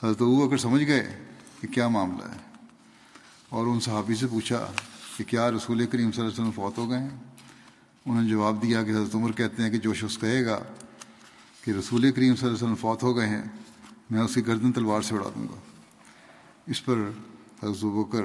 حضرت 0.03 0.21
ابو 0.21 0.47
بکر 0.47 0.57
سمجھ 0.57 0.83
گئے 0.83 1.25
کہ 1.61 1.67
کیا 1.67 1.87
معاملہ 1.87 2.23
ہے۔ 2.23 2.65
اور 3.49 3.67
ان 3.67 3.79
صحابی 3.79 4.15
سے 4.15 4.27
پوچھا 4.27 4.71
کہ 5.17 5.23
کیا 5.23 5.51
رسول 5.51 5.85
کریم 5.85 6.11
صلی 6.11 6.21
اللہ 6.21 6.33
علیہ 6.33 6.41
وسلم 6.41 6.51
فوت 6.51 6.77
ہو 6.77 6.89
گئے 6.89 6.99
ہیں؟ 6.99 7.32
انہوں 8.05 8.21
نے 8.21 8.29
جواب 8.29 8.61
دیا 8.61 8.83
کہ 8.83 8.91
حضرت 8.91 9.15
عمر 9.15 9.31
کہتے 9.31 9.63
ہیں 9.63 9.69
کہ 9.69 9.77
جو 9.77 9.93
شخص 9.93 10.17
کہے 10.17 10.45
گا 10.45 10.59
کہ 11.63 11.71
رسول 11.71 12.11
کریم 12.11 12.35
صلی 12.35 12.47
اللہ 12.47 12.57
علیہ 12.57 12.63
وسلم 12.63 12.75
فوت 12.75 13.03
ہو 13.03 13.15
گئے 13.17 13.27
ہیں، 13.27 13.43
میں 14.11 14.21
اس 14.21 14.35
کی 14.35 14.47
گردن 14.47 14.71
تلوار 14.71 15.01
سے 15.01 15.15
اڑا 15.15 15.29
دوں 15.35 15.47
گا۔ 15.47 15.59
اس 16.67 16.85
پر 16.85 16.97
حضرت 17.63 17.83
بکر، 17.83 18.23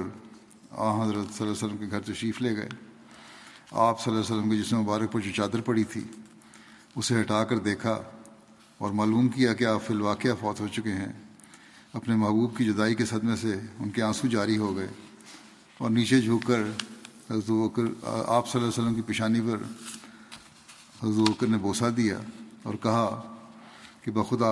آ 0.71 1.03
حضرت 1.03 1.33
صلی 1.33 1.47
اللہ 1.47 1.51
علیہ 1.51 1.51
وسلم 1.51 1.77
کے 1.77 1.85
گھر 1.91 2.01
تشریف 2.01 2.41
لے 2.41 2.55
گئے۔ 2.57 2.69
آپ 3.71 4.01
صلی 4.01 4.13
اللہ 4.13 4.25
علیہ 4.25 4.35
وسلم 4.35 4.49
کے 4.49 4.57
جسم 4.57 4.79
مبارک 4.79 5.11
پر 5.11 5.19
جو 5.19 5.31
چادر 5.35 5.61
پڑی 5.61 5.83
تھی، 5.83 6.01
اسے 6.95 7.21
ہٹا 7.21 7.43
کر 7.43 7.57
دیکھا 7.57 8.01
اور 8.77 8.91
معلوم 8.91 9.27
کیا 9.29 9.53
کہ 9.53 9.65
آپ 9.65 9.87
فی 9.87 9.93
الواقعہ 9.93 10.35
فوت 10.39 10.59
ہو 10.59 10.67
چکے 10.67 10.93
ہیں۔ 10.93 11.11
اپنے 11.93 12.15
محبوب 12.15 12.57
کی 12.57 12.65
جدائی 12.65 12.95
کے 12.95 13.05
صدمے 13.05 13.35
سے 13.35 13.53
ان 13.79 13.89
کے 13.89 14.01
آنسو 14.01 14.27
جاری 14.27 14.57
ہو 14.57 14.75
گئے 14.77 14.87
اور 15.77 15.89
نیچے 15.89 16.21
جھوک 16.21 16.43
کر 16.47 16.63
حضرت 17.29 17.49
بکر، 17.49 17.83
آپ 18.27 18.47
صلی 18.47 18.61
اللہ 18.61 18.71
علیہ 18.71 18.83
وسلم 18.83 18.95
کی 18.95 19.01
پیشانی 19.01 19.41
پر 19.41 19.57
حضرت 21.03 21.29
بکر 21.29 21.47
نے 21.47 21.57
بوسہ 21.57 21.85
دیا 21.85 22.17
اور 22.63 22.73
کہا 22.73 23.35
کہ 24.03 24.11
بخدا 24.11 24.51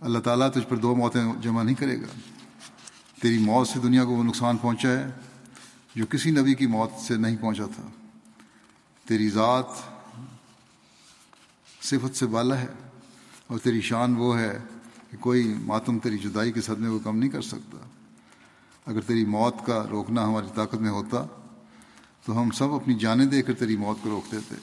اللہ 0.00 0.18
تعالیٰ 0.18 0.50
تجھ 0.50 0.68
پر 0.68 0.76
دو 0.76 0.94
موتیں 0.94 1.22
جمع 1.40 1.62
نہیں 1.62 1.74
کرے 1.74 2.00
گا۔ 2.00 2.06
تیری 3.22 3.38
موت 3.38 3.68
سے 3.68 3.80
دنیا 3.80 4.04
کو 4.04 4.10
وہ 4.10 4.24
نقصان 4.24 4.56
پہنچا 4.56 4.88
ہے 4.88 5.10
جو 5.94 6.06
کسی 6.06 6.30
نبی 6.30 6.54
کی 6.54 6.66
موت 6.66 7.00
سے 7.00 7.16
نہیں 7.16 7.36
پہنچا 7.36 7.66
تھا۔ 7.76 7.88
تیری 9.08 9.28
ذات 9.28 9.82
صفت 11.82 12.16
سے 12.16 12.26
بالا 12.26 12.60
ہے 12.60 12.72
اور 13.46 13.58
تیری 13.58 13.80
شان 13.80 14.14
وہ 14.16 14.38
ہے 14.38 14.58
کہ 15.10 15.16
کوئی 15.16 15.54
ماتم 15.62 15.98
تیری 15.98 16.18
جدائی 16.18 16.52
کے 16.52 16.60
صدمے 16.60 16.88
کو 16.88 16.98
کم 16.98 17.18
نہیں 17.18 17.30
کر 17.30 17.42
سکتا۔ 17.42 17.78
اگر 18.86 19.00
تیری 19.00 19.24
موت 19.24 19.66
کا 19.66 19.86
روکنا 19.90 20.24
ہماری 20.24 20.46
طاقت 20.54 20.74
میں 20.74 20.90
ہوتا، 20.90 21.26
تو 22.26 22.42
ہم 22.42 22.50
سب 22.50 22.72
اپنی 22.72 22.94
جانیں 22.94 23.26
دے 23.26 23.42
کر 23.42 23.54
تیری 23.54 23.76
موت 23.76 23.96
کو 24.02 24.10
روکتے 24.10 24.36
تھے۔ 24.48 24.56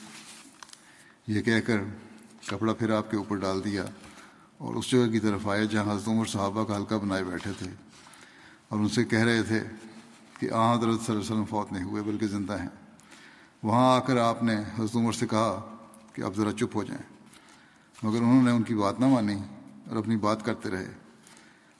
یہ 1.27 1.41
کہہ 1.41 1.59
کر 1.65 1.77
کپڑا 2.45 2.73
پھر 2.73 2.89
آپ 2.91 3.11
کے 3.11 3.17
اوپر 3.17 3.35
ڈال 3.35 3.65
دیا 3.65 3.85
اور 4.57 4.75
اس 4.75 4.91
جگہ 4.91 5.11
کی 5.11 5.19
طرف 5.19 5.47
آئے 5.47 5.65
جہاں 5.65 5.93
حضرت 5.93 6.07
عمر 6.07 6.25
صحابہ 6.25 6.63
کا 6.63 6.77
حلقہ 6.77 6.95
بنائے 6.95 7.23
بیٹھے 7.23 7.51
تھے 7.57 7.71
اور 8.69 8.79
ان 8.79 8.89
سے 8.89 9.03
کہہ 9.03 9.19
رہے 9.19 9.43
تھے 9.43 9.63
کہ 10.39 10.51
آ 10.51 10.71
حضرت 10.71 10.83
صلی 10.83 10.91
اللہ 10.91 11.11
علیہ 11.11 11.19
وسلم 11.19 11.45
فوت 11.45 11.71
نہیں 11.71 11.83
ہوئے 11.83 12.03
بلکہ 12.03 12.27
زندہ 12.27 12.61
ہیں۔ 12.61 12.69
وہاں 13.63 13.95
آ 13.95 13.99
کر 13.99 14.17
آپ 14.17 14.43
نے 14.43 14.55
حضرت 14.55 14.95
عمر 14.95 15.11
سے 15.11 15.27
کہا 15.27 15.75
کہ 16.13 16.21
آپ 16.21 16.35
ذرا 16.35 16.51
چپ 16.51 16.75
ہو 16.75 16.83
جائیں۔ 16.83 17.13
مگر 18.03 18.17
انہوں 18.17 18.43
نے 18.43 18.51
ان 18.51 18.63
کی 18.63 18.75
بات 18.75 18.99
نہ 18.99 19.05
مانی 19.05 19.37
اور 19.87 19.95
اپنی 19.95 20.17
بات 20.17 20.45
کرتے 20.45 20.69
رہے۔ 20.69 20.91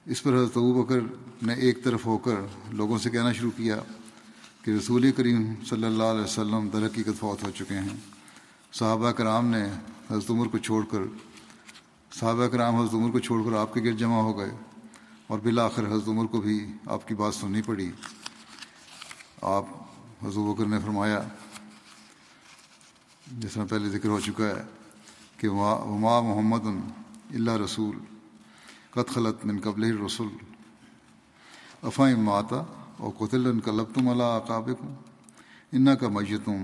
اس 0.09 0.23
پر 0.23 0.33
حضرت 0.33 0.57
ابو 0.57 0.83
بکر 0.83 0.99
نے 1.41 1.53
ایک 1.53 1.83
طرف 1.83 2.05
ہو 2.05 2.17
کر 2.17 2.35
لوگوں 2.71 2.97
سے 2.97 3.09
کہنا 3.09 3.31
شروع 3.33 3.51
کیا 3.57 3.79
کہ 4.61 4.71
رسول 4.71 5.11
کریم 5.11 5.53
صلی 5.65 5.85
اللہ 5.85 6.03
علیہ 6.03 6.21
وسلم 6.21 6.69
در 6.73 6.85
حقیقت 6.85 7.19
فوت 7.19 7.43
ہو 7.43 7.51
چکے 7.51 7.75
ہیں۔ 7.75 7.95
صحابہ 8.73 9.11
کرام 9.11 9.45
نے 9.45 9.63
حضرت 10.11 10.29
عمر 10.29 10.47
کو 10.47 10.57
چھوڑ 10.57 10.83
کر 10.91 10.99
صحابہ 12.11 12.47
کرام 12.47 12.75
حضرت 12.75 12.93
عمر 12.93 13.11
کو 13.11 13.19
چھوڑ 13.19 13.43
کر 13.43 13.57
آپ 13.57 13.73
کے 13.73 13.83
گرد 13.83 13.97
جمع 13.97 14.21
ہو 14.21 14.37
گئے 14.37 14.51
اور 15.27 15.39
بالآخر 15.39 15.87
حضرت 15.87 16.07
عمر 16.07 16.25
کو 16.25 16.41
بھی 16.41 16.73
آپ 16.85 17.07
کی 17.07 17.15
بات 17.15 17.33
سننی 17.33 17.61
پڑی۔ 17.61 17.91
آپ 19.41 19.65
حضرت 20.23 20.45
بکر 20.45 20.65
نے 20.65 20.79
فرمایا 20.79 21.23
جس 23.31 23.57
میں 23.57 23.65
پہلے 23.65 23.89
ذکر 23.89 24.09
ہو 24.09 24.19
چکا 24.19 24.47
ہے 24.47 24.63
کہ 25.37 25.49
وما 25.49 26.21
محمد 26.21 26.65
اللہ 27.33 27.51
رسول۔ 27.63 27.95
قط 28.91 29.09
خلط 29.09 29.45
من 29.45 29.59
قبل 29.59 29.97
رسول 30.05 30.29
افایم 31.83 32.19
ماتا 32.19 32.63
اور 32.97 33.11
قطل 33.17 33.59
کلب 33.59 33.93
تم 33.93 34.07
اللہ 34.09 34.23
اقابق 34.23 34.85
انا 35.73 35.95
کا 35.95 36.07
میتوں 36.07 36.57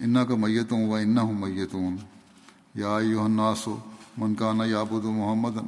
انا 0.00 0.24
کا 0.24 0.34
میتوں 0.34 0.90
و 0.90 0.94
انا 0.94 1.22
ہوں 1.22 1.32
میتون 1.32 1.96
یا 2.74 2.98
یوناس 3.02 3.68
و 3.68 3.76
منکانہ 4.18 4.62
یابود 4.62 5.04
محمد 5.04 5.58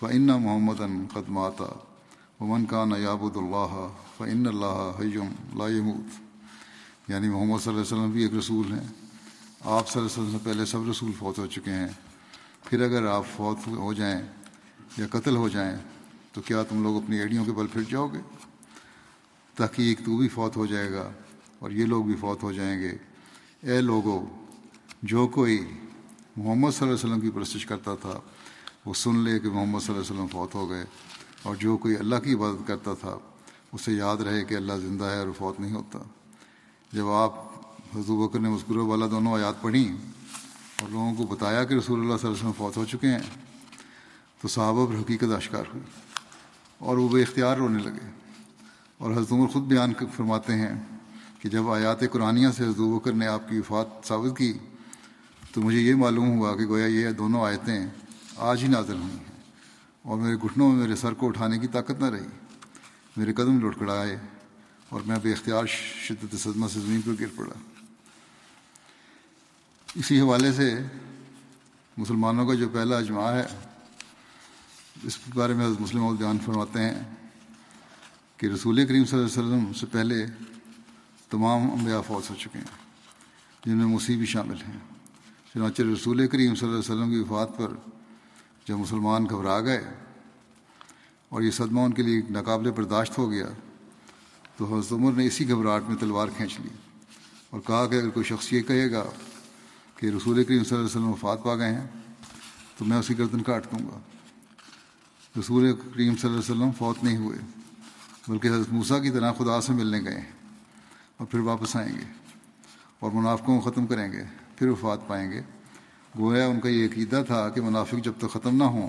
فعن 0.00 0.26
محمد 0.26 0.80
قدماتا 1.14 1.64
و 2.40 2.46
منکانہ 2.46 2.94
یابود 2.98 3.36
اللہ 3.36 3.88
فعن 4.18 4.46
اللہ 4.46 4.90
حیم 4.98 5.58
لامود 5.58 6.08
یعنی 7.08 7.28
محمد 7.28 7.62
صلی 7.64 7.74
اللہ 7.74 7.82
علیہ 7.82 7.92
وسلم 7.92 8.10
بھی 8.10 8.22
ایک 8.22 8.34
رسول 8.34 8.72
ہیں. 8.72 8.86
آپ 9.60 9.88
صلی 9.88 10.00
اللہ 10.00 10.12
علیہ 10.12 10.22
وسلم 10.22 10.38
سے 10.38 10.44
پہلے 10.44 10.64
سب 10.64 10.90
رسول 10.90 11.12
فوت 11.18 11.38
ہو 11.38 11.46
چکے 11.46 11.70
ہیں. 11.70 11.88
پھر 12.64 12.82
اگر 12.82 13.06
آپ 13.06 13.24
فوت 13.36 13.58
ہو 13.66 13.92
جائیں 13.92 14.20
یا 14.96 15.06
قتل 15.10 15.36
ہو 15.36 15.48
جائیں، 15.48 15.76
تو 16.32 16.40
کیا 16.40 16.62
تم 16.62 16.82
لوگ 16.82 17.02
اپنی 17.02 17.18
ایڑیوں 17.18 17.44
کے 17.44 17.52
بل 17.52 17.66
پھر 17.66 17.82
جاؤ 17.82 18.06
گے؟ 18.06 18.18
تحقیق 19.54 19.98
تو 20.04 20.16
بھی 20.16 20.28
فوت 20.28 20.56
ہو 20.56 20.66
جائے 20.66 20.92
گا 20.92 21.10
اور 21.58 21.70
یہ 21.70 21.86
لوگ 21.86 22.04
بھی 22.04 22.16
فوت 22.16 22.42
ہو 22.42 22.52
جائیں 22.52 22.80
گے۔ 22.80 22.96
اے 23.60 23.80
لوگوں 23.80 24.26
جو 25.02 25.26
کوئی 25.28 25.64
محمد 26.36 26.70
صلی 26.70 26.88
اللہ 26.88 26.98
علیہ 26.98 27.10
وسلم 27.10 27.20
کی 27.20 27.30
پرستش 27.30 27.66
کرتا 27.66 27.94
تھا، 27.94 28.20
وہ 28.86 28.94
سن 28.94 29.16
لے 29.16 29.38
کہ 29.38 29.50
محمد 29.50 29.80
صلی 29.80 29.94
اللہ 29.94 30.06
علیہ 30.06 30.14
وسلم 30.14 30.26
فوت 30.26 30.54
ہو 30.54 30.70
گئے۔ 30.70 30.84
اور 31.42 31.56
جو 31.56 31.76
کوئی 31.76 31.96
اللہ 31.96 32.16
کی 32.16 32.34
عبادت 32.34 32.68
کرتا 32.68 32.94
تھا، 32.94 33.18
اسے 33.72 33.92
یاد 33.92 34.16
رہے 34.16 34.44
کہ 34.44 34.54
اللہ 34.54 34.72
زندہ 34.72 35.04
ہے 35.04 35.18
اور 35.18 35.28
فوت 35.38 35.60
نہیں 35.60 35.74
ہوتا۔ 35.74 35.98
جب 36.92 37.08
آپ 37.08 37.34
حضور 37.96 38.28
بکر 38.28 38.38
نے 38.38 38.48
مسکرو 38.48 38.86
والا 38.86 39.06
دونوں 39.10 39.34
آیات 39.34 39.62
پڑھیں 39.62 39.96
اور 40.80 40.90
لوگوں 40.90 41.14
کو 41.14 41.26
بتایا 41.26 41.64
کہ 41.64 41.74
رسول 41.74 42.00
اللہ 42.00 42.16
صلی 42.16 42.28
اللہ 42.28 42.38
علیہ 42.38 42.48
وسلم 42.48 42.52
فوت 42.56 42.76
ہو 42.76 42.84
چکے 42.84 43.06
ہیں 43.06 43.47
تو 44.40 44.48
صحابہ 44.48 44.86
پر 44.86 44.94
حقیقت 44.94 45.32
اشکار 45.36 45.64
ہوئی 45.74 45.84
اور 46.78 46.96
وہ 46.96 47.08
بے 47.08 47.22
اختیار 47.22 47.56
رونے 47.56 47.82
لگے 47.82 48.10
اور 48.98 49.12
حضرت 49.12 49.32
عمر 49.32 49.46
خود 49.46 49.62
بیان 49.62 49.92
فرماتے 50.16 50.52
ہیں 50.52 50.82
کہ 51.38 51.48
جب 51.48 51.70
آیات 51.70 52.00
قرآنیہ 52.12 52.48
سے 52.56 52.64
حضرت 52.64 52.76
بکر 52.76 53.12
نے 53.12 53.26
آپ 53.26 53.48
کی 53.48 53.58
وفات 53.58 54.06
ثابت 54.06 54.38
کی 54.38 54.52
تو 55.52 55.60
مجھے 55.60 55.78
یہ 55.78 55.94
معلوم 55.94 56.38
ہوا 56.38 56.56
کہ 56.56 56.66
گویا 56.66 56.86
یہ 56.86 57.10
دونوں 57.10 57.44
آیتیں 57.44 57.86
آج 58.36 58.62
ہی 58.62 58.68
نازل 58.68 58.96
ہوئی 58.96 59.16
ہیں 59.16 59.42
اور 60.02 60.18
میرے 60.18 60.36
گھٹنوں 60.36 60.72
میں 60.72 60.80
میرے 60.80 60.96
سر 60.96 61.14
کو 61.14 61.28
اٹھانے 61.28 61.58
کی 61.58 61.66
طاقت 61.66 62.00
نہ 62.00 62.06
رہی۔ 62.06 62.26
میرے 63.16 63.32
قدم 63.32 63.60
لڑکڑائے 63.60 64.16
اور 64.88 65.00
میں 65.06 65.16
بے 65.22 65.32
اختیار 65.32 65.64
شدت 65.66 66.36
صدمہ 66.36 66.66
سے 66.68 66.80
زمین 66.80 67.00
پر 67.00 67.12
گر 67.20 67.26
پڑا۔ 67.36 67.58
اسی 69.94 70.20
حوالے 70.20 70.52
سے 70.52 70.78
مسلمانوں 71.96 72.46
کا 72.46 72.54
جو 72.54 72.68
پہلا 72.68 72.98
اجماع 72.98 73.32
ہے 73.32 73.67
اس 75.06 75.18
بارے 75.34 75.54
میں 75.54 75.66
مسلم 75.80 76.14
بیان 76.16 76.38
فرماتے 76.44 76.80
ہیں 76.80 77.02
کہ 78.36 78.46
رسول 78.46 78.84
کریم 78.86 79.04
صلی 79.04 79.18
اللہ 79.18 79.28
علیہ 79.28 79.38
وسلم 79.38 79.72
سے 79.72 79.86
پہلے 79.92 80.24
تمام 81.30 81.70
انبیاء 81.72 82.00
فوت 82.06 82.30
ہو 82.30 82.34
چکے 82.38 82.58
ہیں، 82.58 82.64
جن 83.66 83.76
میں 83.76 83.86
مصیبی 83.86 84.26
شامل 84.26 84.60
ہیں۔ 84.68 84.78
چنانچہ 85.52 85.82
رسول 85.82 86.26
کریم 86.26 86.54
صلی 86.54 86.68
اللہ 86.68 86.78
علیہ 86.78 86.90
وسلم 86.92 87.10
کی 87.10 87.18
وفات 87.20 87.56
پر 87.58 87.74
جب 88.66 88.78
مسلمان 88.78 89.24
گھبرا 89.24 89.60
گئے 89.60 89.82
اور 91.28 91.42
یہ 91.42 91.50
صدمہ 91.50 91.80
ان 91.80 91.92
کے 91.92 92.02
لیے 92.02 92.20
ناقابل 92.30 92.70
برداشت 92.70 93.18
ہو 93.18 93.30
گیا، 93.30 93.48
تو 94.56 94.74
حضرت 94.74 94.92
عمر 94.92 95.12
نے 95.12 95.26
اسی 95.26 95.48
گھبراہٹ 95.48 95.88
میں 95.88 95.96
تلوار 95.96 96.28
کھینچ 96.36 96.58
لی 96.60 96.74
اور 97.50 97.60
کہا 97.66 97.86
کہ 97.86 97.94
اگر 97.94 98.10
کوئی 98.10 98.24
شخص 98.26 98.52
یہ 98.52 98.62
کہے 98.62 98.90
گا 98.92 99.04
کہ 99.96 100.06
رسول 100.06 100.44
کریم 100.44 100.64
صلی 100.64 100.76
اللہ 100.76 100.86
علیہ 100.86 100.96
وسلم 100.96 101.10
وفات 101.10 101.44
پا 101.44 101.54
گئے 101.56 101.74
ہیں، 101.74 101.86
تو 102.78 102.84
میں 102.84 102.98
اسی 102.98 103.18
گردن 103.18 103.42
کاٹ 103.42 103.72
دوں 103.72 103.86
گا۔ 103.86 103.98
رسول 105.38 105.72
کریم 105.72 106.16
صلی 106.16 106.30
اللہ 106.30 106.40
علیہ 106.40 106.54
وسلم 106.54 106.70
فوت 106.78 107.04
نہیں 107.04 107.16
ہوئے، 107.16 107.38
بلکہ 108.28 108.48
حضرت 108.48 108.72
موسیٰ 108.72 109.02
کی 109.02 109.10
طرح 109.10 109.32
خدا 109.32 109.60
سے 109.60 109.72
ملنے 109.72 110.00
گئے 110.00 110.20
ہیں 110.20 110.32
اور 111.16 111.26
پھر 111.26 111.38
واپس 111.38 111.76
آئیں 111.76 111.94
گے 111.94 112.04
اور 112.98 113.10
منافقوں 113.10 113.60
کو 113.60 113.70
ختم 113.70 113.86
کریں 113.86 114.12
گے، 114.12 114.22
پھر 114.56 114.68
وفات 114.68 115.08
پائیں 115.08 115.32
گے۔ 115.32 115.42
گویا 116.18 116.46
ان 116.46 116.60
کا 116.60 116.68
یہ 116.68 116.86
عقیدہ 116.86 117.22
تھا 117.26 117.48
کہ 117.48 117.60
منافق 117.60 118.04
جب 118.04 118.12
تک 118.18 118.30
ختم 118.32 118.56
نہ 118.56 118.64
ہوں 118.64 118.88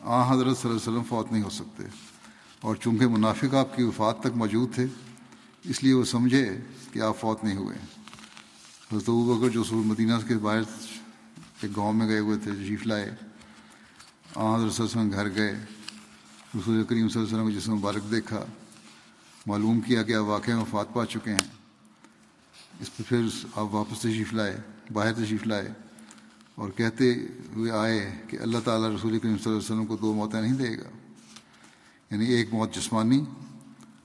آ 0.00 0.32
حضرت 0.32 0.58
صلی 0.58 0.70
اللہ 0.70 0.80
علیہ 0.80 0.92
وسلم 0.92 1.02
فوت 1.02 1.32
نہیں 1.32 1.42
ہو 1.42 1.50
سکتے۔ 1.50 1.82
اور 2.60 2.76
چونکہ 2.76 3.08
منافق 3.08 3.54
آپ 3.54 3.76
کی 3.76 3.82
وفات 3.82 4.20
تک 4.20 4.36
موجود 4.36 4.74
تھے، 4.74 4.86
اس 5.64 5.82
لیے 5.82 5.94
وہ 5.94 6.04
سمجھے 6.04 6.56
کہ 6.92 6.98
آپ 6.98 7.20
فوت 7.20 7.44
نہیں 7.44 7.56
ہوئے۔ 7.56 7.76
حضرت 8.92 9.10
بکر 9.10 9.48
جو 9.48 9.64
سور 9.64 9.84
مدینہ 9.84 10.14
کے 10.28 10.34
باہر 10.34 10.60
ایک 11.62 11.76
گاؤں 11.76 11.92
میں 11.92 12.08
گئے 12.08 12.18
ہوئے 12.18 12.38
تھے 12.38 12.50
تشریف 12.50 12.86
لائے۔ 12.86 13.29
حضرت 14.30 14.36
صلی 14.38 14.46
اللہ 14.56 14.62
علیہ 14.66 14.82
وسلم 14.82 15.10
گھر 15.10 15.34
گئے، 15.34 15.52
رسول 16.54 16.84
کریم 16.84 17.08
صلی 17.08 17.22
اللہ 17.22 17.36
علیہ 17.36 17.42
وسلم 17.42 17.42
کو 17.42 17.50
جس 17.50 17.68
مبارک 17.68 18.10
دیکھا، 18.10 18.44
معلوم 19.46 19.80
کیا 19.80 20.02
کہ 20.02 20.14
آپ 20.14 20.24
واقعہ 20.24 20.54
وفات 20.54 20.92
پا 20.92 21.06
چکے 21.06 21.30
ہیں۔ 21.30 21.48
اس 22.80 22.96
پہ 22.96 23.02
پھر 23.08 23.20
آپ 23.56 23.74
واپس 23.74 23.98
تشریف 23.98 24.32
لائے، 24.32 24.56
باہر 24.92 25.12
تشریف 25.12 25.46
لائے 25.46 25.68
اور 26.54 26.70
کہتے 26.70 27.14
ہوئے 27.56 27.70
آئے 27.70 28.22
کہ 28.28 28.38
اللہ 28.40 28.58
تعالیٰ 28.64 28.88
رسول 28.88 29.18
کریم 29.18 29.38
صلی 29.38 29.44
اللہ 29.46 29.58
علیہ 29.58 29.74
وسلم 29.74 29.86
کو 29.86 29.96
دو 29.96 30.14
موتیں 30.14 30.42
نہیں 30.42 30.54
دے 30.54 30.78
گا۔ 30.78 30.90
یعنی 32.10 32.26
ایک 32.26 32.54
موت 32.54 32.74
جسمانی 32.74 33.24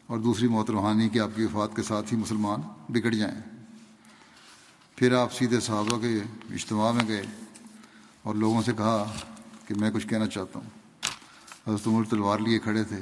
اور 0.08 0.20
دوسری 0.20 0.48
موت 0.48 0.70
روحانی 0.70 1.10
کہ 1.10 1.20
آپ 1.20 1.30
کی 1.36 1.44
وفات 1.44 1.76
کے 1.76 1.84
ساتھ 1.84 2.14
ہی 2.14 2.18
مسلمان 2.18 2.62
بگڑ 2.90 3.12
جائیں۔ 3.14 3.42
پھر 4.96 5.14
آپ 5.14 5.34
سیدھے 5.34 5.60
صحابہ 5.60 5.98
کے 5.98 6.20
اجتماع 6.50 6.92
میں 6.92 7.08
گئے 7.08 7.24
اور 8.24 8.36
لوگوں 8.36 8.62
سے 8.62 8.72
کہا 8.78 9.14
کہ 9.66 9.76
میں 9.76 9.92
کچھ 9.92 10.08
کہنا 10.08 10.28
چاہتا 10.28 10.60
ہوں۔ 10.60 10.70
حضرت 11.68 11.88
عمر 11.88 12.04
تلوار 12.10 12.40
لیے 12.40 12.60
کھڑے 12.60 12.84
تھے 12.84 13.02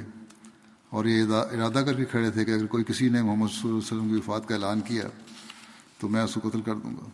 اور 0.90 1.04
یہ 1.04 1.22
ارادہ 1.32 1.78
کر 1.86 1.94
کے 1.94 2.04
کھڑے 2.04 2.30
تھے 2.30 2.44
کہ 2.44 2.50
اگر 2.50 2.66
کوئی 2.66 2.84
کسی 2.84 3.08
نے 3.08 3.22
محمد 3.22 3.48
صلی 3.48 3.60
اللہ 3.62 3.68
علیہ 3.68 3.86
وسلم 3.86 4.08
کی 4.08 4.14
وفات 4.14 4.48
کا 4.48 4.54
اعلان 4.54 4.80
کیا 4.80 5.08
تو 5.98 6.08
میں 6.08 6.22
اس 6.22 6.34
کو 6.34 6.48
قتل 6.48 6.62
کر 6.62 6.74
دوں 6.74 6.96
گا۔ 6.96 7.08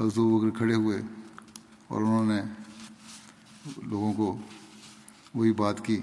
حضرت 0.00 0.18
اگر 0.18 0.50
کھڑے 0.50 0.74
ہوئے 0.74 1.00
اور 1.88 2.00
انہوں 2.00 2.24
نے 2.24 2.40
لوگوں 3.86 4.12
کو 4.12 4.38
وہی 5.34 5.52
بات 5.52 5.84
کی 5.84 6.00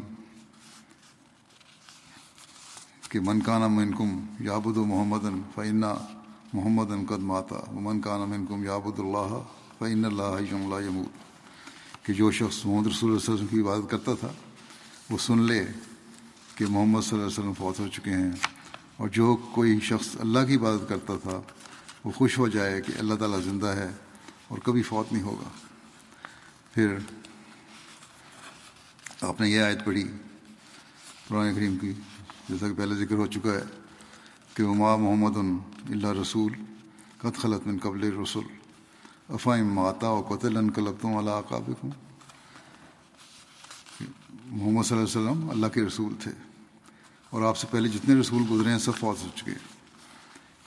کہ 3.10 3.20
من 3.20 3.40
کانا 3.40 3.68
منکم 3.68 4.20
یابد 4.40 4.78
و 4.78 4.86
محمد 4.86 5.26
فعنا 5.56 5.94
محمد 6.54 7.10
قد 7.10 7.24
ماتا 7.24 7.72
من 7.72 8.02
کانا 8.02 8.26
منکم 8.26 8.64
یابد 8.64 9.00
اللہ 9.00 9.38
فعن 9.80 10.06
اللہ 10.06 10.24
اللہ 10.24 10.88
یمود 10.88 11.33
کہ 12.04 12.14
جو 12.14 12.32
شخص 12.32 12.66
محمد 12.66 12.88
رسول 12.88 13.10
اللہ 13.10 13.20
علیہ 13.20 13.34
وسلم 13.34 13.48
کی 13.48 13.60
عبادت 13.62 13.90
کرتا 13.92 14.14
تھا، 14.20 14.32
وہ 15.10 15.18
سن 15.18 15.42
لے 15.42 15.64
کہ 16.56 16.66
محمد 16.70 17.02
صلی 17.02 17.20
اللہ 17.20 17.28
علیہ 17.28 17.40
وسلم 17.40 17.54
فوت 17.58 17.80
ہو 17.80 17.88
چکے 17.94 18.12
ہیں 18.12 18.32
اور 18.98 19.10
جو 19.10 19.36
کوئی 19.54 19.80
شخص 19.90 20.16
اللہ 20.20 20.46
کی 20.48 20.56
عبادت 20.56 20.90
کرتا 20.90 21.16
تھا، 21.24 21.42
وہ 22.06 22.12
خوش 22.12 22.38
ہو 22.38 22.48
جائے 22.48 22.82
کہ 22.82 22.94
اللہ 23.00 23.14
تعالیٰ 23.20 23.42
زندہ 23.44 23.76
ہے 23.78 23.90
اور 24.48 24.58
کبھی 24.66 24.82
فوت 24.84 25.14
نہیں 25.14 25.24
ہوگا۔ 25.24 25.50
پھر 26.74 26.98
آپ 29.22 29.42
نے 29.42 29.50
یہ 29.50 29.62
آیت 29.62 29.86
پڑھی، 29.86 30.04
قرآن 31.28 31.54
کریم 31.56 31.78
کی 31.78 31.94
جیسا 32.50 32.68
کہ 32.68 32.74
پہلے 32.74 32.96
ذکر 32.96 33.16
ہو 33.16 33.26
چکا 33.28 33.54
ہے 33.54 33.64
کہ 34.54 34.64
عما 34.64 34.96
محمد 34.96 35.38
اللہ 35.38 36.20
رسول 36.20 36.54
قط 37.18 37.38
خلط 37.42 37.68
من 37.68 37.78
قبل 37.80 38.04
رسول 38.18 38.46
افاہم 39.30 39.74
ماتا 39.74 40.10
و 40.10 40.22
قتل 40.22 40.58
انقلبتوں 40.58 41.18
اللہ 41.18 41.42
قابق 41.50 41.84
ہوں 41.84 41.92
محمد 44.46 44.84
صلی 44.84 44.98
اللہ 44.98 45.20
علیہ 45.20 45.32
وسلم 45.32 45.50
اللہ 45.50 45.68
کے 45.68 45.82
رسول 45.82 46.14
تھے۔ 46.20 46.32
اور 47.30 47.42
آپ 47.42 47.58
سے 47.58 47.68
پہلے 47.72 47.90
جتنے 47.90 48.16
رسول 48.16 48.44
گزرے 48.52 48.72
ہیں 48.72 48.78
سب 48.78 48.92
فوت 48.96 49.24
ہو 49.24 49.30
چکے۔ 49.36 49.52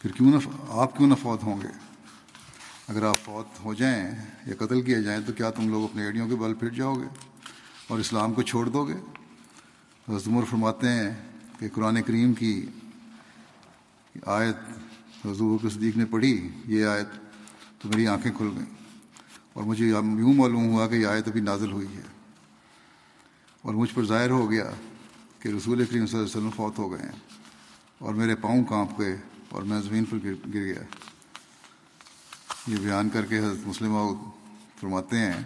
پھر 0.03 0.13
کیوں 0.13 0.31
نہ 0.31 0.37
آپ 0.69 0.97
کیوں 0.97 1.09
نہ 1.09 1.15
فوت 1.15 1.43
ہوں 1.43 1.63
گے؟ 1.63 1.67
اگر 2.89 3.03
آپ 3.03 3.17
فوت 3.25 3.65
ہو 3.65 3.75
جائیں 3.75 4.11
یا 4.47 4.55
قتل 4.59 4.83
کیے 4.83 5.03
جائیں 5.03 5.21
تو 5.27 5.33
کیا 5.33 5.51
تم 5.51 5.69
لوگ 5.69 5.85
اپنے 5.85 6.05
ایڑیوں 6.05 6.29
کے 6.29 6.37
بل 6.37 6.55
پھر 6.55 6.69
جاؤ 6.69 6.95
گے؟ 6.95 7.07
اور 7.89 7.99
اسلام 7.99 8.35
کو 8.35 8.43
چھوڑ 8.43 8.67
دو 8.67 8.89
گے؟ 8.89 8.95
حضمر 10.09 10.45
فرماتے 10.45 10.89
ہیں 10.89 11.15
کہ 11.59 11.69
قرآن 11.75 12.03
کریم 12.03 12.35
کی 12.35 12.67
آیت 14.27 14.57
حضور 15.27 15.59
کے 15.63 15.69
صدیق 15.69 15.97
نے 15.97 16.05
پڑھی، 16.05 16.49
یہ 16.65 16.87
آیت 16.87 17.26
تو 17.79 17.89
میری 17.89 18.07
آنکھیں 18.07 18.33
کھل 18.33 18.49
گئیں 18.57 18.75
اور 19.53 19.65
مجھے 19.65 19.87
یوں 19.87 20.35
معلوم 20.35 20.69
ہوا 20.69 20.87
کہ 20.89 20.95
یہ 20.95 21.07
آیت 21.07 21.29
ابھی 21.29 21.41
نازل 21.41 21.73
ہوئی 21.73 21.97
ہے 21.97 22.03
اور 23.63 23.75
مجھ 23.75 23.95
پر 23.95 24.05
ظاہر 24.05 24.31
ہو 24.31 24.51
گیا 24.51 24.71
کہ 25.39 25.49
رسول 25.49 25.85
کریم 25.85 26.07
صلی 26.07 26.19
اللہ 26.19 26.29
علیہ 26.29 26.37
وسلم 26.37 26.51
فوت 26.51 26.79
ہو 26.79 26.93
گئے 26.93 27.03
ہیں 27.03 27.19
اور 27.99 28.15
میرے 28.15 28.35
پاؤں 28.35 28.65
کانپ 28.65 29.01
گئے 29.01 29.17
اور 29.49 29.63
میں 29.63 29.81
زمین 29.81 30.05
پر 30.05 30.17
گر 30.25 30.33
گیا۔ 30.53 30.83
یہ 32.67 32.77
بیان 32.77 33.09
کر 33.09 33.27
کے 33.27 33.39
حضرت 33.39 33.67
مسلم 33.67 33.97
فرماتے 34.81 35.19
ہیں 35.19 35.43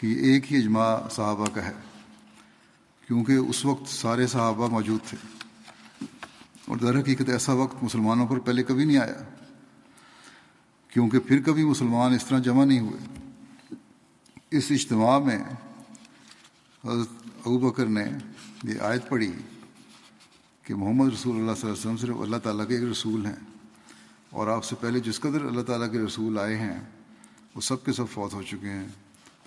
کہ 0.00 0.06
یہ 0.06 0.32
ایک 0.32 0.52
ہی 0.52 0.58
اجماع 0.58 1.08
صحابہ 1.08 1.46
کا 1.54 1.64
ہے، 1.64 1.72
کیونکہ 3.06 3.32
اس 3.32 3.64
وقت 3.64 3.88
سارے 3.88 4.26
صحابہ 4.26 4.68
موجود 4.68 5.00
تھے۔ 5.08 5.16
اور 6.68 6.76
در 6.76 7.00
حقیقت 7.00 7.28
ایسا 7.28 7.52
وقت 7.52 7.82
مسلمانوں 7.82 8.26
پر 8.26 8.38
پہلے 8.38 8.62
کبھی 8.62 8.84
نہیں 8.84 8.98
آیا۔ 8.98 9.35
کیونکہ 10.88 11.18
پھر 11.18 11.42
کبھی 11.42 11.64
مسلمان 11.64 12.14
اس 12.14 12.26
طرح 12.26 12.38
جمع 12.38 12.64
نہیں 12.64 12.80
ہوئے۔ 12.80 13.24
اس 14.50 14.66
اجتماع 14.70 15.18
میں 15.18 15.38
حضرت 16.84 17.08
ابو 17.46 17.58
بکر 17.58 17.86
نے 17.86 18.04
یہ 18.64 18.80
آیت 18.80 19.08
پڑھی 19.08 19.32
کہ 20.62 20.74
محمد 20.74 21.12
رسول 21.12 21.36
اللہ 21.36 21.52
صلی 21.52 21.70
اللہ 21.70 21.72
علیہ 21.72 21.92
وسلم 21.92 21.96
صرف 21.96 22.16
اللہ 22.20 22.36
تعالیٰ 22.36 22.68
کے 22.68 22.74
ایک 22.74 22.84
رسول 22.90 23.26
ہیں 23.26 23.34
اور 24.30 24.46
آپ 24.46 24.64
سے 24.64 24.76
پہلے 24.80 25.00
جس 25.00 25.20
قدر 25.20 25.44
اللہ 25.44 25.60
تعالیٰ 25.60 25.92
کے 25.92 25.98
رسول 25.98 26.38
آئے 26.38 26.58
ہیں، 26.58 26.80
وہ 27.54 27.60
سب 27.60 27.84
کے 27.84 27.92
سب 27.92 28.04
فوت 28.12 28.34
ہو 28.34 28.42
چکے 28.42 28.70
ہیں۔ 28.70 28.86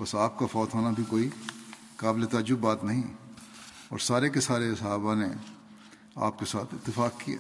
بس 0.02 0.16
آپ 0.16 0.40
کا 0.40 0.46
فوت 0.46 0.74
ہونا 0.74 0.90
بھی 0.90 1.04
کوئی 1.04 1.30
قابل 1.96 2.26
تعجب 2.26 2.58
بات 2.58 2.84
نہیں۔ 2.84 3.04
اور 3.90 4.00
سارے 4.00 4.30
کے 4.30 4.40
سارے 4.40 4.76
صحابہ 4.76 5.16
نے 5.16 5.28
آپ 6.16 6.40
کے 6.40 6.46
ساتھ 6.46 6.76
اتفاق 6.76 7.20
کیا۔ 7.20 7.38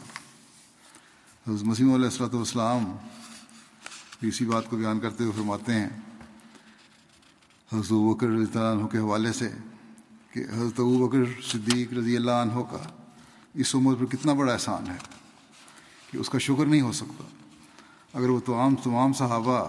حضرت 1.47 1.63
مسیم 1.63 1.93
علیہ 1.93 2.05
السلۃ 2.05 2.33
والسلام 2.33 2.95
اسی 4.21 4.45
بات 4.45 4.69
کو 4.69 4.77
بیان 4.77 4.99
کرتے 4.99 5.23
ہوئے 5.23 5.33
فرماتے 5.35 5.73
ہیں، 5.73 5.89
حضرت 7.69 7.91
بکر 7.91 8.27
رضی 8.27 8.45
اللہ 8.53 8.71
عنہ 8.71 8.87
کے 8.87 8.97
حوالے 8.97 9.31
سے 9.33 9.49
کہ 10.33 10.43
حضرت 10.53 10.79
ابو 10.79 11.07
بکر 11.07 11.23
صدیق 11.43 11.93
رضی 11.93 12.15
اللہ 12.17 12.39
عنہ 12.41 12.61
کا 12.71 12.83
اس 13.55 13.73
عمر 13.75 13.95
پر 13.95 14.05
کتنا 14.05 14.33
بڑا 14.33 14.53
احسان 14.53 14.89
ہے 14.89 14.97
کہ 16.11 16.17
اس 16.17 16.29
کا 16.29 16.37
شکر 16.37 16.65
نہیں 16.65 16.81
ہو 16.81 16.91
سکتا۔ 16.91 17.23
اگر 18.13 18.29
وہ 18.29 18.39
تمام 18.45 18.75
تمام 18.83 19.13
صحابہ 19.13 19.59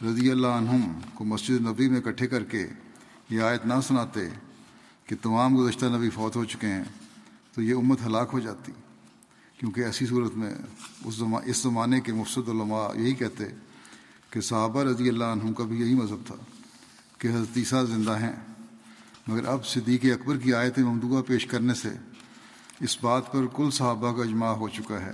رضی 0.00 0.30
اللہ 0.30 0.54
عنہم 0.56 0.92
کو 1.14 1.24
مسجد 1.24 1.66
نبی 1.66 1.88
میں 1.88 1.98
اکٹھے 1.98 2.26
کر 2.26 2.44
کے 2.44 2.66
یہ 3.30 3.42
آیت 3.42 3.66
نہ 3.66 3.80
سناتے 3.82 4.28
کہ 5.06 5.16
تمام 5.22 5.56
گزشتہ 5.58 5.86
نبی 5.96 6.10
فوت 6.10 6.36
ہو 6.36 6.44
چکے 6.44 6.66
ہیں، 6.66 6.84
تو 7.54 7.62
یہ 7.62 7.74
امت 7.74 8.06
ہلاک 8.06 8.28
ہو 8.32 8.40
جاتی۔ 8.40 8.72
کیونکہ 9.58 9.80
ایسی 9.80 10.06
صورت 10.06 10.34
میں 10.34 10.54
اس 11.04 11.14
زمان 11.14 11.42
اس 11.46 11.56
زمانے 11.56 12.00
کے 12.00 12.12
مفصد 12.12 12.48
علماء 12.48 12.94
یہی 12.94 13.14
کہتے 13.14 13.44
کہ 14.30 14.40
صحابہ 14.40 14.82
رضی 14.82 15.08
اللہ 15.08 15.24
عنہم 15.24 15.52
کا 15.52 15.64
بھی 15.64 15.80
یہی 15.80 15.94
مذہب 15.94 16.26
تھا 16.26 16.34
کہ 17.18 17.28
حضرت 17.28 17.56
عیسیٰ 17.56 17.86
زندہ 17.86 18.18
ہیں۔ 18.20 18.32
مگر 19.26 19.44
اب 19.46 19.66
صدیق 19.66 20.04
اکبر 20.04 20.36
کی 20.36 20.54
آیت 20.54 20.78
ممدوعہ 20.78 21.22
پیش 21.22 21.46
کرنے 21.46 21.74
سے 21.74 21.88
اس 22.80 22.98
بات 23.00 23.32
پر 23.32 23.46
کل 23.46 23.70
صحابہ 23.70 24.16
کا 24.16 24.22
اجماع 24.22 24.52
ہو 24.52 24.68
چکا 24.68 25.00
ہے 25.02 25.12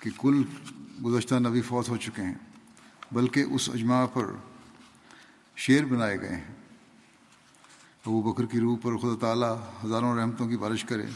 کہ 0.00 0.10
کل 0.18 0.42
گزشتہ 1.04 1.34
نبی 1.34 1.60
فوت 1.60 1.88
ہو 1.88 1.96
چکے 1.96 2.22
ہیں، 2.22 2.34
بلکہ 3.12 3.40
اس 3.40 3.70
اجماع 3.74 4.06
پر 4.06 4.24
شعر 5.56 5.84
بنائے 5.84 6.20
گئے 6.20 6.36
ہیں۔ 6.36 6.54
ابو 8.06 8.22
بکر 8.22 8.46
کی 8.46 8.60
روح 8.60 8.76
پر 8.82 8.96
خدا 8.96 9.16
تعالیٰ 9.20 9.56
ہزاروں 9.84 10.16
رحمتوں 10.16 10.48
کی 10.48 10.56
بارش 10.56 10.84
کرے۔ 10.84 11.06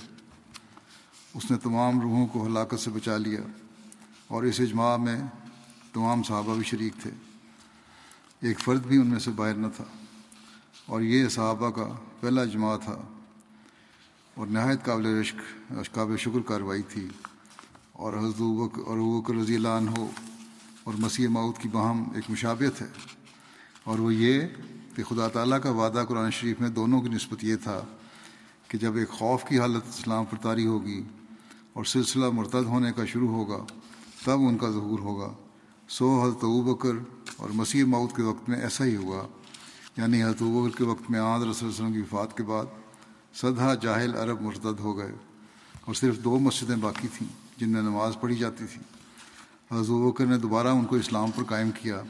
اس 1.35 1.51
نے 1.51 1.57
تمام 1.57 2.01
روحوں 2.01 2.27
کو 2.27 2.47
ہلاکت 2.47 2.81
سے 2.81 2.90
بچا 2.90 3.16
لیا 3.16 3.40
اور 4.29 4.42
اس 4.42 4.61
اجماع 4.61 4.97
میں 4.97 5.23
تمام 5.92 6.23
صحابہ 6.23 6.55
بھی 6.55 6.64
شریک 6.64 6.92
تھے۔ 7.03 7.11
ایک 8.40 8.61
فرد 8.61 8.87
بھی 8.87 8.99
ان 8.99 9.07
میں 9.07 9.18
سے 9.18 9.31
باہر 9.31 9.55
نہ 9.55 9.66
تھا۔ 9.77 9.85
اور 10.87 11.01
یہ 11.01 11.29
صحابہ 11.29 11.71
کا 11.71 11.88
پہلا 12.21 12.42
اجماع 12.42 12.77
تھا۔ 12.77 13.03
اور 14.35 14.47
نہایت 14.47 14.85
قابل 14.85 15.07
رشق 15.07 15.64
قابل 15.92 16.16
شکر 16.16 16.40
کارروائی 16.40 16.83
تھی۔ 16.83 17.09
اور 17.92 18.12
حضرت 18.12 18.42
اور 18.87 18.99
وکر 18.99 19.35
رضی 19.35 19.55
اللہ 19.55 19.68
عنہ 19.68 19.90
اور 20.85 20.95
مسیح 20.99 21.29
ماؤد 21.29 21.62
کی 21.62 21.68
باہم 21.68 22.05
ایک 22.14 22.31
مشابت 22.31 22.83
ہے۔ 22.83 22.87
اور 23.85 23.99
وہ 23.99 24.14
یہ 24.14 24.40
کہ 24.97 25.03
خدا 25.03 25.29
تعالیٰ 25.29 25.62
کا 25.62 25.71
وعدہ 25.71 26.05
قرآن 26.09 26.31
شریف 26.31 26.61
میں 26.61 26.68
دونوں 26.68 27.01
کی 27.01 27.09
نسبت 27.09 27.45
یہ 27.45 27.57
تھا 27.57 27.81
کہ 28.68 28.79
جب 28.79 28.97
ایک 28.97 29.09
خوف 29.09 29.45
کی 29.45 29.59
حالت 29.59 29.83
اسلام 29.88 30.25
پر 30.25 30.37
طاری 30.42 30.66
ہوگی 30.66 31.03
اور 31.73 31.85
سلسلہ 31.85 32.31
مرتد 32.31 32.65
ہونے 32.65 32.93
کا 32.97 33.05
شروع 33.05 33.29
ہوگا، 33.29 33.65
تب 34.25 34.41
ان 34.41 34.59
کا 34.59 34.71
ظہور 34.71 34.99
ہوگا۔ 34.99 35.35
سو 35.89 36.23
حضرت 36.23 36.45
بکر 36.45 37.23
اور 37.37 37.51
مسیح 37.51 37.85
ماؤد 37.85 38.17
کے 38.17 38.23
وقت 38.23 38.49
میں 38.49 38.61
ایسا 38.61 38.85
ہی 38.85 38.97
ہوا۔ 38.97 39.27
یعنی 39.97 40.23
حضرت 40.23 40.43
بکر 40.43 40.79
کے 40.79 40.85
وقت 40.85 41.11
میں 41.11 41.21
آن 41.21 41.43
رسول 41.43 41.69
وسلم 41.69 41.93
کی 41.93 42.01
وفات 42.01 42.37
کے 42.37 42.43
بعد 42.43 42.65
سدھا 43.35 43.75
جاہل 43.75 44.15
عرب 44.15 44.41
مرتد 44.41 44.81
ہو 44.81 44.99
گئے 44.99 45.13
اور 45.85 45.95
صرف 45.95 46.25
دو 46.25 46.39
مسجدیں 46.39 46.77
باقی 46.77 47.09
تھیں 47.19 47.29
جن 47.57 47.69
میں 47.69 47.83
نماز 47.83 48.13
پڑھی 48.21 48.37
جاتی 48.37 48.65
تھی۔ 48.67 48.83
حضرت 49.71 49.89
بکر 49.89 50.27
نے 50.27 50.39
دوبارہ 50.39 50.69
ان 50.69 50.85
کو 50.85 50.97
اسلام 50.97 51.31
پر 51.31 51.45
قائم 51.45 51.71
کیا 51.71 52.03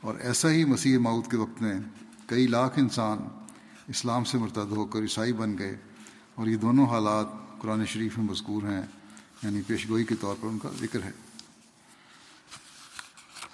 اور 0.00 0.14
ایسا 0.14 0.50
ہی 0.50 0.64
مسیح 0.64 0.98
ماؤد 0.98 1.30
کے 1.30 1.36
وقت 1.36 1.62
میں 1.62 1.74
کئی 2.26 2.46
لاکھ 2.46 2.78
انسان 2.78 3.18
اسلام 3.88 4.24
سے 4.24 4.38
مرتد 4.38 4.72
ہو 4.76 4.84
کر 4.84 5.00
عیسائی 5.00 5.32
بن 5.32 5.58
گئے 5.58 5.76
اور 6.34 6.46
یہ 6.46 6.56
دونوں 6.56 6.86
حالات 6.86 7.43
قرآن 7.64 7.86
شریف 7.86 8.18
میں 8.18 8.26
مذکور 8.26 8.62
ہیں 8.62 8.82
یعنی 9.42 9.62
پیشگوئی 9.66 10.04
کے 10.04 10.14
طور 10.14 10.36
پر 10.40 10.46
ان 10.46 10.58
کا 10.58 10.68
ذکر 10.80 11.02
ہے۔ 11.02 11.10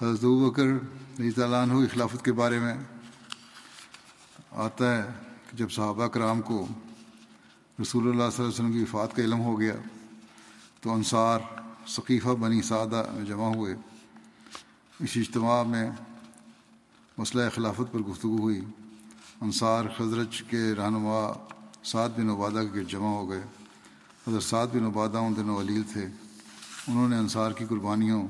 حضرت 0.03 0.25
بکر 0.25 0.65
رضی 1.21 1.31
تعالیٰ 1.31 1.63
عنہ 1.63 1.87
خلافت 1.93 2.25
کے 2.25 2.33
بارے 2.33 2.59
میں 2.59 2.75
آتا 4.51 4.97
ہے 4.97 5.11
کہ 5.51 5.57
جب 5.57 5.71
صحابہ 5.71 6.07
کرام 6.07 6.43
کو 6.43 6.67
رسول 7.83 8.03
اللہ 8.03 8.17
صلی 8.17 8.45
اللہ 8.45 8.45
علیہ 8.45 8.55
وسلم 8.55 8.73
کی 8.73 8.83
وفات 8.83 9.17
کا 9.17 9.23
علم 9.23 9.41
ہو 9.41 9.61
گیا، 9.61 9.75
تو 10.81 10.95
انصار 10.95 11.41
ثقیفہ 11.89 12.29
بنی 12.29 12.63
سعدہ 12.63 13.03
میں 13.13 13.25
جمع 13.25 13.55
ہوئے۔ 13.55 13.75
اس 15.01 15.11
اجتماع 15.17 15.63
میں 15.63 15.91
مسئلہ 17.19 17.43
خلافت 17.55 17.93
پر 17.93 17.99
گفتگو 17.99 18.37
ہوئی۔ 18.37 18.61
انصار 19.41 19.85
خزرج 19.97 20.43
کے 20.43 20.73
رہنما 20.79 21.47
سعد 21.85 22.09
بن 22.09 22.31
عبادہ 22.31 22.63
کے 22.73 22.85
جمع 22.85 23.09
ہو 23.09 23.31
گئے۔ 23.31 23.43
حضرت 24.29 24.43
سعد 24.43 24.67
بن 24.73 24.85
عبادہ 24.85 25.19
ان 25.19 25.37
دنوں 25.37 25.57
ولیل 25.57 25.83
تھے۔ 25.93 26.07
انہوں 26.89 27.09
نے 27.09 27.17
انصار 27.17 27.53
کی 27.53 27.65
قربانیوں 27.69 28.29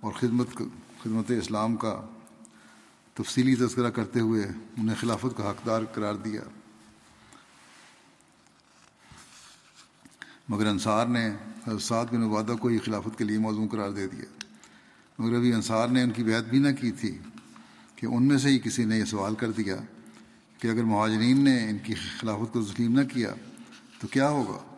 اور 0.00 0.12
خدمت 0.12 0.54
خدمت 1.02 1.30
اسلام 1.30 1.76
کا 1.76 2.00
تفصیلی 3.14 3.54
تذکرہ 3.54 3.90
کرتے 3.90 4.20
ہوئے 4.20 4.44
انہیں 4.76 4.96
خلافت 5.00 5.36
کا 5.36 5.50
حقدار 5.50 5.82
قرار 5.84 6.14
دیا۔ 6.14 6.40
مگر 10.48 10.66
انصار 10.66 11.06
نے 11.06 11.30
حضرت 11.66 11.82
سعد 11.82 12.06
بن 12.12 12.22
عبادہ 12.22 12.52
کو 12.60 12.68
ہی 12.68 12.78
خلافت 12.78 13.18
کے 13.18 13.24
لیے 13.24 13.38
موضوع 13.38 13.66
قرار 13.72 13.90
دے 13.90 14.06
دیا۔ 14.06 14.44
مگر 15.18 15.36
ابھی 15.36 15.52
انصار 15.52 15.88
نے 15.88 16.02
ان 16.02 16.10
کی 16.10 16.24
بیعت 16.24 16.44
بھی 16.44 16.58
نہ 16.58 16.72
کی 16.80 16.92
تھی 16.92 17.18
کہ 17.96 18.06
ان 18.06 18.28
میں 18.28 18.38
سے 18.38 18.48
ہی 18.48 18.58
کسی 18.58 18.84
نے 18.84 18.98
یہ 18.98 19.04
سوال 19.04 19.34
کر 19.34 19.50
دیا 19.50 19.76
کہ 20.58 20.68
اگر 20.68 20.82
مہاجرین 20.82 21.44
نے 21.44 21.70
ان 21.70 21.78
کی 21.78 21.94
خلافت 21.94 22.52
کو 22.52 22.64
تسلیم 22.64 23.00
نہ 23.00 23.04
کیا 23.04 23.34
تو 24.00 24.06
کیا 24.06 24.28
ہوگا؟ 24.28 24.73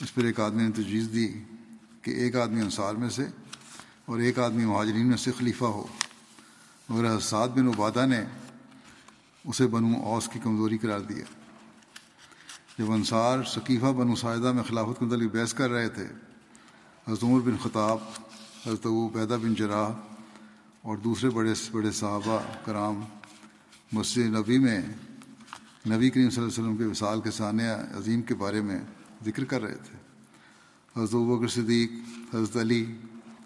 اس 0.00 0.14
پر 0.14 0.24
ایک 0.24 0.40
آدمی 0.40 0.62
نے 0.62 0.70
تجویز 0.70 1.08
دی 1.12 1.26
کہ 2.02 2.10
ایک 2.10 2.36
آدمی 2.36 2.60
انصار 2.60 2.94
میں 2.94 3.08
سے 3.10 3.26
اور 4.04 4.18
ایک 4.18 4.38
آدمی 4.38 4.64
مہاجرین 4.64 5.06
میں 5.06 5.16
سے 5.16 5.32
خلیفہ 5.38 5.64
ہو۔ 5.64 5.86
مگر 6.88 7.18
سعد 7.20 7.48
بن 7.48 7.68
عبادہ 7.68 8.06
نے 8.06 8.20
اسے 9.44 9.66
بنو 9.66 9.96
اوس 10.02 10.28
کی 10.28 10.38
کمزوری 10.42 10.78
قرار 10.78 11.00
دیا 11.00 11.24
جب 12.78 12.92
انصار 12.92 13.44
ثقیفہ 13.44 13.92
بنو 13.92 14.14
ساعدہ 14.14 14.52
میں 14.52 14.62
خلافت 14.62 14.98
کے 14.98 15.04
متعلق 15.04 15.34
بحث 15.34 15.54
کر 15.54 15.70
رہے 15.70 15.88
تھے، 15.88 16.06
حضرت 17.06 17.24
عمر 17.24 17.40
بن 17.40 17.56
خطاب، 17.62 17.98
حضرت 18.66 18.86
بیدہ 19.12 19.36
بن 19.42 19.54
جراح 19.54 19.90
اور 20.82 20.96
دوسرے 20.96 21.30
بڑے 21.30 21.52
بڑے 21.72 21.90
صحابہ 21.90 22.38
کرام 22.64 23.00
مسجد 23.92 24.34
نبی 24.36 24.58
میں 24.58 24.80
نبی 25.86 26.10
کریم 26.10 26.30
صلی 26.30 26.42
اللہ 26.42 26.52
علیہ 26.52 26.62
وسلم 26.62 26.76
کے 26.76 26.84
وصال 26.84 27.20
کے 27.20 27.30
ثانیہ 27.30 27.70
عظیم 27.98 28.22
کے 28.22 28.34
بارے 28.34 28.60
میں 28.60 28.78
ذکر 29.24 29.44
کر 29.44 29.62
رہے 29.62 29.74
تھے۔ 29.74 29.96
حضرت 30.96 31.14
بکر 31.14 31.48
صدیق، 31.48 31.90
حضرت 32.34 32.56
علی 32.56 32.96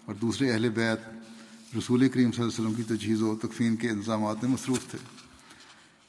اور 0.05 0.15
دوسرے 0.15 0.51
اہل 0.51 0.69
بیت 0.69 0.99
رسول 1.77 2.09
کریم 2.09 2.31
صلی 2.31 2.43
اللہ 2.43 2.55
علیہ 2.55 2.67
وسلم 2.67 2.73
کی 2.73 2.83
تجہیز 2.83 3.21
و 3.21 3.35
تکفین 3.35 3.75
کے 3.75 3.89
انتظامات 3.89 4.43
میں 4.43 4.51
مصروف 4.51 4.79
تھے۔ 4.91 4.97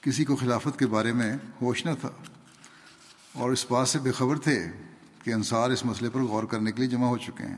کسی 0.00 0.24
کو 0.24 0.36
خلافت 0.36 0.78
کے 0.78 0.86
بارے 0.86 1.12
میں 1.12 1.36
ہوش 1.62 1.86
نہ 1.86 1.90
تھا 2.00 2.10
اور 3.32 3.50
اس 3.50 3.66
بات 3.70 3.88
سے 3.88 3.98
بے 3.98 4.12
خبر 4.12 4.38
تھے 4.38 4.66
کہ 5.24 5.32
انصار 5.32 5.70
اس 5.70 5.84
مسئلے 5.84 6.10
پر 6.10 6.20
غور 6.20 6.44
کرنے 6.44 6.72
کے 6.72 6.78
لیے 6.78 6.90
جمع 6.90 7.06
ہو 7.06 7.18
چکے 7.18 7.44
ہیں 7.44 7.56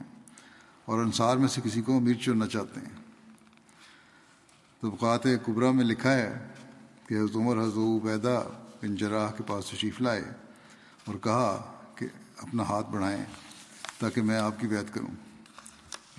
اور 0.84 1.04
انصار 1.04 1.36
میں 1.36 1.48
سے 1.48 1.60
کسی 1.64 1.82
کو 1.82 1.96
امیر 1.96 2.14
چننا 2.14 2.46
چاہتے 2.46 2.80
ہیں۔ 2.80 2.96
طبقات 4.82 5.22
قبرا 5.22 5.70
میں 5.70 5.84
لکھا 5.84 6.12
ہے 6.12 6.48
کہ 7.06 7.14
حضرت 7.14 7.36
عمر، 7.36 7.62
حضرت 7.62 7.78
عبیدہ 7.78 8.48
بن 8.82 8.96
جراح 8.96 9.30
کے 9.30 9.42
پاس 9.42 9.66
تشریف 9.66 10.00
لائے 10.00 10.24
اور 11.04 11.14
کہا 11.14 11.74
اپنا 12.38 12.62
ہاتھ 12.62 12.90
بڑھائیں 12.90 13.24
تاکہ 13.98 14.22
میں 14.22 14.38
آپ 14.38 14.60
کی 14.60 14.66
بیعت 14.66 14.94
کروں۔ 14.94 15.14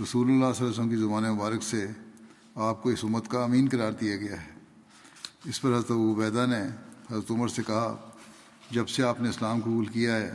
رسول 0.01 0.27
اللہ 0.27 0.45
صلی 0.55 0.65
اللہ 0.65 0.71
علیہ 0.71 0.79
وسلم 0.79 0.89
کی 0.89 0.95
زبان 0.95 1.23
مبارک 1.23 1.63
سے 1.63 1.87
آپ 2.55 2.83
کو 2.83 2.89
اس 2.89 2.99
امت 3.03 3.27
کا 3.27 3.43
امین 3.43 3.67
قرار 3.71 3.91
دیا 3.91 4.15
گیا 4.15 4.41
ہے۔ 4.41 4.49
اس 5.45 5.61
پر 5.61 5.69
حضرت 5.69 5.91
عبیدہ 5.91 6.45
نے 6.49 6.61
حضرت 7.11 7.31
عمر 7.31 7.47
سے 7.47 7.61
کہا، 7.67 8.09
جب 8.71 8.89
سے 8.89 9.03
آپ 9.03 9.21
نے 9.21 9.29
اسلام 9.29 9.59
قبول 9.59 9.85
کیا 9.85 10.15
ہے، 10.15 10.33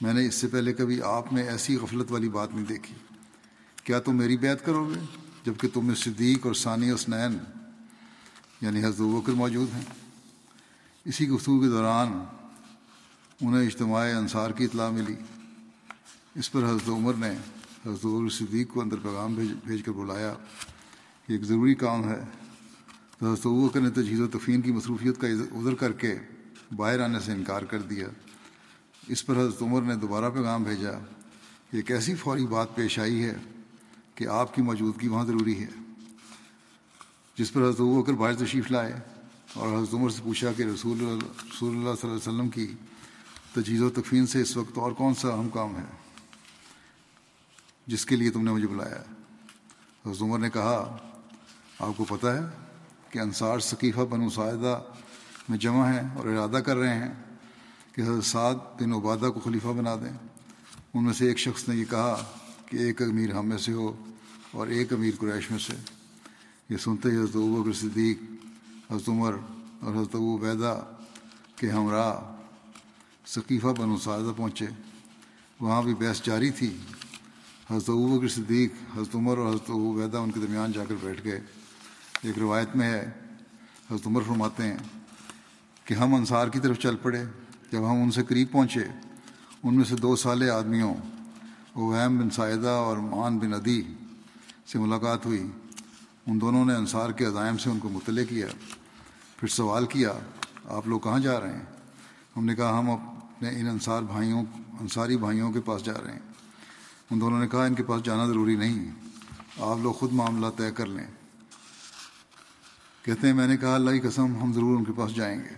میں 0.00 0.14
نے 0.14 0.26
اس 0.26 0.34
سے 0.34 0.46
پہلے 0.46 0.72
کبھی 0.72 1.02
آپ 1.02 1.32
میں 1.32 1.42
ایسی 1.42 1.76
غفلت 1.76 2.12
والی 2.12 2.28
بات 2.28 2.54
نہیں 2.54 2.64
دیکھی۔ 2.64 2.94
کیا 3.84 4.00
تم 4.00 4.16
میری 4.16 4.36
بیعت 4.36 4.64
کرو 4.64 4.88
گے؟ 4.88 5.04
جبکہ 5.44 5.68
تم 5.74 5.86
میں 5.86 5.94
صدیق 5.94 6.46
اور 6.46 6.54
ثانی 6.54 6.90
اسنین 6.90 7.38
یعنی 8.60 8.80
حضرت 8.80 9.00
وکر 9.00 9.32
موجود 9.32 9.74
ہیں۔ 9.74 9.84
اسی 11.04 11.28
گفتگو 11.28 11.60
کے 11.60 11.66
دوران 11.66 12.24
انہیں 13.40 13.66
اجتماع 13.66 14.06
انصار 14.18 14.50
کی 14.50 14.64
اطلاع 14.64 14.90
ملی۔ 14.90 15.14
اس 16.34 16.52
پر 16.52 16.62
حضرت 16.62 16.88
عمر 16.88 17.14
نے 17.14 17.30
حضرت 17.86 18.04
عبر 18.04 18.28
صدیق 18.28 18.68
کو 18.68 18.80
اندر 18.80 18.96
پیغام 18.96 19.34
بھیج 19.34 19.48
بھیج 19.64 19.82
کر 19.82 19.92
بلایا 19.92 20.34
کہ 21.26 21.32
ایک 21.32 21.42
ضروری 21.42 21.74
کام 21.74 22.08
ہے۔ 22.08 22.24
تو 23.18 23.32
حضرت 23.32 23.46
بکر 23.46 23.80
نے 23.80 23.90
تجہیز 23.90 24.20
و 24.20 24.26
تفین 24.26 24.60
کی 24.60 24.72
مصروفیت 24.72 25.20
کا 25.20 25.26
ادھر 25.26 25.74
کر 25.74 25.92
کے 25.92 26.18
باہر 26.76 27.00
آنے 27.00 27.20
سے 27.20 27.32
انکار 27.32 27.62
کر 27.62 27.82
دیا۔ 27.82 28.08
اس 29.08 29.26
پر 29.26 29.36
حضرت 29.36 29.62
عمر 29.62 29.82
نے 29.82 29.96
دوبارہ 29.96 30.30
پیغام 30.30 30.62
بھیجا 30.62 30.92
کہ 31.70 31.76
ایک 31.76 31.90
ایسی 31.90 32.14
فوری 32.14 32.46
بات 32.46 32.74
پیش 32.74 32.98
آئی 32.98 33.22
ہے 33.22 33.34
کہ 34.14 34.26
آپ 34.26 34.54
کی 34.54 34.62
موجودگی 34.62 35.08
وہاں 35.08 35.24
ضروری 35.24 35.60
ہے۔ 35.60 35.66
جس 37.38 37.52
پر 37.52 37.60
حضرت 37.62 37.80
بکر 37.80 38.12
باہر 38.12 38.34
تشریف 38.34 38.70
لائے 38.70 38.94
اور 39.54 39.78
حضرت 39.78 39.94
عمر 39.94 40.10
سے 40.10 40.22
پوچھا 40.24 40.52
کہ 40.52 40.62
رسول 40.62 40.98
اللہ 41.00 41.12
رسول 41.54 41.76
اللہ 41.76 41.94
صلی 42.00 42.10
اللہ 42.10 42.20
علیہ 42.20 42.34
وسلم 42.34 42.48
کی 42.48 42.72
تجہیز 43.60 43.82
و 43.82 43.90
تکفین 43.90 44.26
سے 44.26 44.40
اس 44.40 44.56
وقت 44.56 44.78
اور 44.78 44.92
کون 44.92 45.14
سا 45.14 45.28
اہم 45.28 45.48
کام 45.48 45.76
ہے 45.76 45.84
جس 47.86 48.06
کے 48.06 48.16
لیے 48.16 48.30
تم 48.30 48.44
نے 48.44 48.52
مجھے 48.52 48.66
بلایا 48.66 49.02
حضرت 50.06 50.22
عمر 50.22 50.38
نے 50.38 50.50
کہا، 50.50 50.96
آپ 51.78 51.96
کو 51.96 52.04
پتہ 52.04 52.26
ہے 52.26 52.40
کہ 53.10 53.18
انصار 53.18 53.58
ثقیفہ 53.58 54.00
بن 54.00 54.30
ساعدہ 54.30 54.80
میں 55.48 55.58
جمع 55.58 55.92
ہیں 55.92 56.08
اور 56.16 56.26
ارادہ 56.26 56.56
کر 56.56 56.76
رہے 56.76 56.94
ہیں 56.94 57.14
کہ 57.92 58.00
حضرت 58.00 58.24
سعد 58.24 58.54
بن 58.54 58.92
عبادہ 58.92 59.30
کو 59.30 59.40
خلیفہ 59.40 59.68
بنا 59.68 59.94
دیں۔ 59.94 60.16
ان 60.94 61.04
میں 61.04 61.12
سے 61.12 61.28
ایک 61.28 61.38
شخص 61.38 61.68
نے 61.68 61.76
یہ 61.76 61.84
کہا 61.84 62.24
کہ 62.66 62.76
ایک 62.76 63.02
امیر 63.02 63.32
ہم 63.32 63.48
میں 63.48 63.58
سے 63.58 63.72
ہو 63.72 64.04
اور 64.50 64.66
ایک 64.66 64.92
امیر 64.92 65.10
قریش 65.18 65.50
میں 65.50 65.58
سے۔ 65.58 65.72
یہ 66.68 66.76
سنتے 66.76 67.10
ہی 67.10 67.16
حضرت 67.16 67.36
بکر 67.36 67.72
صدیق، 67.72 68.18
حضرت 68.92 69.08
عمر 69.08 69.34
اور 69.80 69.94
حضرت 69.94 70.14
ابو 70.14 70.36
بیدہ 70.36 70.84
کے 71.56 71.70
ہمراہ 71.70 72.37
ثقیفہ 73.34 73.66
بن 73.66 73.96
سعدہ 73.96 74.32
پہنچے۔ 74.36 74.66
وہاں 75.60 75.82
بھی 75.82 75.94
بحث 75.94 76.22
جاری 76.22 76.50
تھی۔ 76.50 76.76
حضرت 77.70 77.90
بکر 77.90 78.28
صدیق، 78.28 78.72
حضرت 78.96 79.14
عمر 79.14 79.38
اور 79.38 79.48
حضرت 79.48 79.70
ابو 79.70 79.92
بیدہ 79.92 80.16
ان 80.16 80.30
کے 80.30 80.40
درمیان 80.40 80.72
جا 80.72 80.84
کر 80.84 80.94
بیٹھ 81.00 81.24
گئے۔ 81.24 81.40
ایک 82.22 82.38
روایت 82.38 82.68
میں 82.76 82.90
ہے، 82.90 83.10
حضرت 83.90 84.06
عمر 84.06 84.22
فرماتے 84.22 84.62
ہیں 84.62 84.76
کہ 85.84 85.94
ہم 85.94 86.14
انصار 86.14 86.48
کی 86.48 86.60
طرف 86.60 86.78
چل 86.78 86.96
پڑے۔ 86.96 87.24
جب 87.72 87.78
ہم 87.78 88.02
ان 88.02 88.10
سے 88.10 88.22
قریب 88.22 88.50
پہنچے، 88.50 88.84
ان 89.62 89.76
میں 89.76 89.84
سے 89.84 89.96
دو 89.96 90.16
سالے 90.16 90.50
آدمیوں 90.50 90.94
اویم 91.72 92.18
بن 92.18 92.30
سائدہ 92.30 92.68
اور 92.68 92.96
مان 92.96 93.38
بن 93.38 93.54
ادی 93.54 93.82
سے 94.66 94.78
ملاقات 94.78 95.26
ہوئی۔ 95.26 95.46
ان 96.26 96.40
دونوں 96.40 96.64
نے 96.64 96.74
انصار 96.74 97.10
کے 97.10 97.24
عزائم 97.24 97.56
سے 97.56 97.70
ان 97.70 97.78
کو 97.78 97.88
مطلع 97.88 98.22
کیا، 98.28 98.46
پھر 99.36 99.48
سوال 99.48 99.86
کیا، 99.86 100.12
آپ 100.64 100.88
لوگ 100.88 101.00
کہاں 101.00 101.18
جا 101.18 101.40
رہے 101.40 101.52
ہیں؟ 101.52 101.64
ہم 102.36 102.44
نے 102.44 102.54
کہا، 102.54 102.78
ہم 102.78 103.17
اپنے 103.38 103.60
ان 103.60 103.68
انصار 103.68 104.02
بھائیوں 104.02 104.44
انصاری 104.80 105.16
بھائیوں 105.16 105.52
کے 105.52 105.60
پاس 105.60 105.84
جا 105.84 105.92
رہے 106.04 106.12
ہیں۔ 106.12 106.18
ان 107.10 107.20
دونوں 107.20 107.40
نے 107.40 107.48
کہا 107.48 107.64
ان 107.64 107.74
کے 107.74 107.82
پاس 107.82 108.02
جانا 108.02 108.26
ضروری 108.26 108.56
نہیں 108.56 108.92
آپ 109.58 109.78
لوگ 109.82 109.92
خود 109.92 110.12
معاملہ 110.12 110.46
طے 110.56 110.70
کر 110.70 110.86
لیں۔ 110.86 111.06
کہتے 113.02 113.26
ہیں، 113.26 113.34
میں 113.34 113.46
نے 113.46 113.56
کہا، 113.56 113.74
اللہ 113.74 113.90
کی 113.90 114.00
قسم، 114.00 114.42
ہم 114.42 114.52
ضرور 114.52 114.76
ان 114.78 114.84
کے 114.84 114.92
پاس 114.92 115.14
جائیں 115.14 115.44
گے۔ 115.44 115.54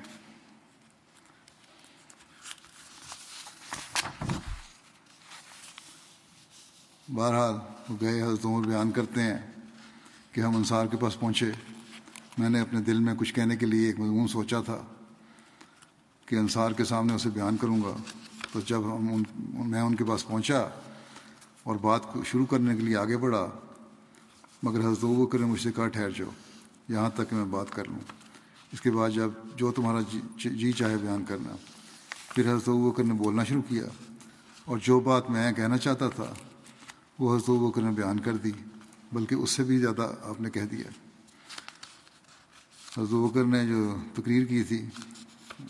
بہرحال، 7.15 7.55
وہ 7.89 7.97
گئے، 8.01 8.23
حضرت 8.23 8.45
عمر 8.45 8.67
بیان 8.67 8.91
کرتے 8.91 9.23
ہیں 9.23 9.39
کہ 10.33 10.41
ہم 10.41 10.57
انصار 10.57 10.87
کے 10.87 10.97
پاس 10.97 11.21
پہنچے۔ 11.21 11.51
میں 12.39 12.51
نے 12.51 12.61
اپنے 12.61 12.81
دل 12.81 13.01
میں 13.01 13.15
کچھ 13.15 13.35
کہنے 13.35 13.57
کے 13.57 13.67
لیے 13.67 13.87
ایک 13.87 14.01
مضمون 14.01 14.29
سوچا 14.29 14.61
تھا۔ 14.61 14.85
کہ 16.31 16.37
انصار 16.37 16.73
کے 16.73 16.85
سامنے 16.85 17.15
اسے 17.15 17.31
بیان 17.31 17.57
کروں 17.57 17.83
گا۔ 17.83 17.97
تو 18.53 18.61
جب 18.61 18.79
ہم 18.79 19.09
ان 19.13 19.71
میں 19.71 19.81
ان 19.81 19.95
کے 19.95 20.05
پاس 20.05 20.27
پہنچا 20.27 20.61
اور 21.63 21.77
بات 21.77 22.13
کو 22.13 22.25
شروع 22.25 22.47
کرنے 22.47 22.77
کے 22.77 22.83
لیے 22.83 22.97
آگے 22.97 23.17
بڑھا، 23.17 23.47
مگر 24.63 24.81
حضرت 24.81 25.05
وہ 25.05 25.27
کرے 25.27 25.45
مجھ 25.45 25.61
سے 25.61 25.73
کہا، 25.73 25.89
ٹھہر 25.89 26.11
جاؤ، 26.11 26.31
یہاں 26.89 27.11
تک 27.11 27.31
کہ 27.31 27.37
میں 27.37 27.45
بات 27.45 27.67
کر 27.71 27.85
لوں۔ 27.85 27.99
اس 28.73 28.81
کے 28.81 28.91
بعد 28.91 29.11
جب 29.11 29.31
جو 29.57 29.73
تمہارا 29.73 30.01
جی 30.13 30.21
جی, 30.37 30.51
جی 30.51 30.73
چاہے 30.73 30.97
بیان 30.97 31.25
کرنا۔ 31.25 31.57
پھر 32.35 32.53
حضرت 32.53 32.69
بکر 32.69 33.05
نے 33.05 33.15
بولنا 33.15 33.45
شروع 33.45 33.63
کیا 33.69 33.85
اور 34.65 34.79
جو 34.79 35.01
بات 35.01 35.31
میں 35.31 35.53
کہنا 35.53 35.79
چاہتا 35.79 36.09
تھا، 36.09 36.33
وہ 37.19 37.37
حضرت 37.37 37.51
بکر 37.51 37.83
نے 37.83 37.91
بیان 37.91 38.21
کر 38.21 38.37
دی، 38.37 38.53
بلکہ 39.13 39.35
اس 39.35 39.51
سے 39.51 39.63
بھی 39.63 39.79
زیادہ 39.79 40.13
آپ 40.23 40.41
نے 40.41 40.51
کہہ 40.51 40.71
دیا۔ 40.71 40.89
حضرت 42.97 43.13
بکر 43.13 43.45
نے 43.45 43.67
جو 43.67 43.97
تقریر 44.15 44.45
کی 44.45 44.63
تھی 44.63 44.87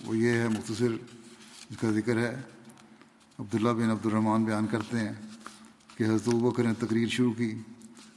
وہ 0.05 0.17
یہ 0.17 0.31
ہے، 0.31 0.49
مختصر 0.49 0.93
اس 1.71 1.77
کا 1.81 1.91
ذکر 1.91 2.17
ہے، 2.17 2.41
عبداللہ 3.39 3.69
بن 3.69 3.91
عبد 3.91 4.07
الرحمٰن 4.07 4.45
بیان 4.45 4.67
کرتے 4.67 4.99
ہیں 4.99 5.13
کہ 5.97 6.05
حضرت 6.05 6.29
بکر 6.29 6.65
نے 6.65 6.75
تقریر 6.79 7.09
شروع 7.09 7.33
کی، 7.33 7.59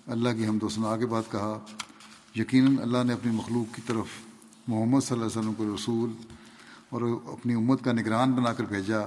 اللہ 0.08 0.30
کی 0.38 0.48
ہم 0.48 0.58
و 0.62 0.70
سنا 0.70 0.98
کے 0.98 1.06
بعد 1.06 1.32
کہا، 1.32 1.60
یقیناً 2.36 2.78
اللہ 2.80 3.04
نے 3.04 3.14
اپنی 3.14 3.32
مخلوق 3.32 3.76
کی 3.76 3.82
طرف 3.86 4.06
محمد 4.68 5.00
صلی 5.00 5.20
اللہ 5.20 5.26
علیہ 5.26 5.40
وسلم 5.40 5.54
کو 5.54 5.76
رسول 5.76 6.12
اور 6.90 7.02
اپنی 7.26 7.54
امت 7.54 7.84
کا 7.84 7.92
نگران 7.92 8.32
بنا 8.32 8.54
کر 8.54 8.64
بھیجا 8.64 9.00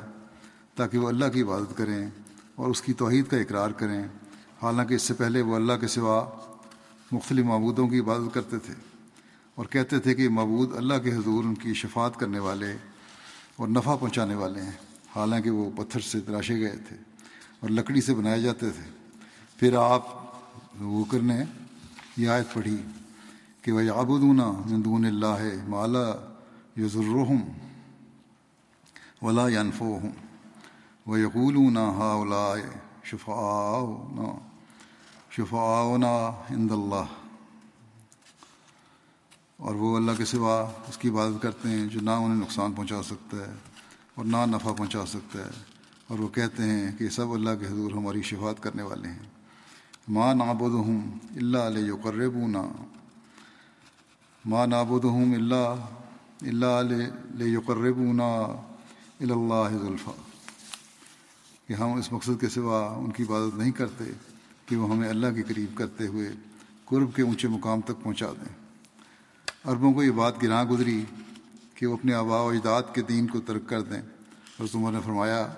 تاکہ 0.75 0.99
وہ 0.99 1.09
اللہ 1.09 1.25
کی 1.33 1.43
عبادت 1.43 1.77
کریں 1.77 2.11
اور 2.55 2.71
اس 2.71 2.83
کی 2.83 2.93
توحید 2.93 3.27
کا 3.31 3.37
اقرار 3.37 3.71
کریں۔ 3.71 4.03
حالانکہ 4.63 4.95
اس 4.95 5.03
سے 5.03 5.15
پہلے 5.15 5.43
وہ 5.43 5.57
اللہ 5.57 5.73
کے 5.81 5.87
سوا 5.87 6.25
مختلف 7.13 7.45
معبودوں 7.45 7.89
کی 7.89 8.01
عبادت 8.01 8.35
کرتے 8.35 8.59
تھے۔ 8.59 8.75
اور 9.57 9.67
کہتے 9.67 9.99
تھے 9.99 10.15
کہ 10.15 10.29
معبود 10.29 10.77
اللہ 10.77 10.95
کے 10.95 11.13
حضور 11.13 11.45
ان 11.45 11.55
کی 11.55 11.75
شفاعت 11.75 12.17
کرنے 12.17 12.39
والے 12.39 12.77
اور 13.57 13.69
نفع 13.69 13.97
پہنچانے 13.97 14.35
والے 14.35 14.63
ہیں۔ 14.63 14.77
حالانکہ 15.17 15.51
وہ 15.51 15.71
پتھر 15.77 16.01
سے 16.01 16.21
تراشے 16.21 16.61
گئے 16.61 16.77
تھے 16.89 16.97
اور 17.61 17.71
لکڑی 17.71 18.01
سے 18.01 18.15
بنائے 18.15 18.41
جاتے 18.41 18.71
تھے۔ 18.71 18.91
پھر 19.57 19.77
آپ 19.77 20.07
وکر 20.83 21.19
نے 21.19 21.45
یہ 22.17 22.29
آیت 22.29 22.55
پڑھی 22.55 22.77
کہ 23.63 23.73
وہ 23.73 23.81
آبودونہ 23.95 24.51
مندون 24.67 25.05
اللہ 25.05 25.69
مالا 25.69 26.07
یزرحم 26.77 27.39
ولا 29.23 29.49
ینفو 29.49 29.99
ہوں 29.99 30.13
وہ 31.07 31.21
یقول 31.21 31.73
نہ 31.75 31.79
ہا 31.79 32.13
اولا 32.13 32.55
شفا 33.05 33.83
شفا 35.31 35.97
نا 35.97 36.15
ہند 36.51 36.73
اللہ 36.73 37.26
اور 39.57 39.75
وہ 39.75 39.97
اللہ 39.97 40.13
کے 40.19 40.25
سوا 40.25 40.71
اس 40.89 40.99
کی 40.99 41.09
عبادت 41.09 41.43
کرتے 41.43 41.69
ہیں 41.69 41.87
جو 41.87 42.01
نہ 42.01 42.11
انہیں 42.11 42.41
نقصان 42.41 42.73
پہنچا 42.73 43.03
سکتا 43.03 43.37
ہے 43.37 43.55
اور 44.15 44.25
نہ 44.25 44.37
نفع 44.47 44.73
پہنچا 44.73 45.07
سکتا 45.07 45.39
ہے 45.39 45.51
اور 46.09 46.19
وہ 46.19 46.29
کہتے 46.29 46.63
ہیں 46.63 46.93
کہ 46.99 47.09
سب 47.09 47.33
اللہ 47.33 47.51
کے 47.61 47.67
حضور 47.67 47.93
ہماری 47.93 48.23
شفات 48.23 48.63
کرنے 48.63 48.83
والے 48.83 49.09
ہیں۔ 49.09 49.19
ماں 50.09 50.35
نابود 50.35 50.73
ہوں 50.73 51.19
اللہ 51.37 51.59
علیہ 51.59 51.93
قرب 52.03 52.37
نہ 52.37 52.73
ماں 54.45 54.67
نابود 54.67 55.05
ہوں 55.05 55.35
اللہ 55.35 55.75
اللہ 56.43 56.67
علیہ 56.67 57.59
قرب 57.67 57.99
اللہ 57.99 59.69
ذلفا 59.83 60.13
کہ 61.67 61.73
ہم 61.73 61.93
اس 61.93 62.13
مقصد 62.13 62.41
کے 62.41 62.49
سوا 62.49 62.95
ان 62.97 63.11
کی 63.11 63.23
عبادت 63.23 63.59
نہیں 63.59 63.71
کرتے 63.71 64.05
کہ 64.67 64.77
وہ 64.77 64.91
ہمیں 64.91 65.09
اللہ 65.09 65.27
کے 65.35 65.43
قریب 65.43 65.77
کرتے 65.77 66.07
ہوئے 66.07 66.33
قرب 66.85 67.15
کے 67.15 67.23
اونچے 67.23 67.49
مقام 67.49 67.81
تک 67.81 68.03
پہنچا 68.03 68.27
دیں۔ 68.27 68.66
عربوں 69.65 69.93
کو 69.93 70.03
یہ 70.03 70.11
بات 70.11 70.43
گراں 70.43 70.65
گزری 70.65 71.05
کہ 71.75 71.87
وہ 71.87 71.95
اپنے 71.95 72.15
آبا 72.15 72.41
و 72.41 72.49
اجداد 72.49 72.83
کے 72.95 73.03
دین 73.03 73.27
کو 73.27 73.41
ترک 73.41 73.69
کر 73.69 73.83
دیں۔ 73.83 74.03
اور 74.59 74.67
تمہوں 74.73 74.93
نے 74.93 74.99
فرمایا، 75.05 75.53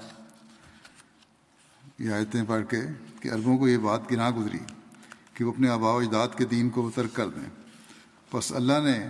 یہ 1.98 2.10
آیتیں 2.10 2.42
پڑھ 2.48 2.66
کے 2.68 2.80
کہ 3.20 3.28
عربوں 3.28 3.58
کو 3.58 3.68
یہ 3.68 3.78
بات 3.78 4.12
گراں 4.12 4.30
گزری 4.30 4.58
کہ 5.34 5.44
وہ 5.44 5.52
اپنے 5.52 5.68
آبا 5.68 5.90
و 5.90 5.98
اجداد 5.98 6.28
کے 6.36 6.44
دین 6.44 6.70
کو 6.70 6.90
ترک 6.94 7.14
کر 7.14 7.28
دیں۔ 7.28 7.50
بس 8.34 8.52
اللہ 8.52 8.72
نے 8.72 9.06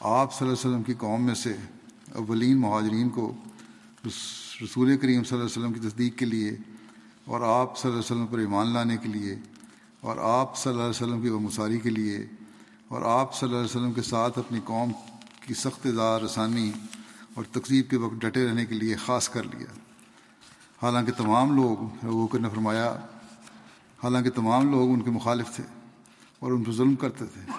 آپ 0.00 0.34
صلی 0.34 0.48
اللہ 0.48 0.58
علیہ 0.58 0.70
وسلم 0.70 0.82
کی 0.82 0.94
قوم 0.94 1.26
میں 1.26 1.34
سے 1.34 1.56
اولین 2.14 2.60
مہاجرین 2.60 3.08
کو 3.08 3.34
رسول 4.06 4.96
کریم 4.96 5.24
صلی 5.24 5.38
اللہ 5.38 5.44
علیہ 5.44 5.44
وسلم 5.44 5.72
کی 5.72 5.88
تصدیق 5.88 6.18
کے 6.18 6.26
لیے 6.26 6.56
اور 7.24 7.40
آپ 7.40 7.78
صلی 7.78 7.90
اللہ 7.90 8.00
علیہ 8.00 8.16
وسلم 8.16 8.26
پر 8.26 8.38
ایمان 8.38 8.72
لانے 8.72 8.96
کے 8.96 9.08
لیے 9.08 9.36
اور 10.00 10.16
آپ 10.16 10.56
صلی 10.56 10.72
اللہ 10.72 10.82
علیہ 10.82 10.90
وسلم 10.90 11.22
کی 11.22 11.28
مساری 11.28 11.78
کے 11.78 11.90
لیے 11.90 12.26
اور 12.88 13.02
آپ 13.02 13.34
صلی 13.34 13.48
اللہ 13.48 13.58
علیہ 13.58 13.70
وسلم 13.70 13.92
کے 13.92 14.02
ساتھ 14.02 14.38
اپنی 14.38 14.60
قوم 14.64 14.92
کی 15.46 15.54
سخت 15.54 15.86
دار 15.96 16.20
رسانی 16.20 16.72
اور 17.34 17.44
تقسیب 17.50 17.90
کے 17.90 17.96
وقت 17.96 18.14
ڈٹے 18.14 18.48
رہنے 18.48 18.66
کے 18.66 18.74
لیے 18.74 18.96
خاص 18.96 19.28
کر 19.28 19.42
لیا۔ 19.42 19.78
حالانکہ 20.82 21.12
تمام 21.12 21.56
لوگ 21.56 22.04
وہ 22.06 22.38
نے 22.38 22.48
فرمایا، 22.48 22.96
حالانکہ 24.04 24.30
تمام 24.30 24.70
لوگ 24.70 24.90
ان 24.90 25.00
کے 25.00 25.10
مخالف 25.10 25.56
تھے 25.56 25.64
اور 26.38 26.52
ان 26.52 26.64
پر 26.64 26.72
ظلم 26.72 26.94
کرتے 26.94 27.24
تھے، 27.26 27.52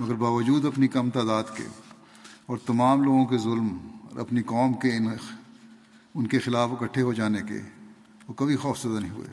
مگر 0.00 0.14
باوجود 0.14 0.64
اپنی 0.64 0.88
کم 0.88 1.10
تعداد 1.10 1.44
کے 1.56 1.66
اور 2.46 2.58
تمام 2.66 3.02
لوگوں 3.02 3.26
کے 3.26 3.38
ظلم 3.38 3.68
اور 4.10 4.18
اپنی 4.18 4.42
قوم 4.42 4.72
کے 4.72 4.96
ان 4.96 5.06
ان 6.14 6.26
کے 6.26 6.38
خلاف 6.38 6.70
اکٹھے 6.72 7.02
ہو 7.02 7.12
جانے 7.12 7.42
کے 7.48 7.60
وہ 8.28 8.34
کبھی 8.34 8.56
خوف 8.56 8.80
زدہ 8.80 9.00
نہیں 9.00 9.10
ہوئے۔ 9.10 9.28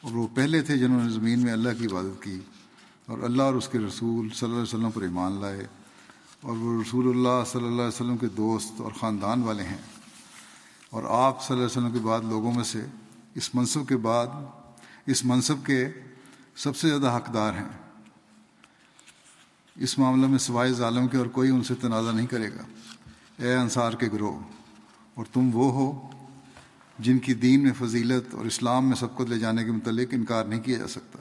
اور 0.00 0.12
وہ 0.12 0.28
پہلے 0.34 0.62
تھے 0.62 0.78
جنہوں 0.78 1.02
نے 1.02 1.08
زمین 1.08 1.40
میں 1.40 1.52
اللہ 1.52 1.68
کی 1.78 1.86
عبادت 1.86 2.22
کی۔ 2.22 2.40
اور 3.12 3.22
اللہ 3.22 3.42
اور 3.42 3.54
اس 3.54 3.68
کے 3.68 3.78
رسول 3.78 4.28
صلی 4.28 4.48
اللہ 4.48 4.54
علیہ 4.54 4.62
وسلم 4.62 4.90
پر 4.90 5.02
ایمان 5.02 5.40
لائے 5.40 5.66
اور 6.40 6.56
وہ 6.56 6.82
رسول 6.82 7.08
اللہ 7.08 7.44
صلی 7.46 7.64
اللہ 7.64 7.74
علیہ 7.74 7.88
وسلم 7.88 8.16
کے 8.16 8.26
دوست 8.26 8.80
اور 8.80 8.92
خاندان 9.00 9.42
والے 9.42 9.62
ہیں۔ 9.62 9.78
اور 10.90 11.02
آپ 11.08 11.44
صلی 11.44 11.56
اللہ 11.56 11.66
علیہ 11.66 11.86
وسلم 11.86 11.98
کے 12.00 12.06
بعد 12.06 12.20
لوگوں 12.20 12.52
میں 12.52 12.64
سے 12.64 12.86
اس 13.34 13.54
منصب 13.54 13.88
کے 13.88 13.96
بعد 13.96 14.26
اس 15.06 15.24
منصب 15.24 15.66
کے 15.66 15.88
سب 16.56 16.76
سے 16.76 16.88
زیادہ 16.88 17.16
حقدار 17.16 17.52
ہیں۔ 17.52 17.68
اس 19.76 19.98
معاملے 19.98 20.26
میں 20.26 20.38
سوائے 20.38 20.72
ظالم 20.72 21.08
کے 21.08 21.16
اور 21.16 21.26
کوئی 21.26 21.50
ان 21.50 21.64
سے 21.64 21.74
تنازع 21.74 22.12
نہیں 22.12 22.26
کرے 22.26 22.48
گا۔ 22.48 22.62
اے 23.38 23.54
انصار 23.54 23.92
کے 23.92 24.08
گروہ، 24.12 24.40
اور 25.14 25.24
تم 25.32 25.50
وہ 25.52 25.72
ہو 25.72 26.10
جن 26.98 27.18
کی 27.18 27.34
دین 27.34 27.62
میں 27.62 27.72
فضیلت 27.78 28.34
اور 28.34 28.44
اسلام 28.44 28.86
میں 28.86 28.96
سب 28.96 29.14
کو 29.14 29.24
لے 29.24 29.38
جانے 29.38 29.64
کے 29.64 29.70
متعلق 29.70 30.08
انکار 30.12 30.44
نہیں 30.44 30.60
کیا 30.60 30.78
جا 30.78 30.88
سکتا۔ 30.88 31.18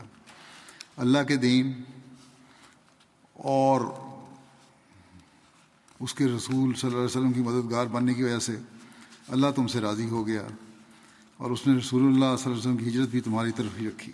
اللہ 0.98 1.18
کے 1.28 1.36
دین 1.36 1.72
اور 3.34 3.82
اس 6.00 6.14
کے 6.14 6.26
رسول 6.26 6.74
صلی 6.74 6.88
اللہ 6.88 6.98
علیہ 6.98 7.06
وسلم 7.06 7.34
کی 7.34 7.42
مددگار 7.42 7.86
بننے 7.86 8.14
کی 8.14 8.24
وجہ 8.24 8.40
سے 8.40 8.60
اللہ 9.28 9.48
تم 9.56 9.68
سے 9.68 9.82
راضی 9.82 10.10
ہو 10.10 10.28
گیا 10.28 10.42
اور 11.38 11.52
اس 11.52 11.68
نے 11.68 11.78
رسول 11.78 12.02
اللہ 12.02 12.18
صلی 12.18 12.26
اللہ 12.26 12.46
علیہ 12.46 12.58
وسلم 12.58 12.78
کی 12.78 12.88
ہجرت 12.88 13.10
بھی 13.10 13.22
تمہاری 13.22 13.52
طرف 13.52 13.80
ہی 13.80 13.88
رکھی۔ 13.88 14.12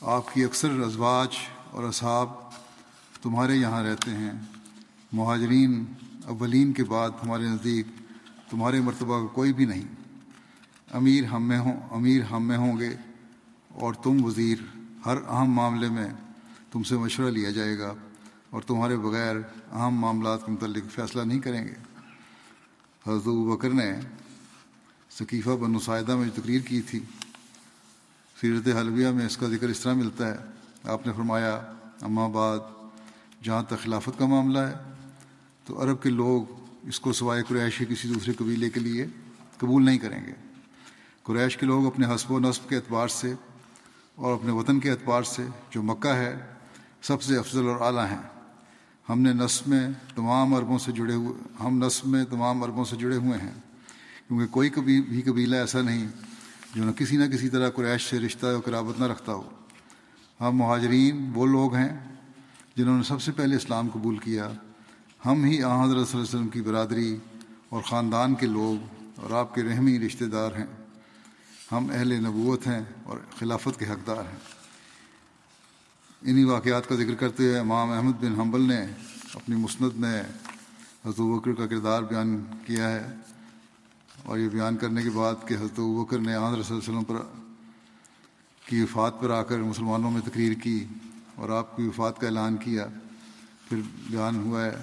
آپ 0.00 0.34
کی 0.34 0.44
اکثر 0.44 0.80
ازواج 0.80 1.28
اور 1.70 1.84
اصحاب 1.84 2.28
تمہارے 3.22 3.56
یہاں 3.56 3.82
رہتے 3.82 4.10
ہیں۔ 4.10 4.32
مہاجرین 5.12 5.84
اولین 6.24 6.72
کے 6.72 6.84
بعد 6.84 7.10
ہمارے 7.22 7.42
نزدیک 7.42 7.86
تمہارے 8.50 8.80
مرتبہ 8.80 9.20
کا 9.20 9.26
کوئی 9.26 9.52
بھی 9.52 9.64
نہیں۔ 9.64 9.84
امیر 10.90 11.24
ہم 11.24 11.48
میں 11.48 11.58
ہوں، 11.58 11.80
امیر 11.90 12.22
ہم 12.22 12.48
میں 12.48 12.58
ہوں 12.58 12.78
گے 12.78 12.96
اور 13.68 13.94
تم 13.94 14.24
وزیر 14.24 14.83
ہر 15.06 15.16
اہم 15.16 15.50
معاملے 15.50 15.88
میں 15.88 16.08
تم 16.72 16.82
سے 16.82 16.96
مشورہ 16.96 17.30
لیا 17.30 17.50
جائے 17.50 17.78
گا 17.78 17.94
اور 18.50 18.62
تمہارے 18.62 18.96
بغیر 18.96 19.36
اہم 19.72 19.94
معاملات 19.94 20.46
کے 20.46 20.52
متعلق 20.52 20.92
فیصلہ 20.92 21.22
نہیں 21.22 21.38
کریں 21.38 21.64
گے۔ 21.64 21.74
حضرت 23.06 23.26
بکر 23.26 23.70
نے 23.70 23.92
ثقیفہ 25.10 25.50
بن 25.50 25.72
نسائدہ 25.72 26.16
میں 26.16 26.24
جو 26.24 26.40
تقریر 26.42 26.60
کی 26.60 26.80
تھی، 26.80 27.00
سیرت 28.40 28.68
حلویہ 28.68 29.08
میں 29.08 29.26
اس 29.26 29.36
کا 29.36 29.48
ذکر 29.48 29.68
اس 29.68 29.80
طرح 29.80 29.94
ملتا 29.94 30.28
ہے۔ 30.28 30.36
آپ 30.84 31.06
نے 31.06 31.12
فرمایا، 31.16 31.54
اما 32.00 32.28
بعد، 32.28 32.58
جہاں 33.42 33.62
تک 33.62 33.82
خلافت 33.82 34.18
کا 34.18 34.26
معاملہ 34.26 34.58
ہے، 34.58 34.74
تو 35.64 35.82
عرب 35.82 36.02
کے 36.02 36.10
لوگ 36.10 36.42
اس 36.82 37.00
کو 37.00 37.12
سوائے 37.12 37.42
قریش 37.48 37.78
کے 37.78 37.84
کسی 37.84 38.08
دوسرے 38.08 38.32
قبیلے 38.32 38.70
کے 38.70 38.80
لیے 38.80 39.06
قبول 39.58 39.84
نہیں 39.84 39.98
کریں 39.98 40.24
گے۔ 40.26 40.32
قریش 41.22 41.56
کے 41.56 41.66
لوگ 41.66 41.86
اپنے 41.86 42.14
حسب 42.14 42.32
و 42.32 42.40
نصب 42.40 42.68
کے 42.68 42.76
اعتبار 42.76 43.08
سے 43.08 43.34
اور 44.14 44.34
اپنے 44.34 44.52
وطن 44.52 44.80
کے 44.80 44.90
اعتبار 44.90 45.22
سے 45.22 45.46
جو 45.70 45.82
مکہ 45.82 46.08
ہے، 46.08 46.36
سب 47.02 47.22
سے 47.22 47.36
افضل 47.36 47.68
اور 47.68 47.80
اعلیٰ 47.80 48.06
ہیں۔ 48.10 48.22
ہم 49.08 49.20
نے 49.20 49.32
نصب 49.32 49.68
میں 49.68 49.88
تمام 50.14 50.54
عربوں 50.54 50.78
سے 50.78 50.92
جڑے 50.92 51.14
ہوئے، 51.14 51.62
ہم 51.64 51.84
نصب 51.84 52.06
میں 52.06 52.24
تمام 52.24 52.62
عربوں 52.62 52.84
سے 52.84 52.96
جڑے 52.96 53.16
ہوئے 53.16 53.38
ہیں۔ 53.38 53.52
کیونکہ 54.28 54.46
کوئی 54.46 54.68
کبھی 54.68 55.02
بھی 55.02 55.22
قبیلہ 55.22 55.56
ایسا 55.56 55.82
نہیں 55.82 56.08
جو 56.74 56.84
نہ 56.84 56.90
کسی 56.90 57.16
نہ 57.16 57.24
کسی 57.24 57.48
طرح 57.48 57.70
قریش 57.70 58.10
سے 58.10 58.18
رشتہ 58.18 58.46
و 58.46 58.60
قرابت 58.64 59.00
نہ 59.00 59.04
رکھتا 59.04 59.32
ہو۔ 59.32 59.42
ہم 60.40 60.56
مہاجرین 60.56 61.30
وہ 61.34 61.46
لوگ 61.46 61.74
ہیں 61.74 62.16
جنہوں 62.76 62.96
نے 62.96 63.02
سب 63.02 63.22
سے 63.22 63.32
پہلے 63.32 63.56
اسلام 63.56 63.88
قبول 63.88 64.18
کیا۔ 64.18 64.52
ہم 65.26 65.44
ہی 65.44 65.62
آ 65.62 65.84
حضرت 65.84 65.88
صلی 65.88 65.98
اللہ 65.98 66.12
علیہ 66.12 66.22
وسلم 66.22 66.48
کی 66.48 66.62
برادری 66.62 67.16
اور 67.68 67.82
خاندان 67.82 68.34
کے 68.34 68.46
لوگ 68.46 69.04
اور 69.16 69.30
آپ 69.30 69.54
کے 69.54 69.62
رحمی 69.62 69.98
رشتہ 69.98 70.24
دار 70.24 70.50
ہیں۔ 70.58 70.83
ہم 71.72 71.90
اہل 71.90 72.12
نبوت 72.12 72.66
ہیں 72.66 72.84
اور 73.02 73.18
خلافت 73.38 73.78
کے 73.78 73.86
حقدار 73.86 74.16
ہیں۔ 74.16 74.38
انہی 76.22 76.44
واقعات 76.44 76.88
کا 76.88 76.94
ذکر 76.94 77.14
کرتے 77.14 77.42
ہوئے 77.42 77.58
امام 77.58 77.90
احمد 77.90 78.12
بن 78.12 78.40
حنبل 78.40 78.60
نے 78.60 78.86
اپنی 79.34 79.56
مسند 79.56 79.88
میں 79.94 80.22
حضرت 81.04 81.20
بکر 81.20 81.52
کا 81.52 81.66
کردار 81.66 82.02
بیان 82.02 82.44
کیا 82.66 82.90
ہے 82.90 83.14
اور 84.24 84.38
یہ 84.38 84.48
بیان 84.48 84.76
کرنے 84.76 85.02
کے 85.02 85.10
بعد 85.10 85.34
کہ 85.48 85.54
حضرت 85.54 85.80
بکر 85.80 86.18
نے 86.18 86.34
آندر 86.34 86.62
صلی 86.62 86.76
اللہ 86.76 86.88
علیہ 86.88 86.98
وسلم 86.98 87.04
پر 87.04 87.22
کی 88.68 88.82
وفات 88.82 89.20
پر 89.20 89.30
آ 89.30 89.42
کر 89.42 89.58
مسلمانوں 89.58 90.10
میں 90.10 90.20
تقریر 90.20 90.52
کی 90.52 90.84
اور 91.34 91.48
آپ 91.48 91.76
کی 91.76 91.82
وفات 91.82 92.18
کا 92.18 92.26
اعلان 92.26 92.56
کیا، 92.56 92.86
پھر 93.68 93.80
بیان 94.10 94.36
ہوا 94.36 94.64
ہے۔ 94.64 94.76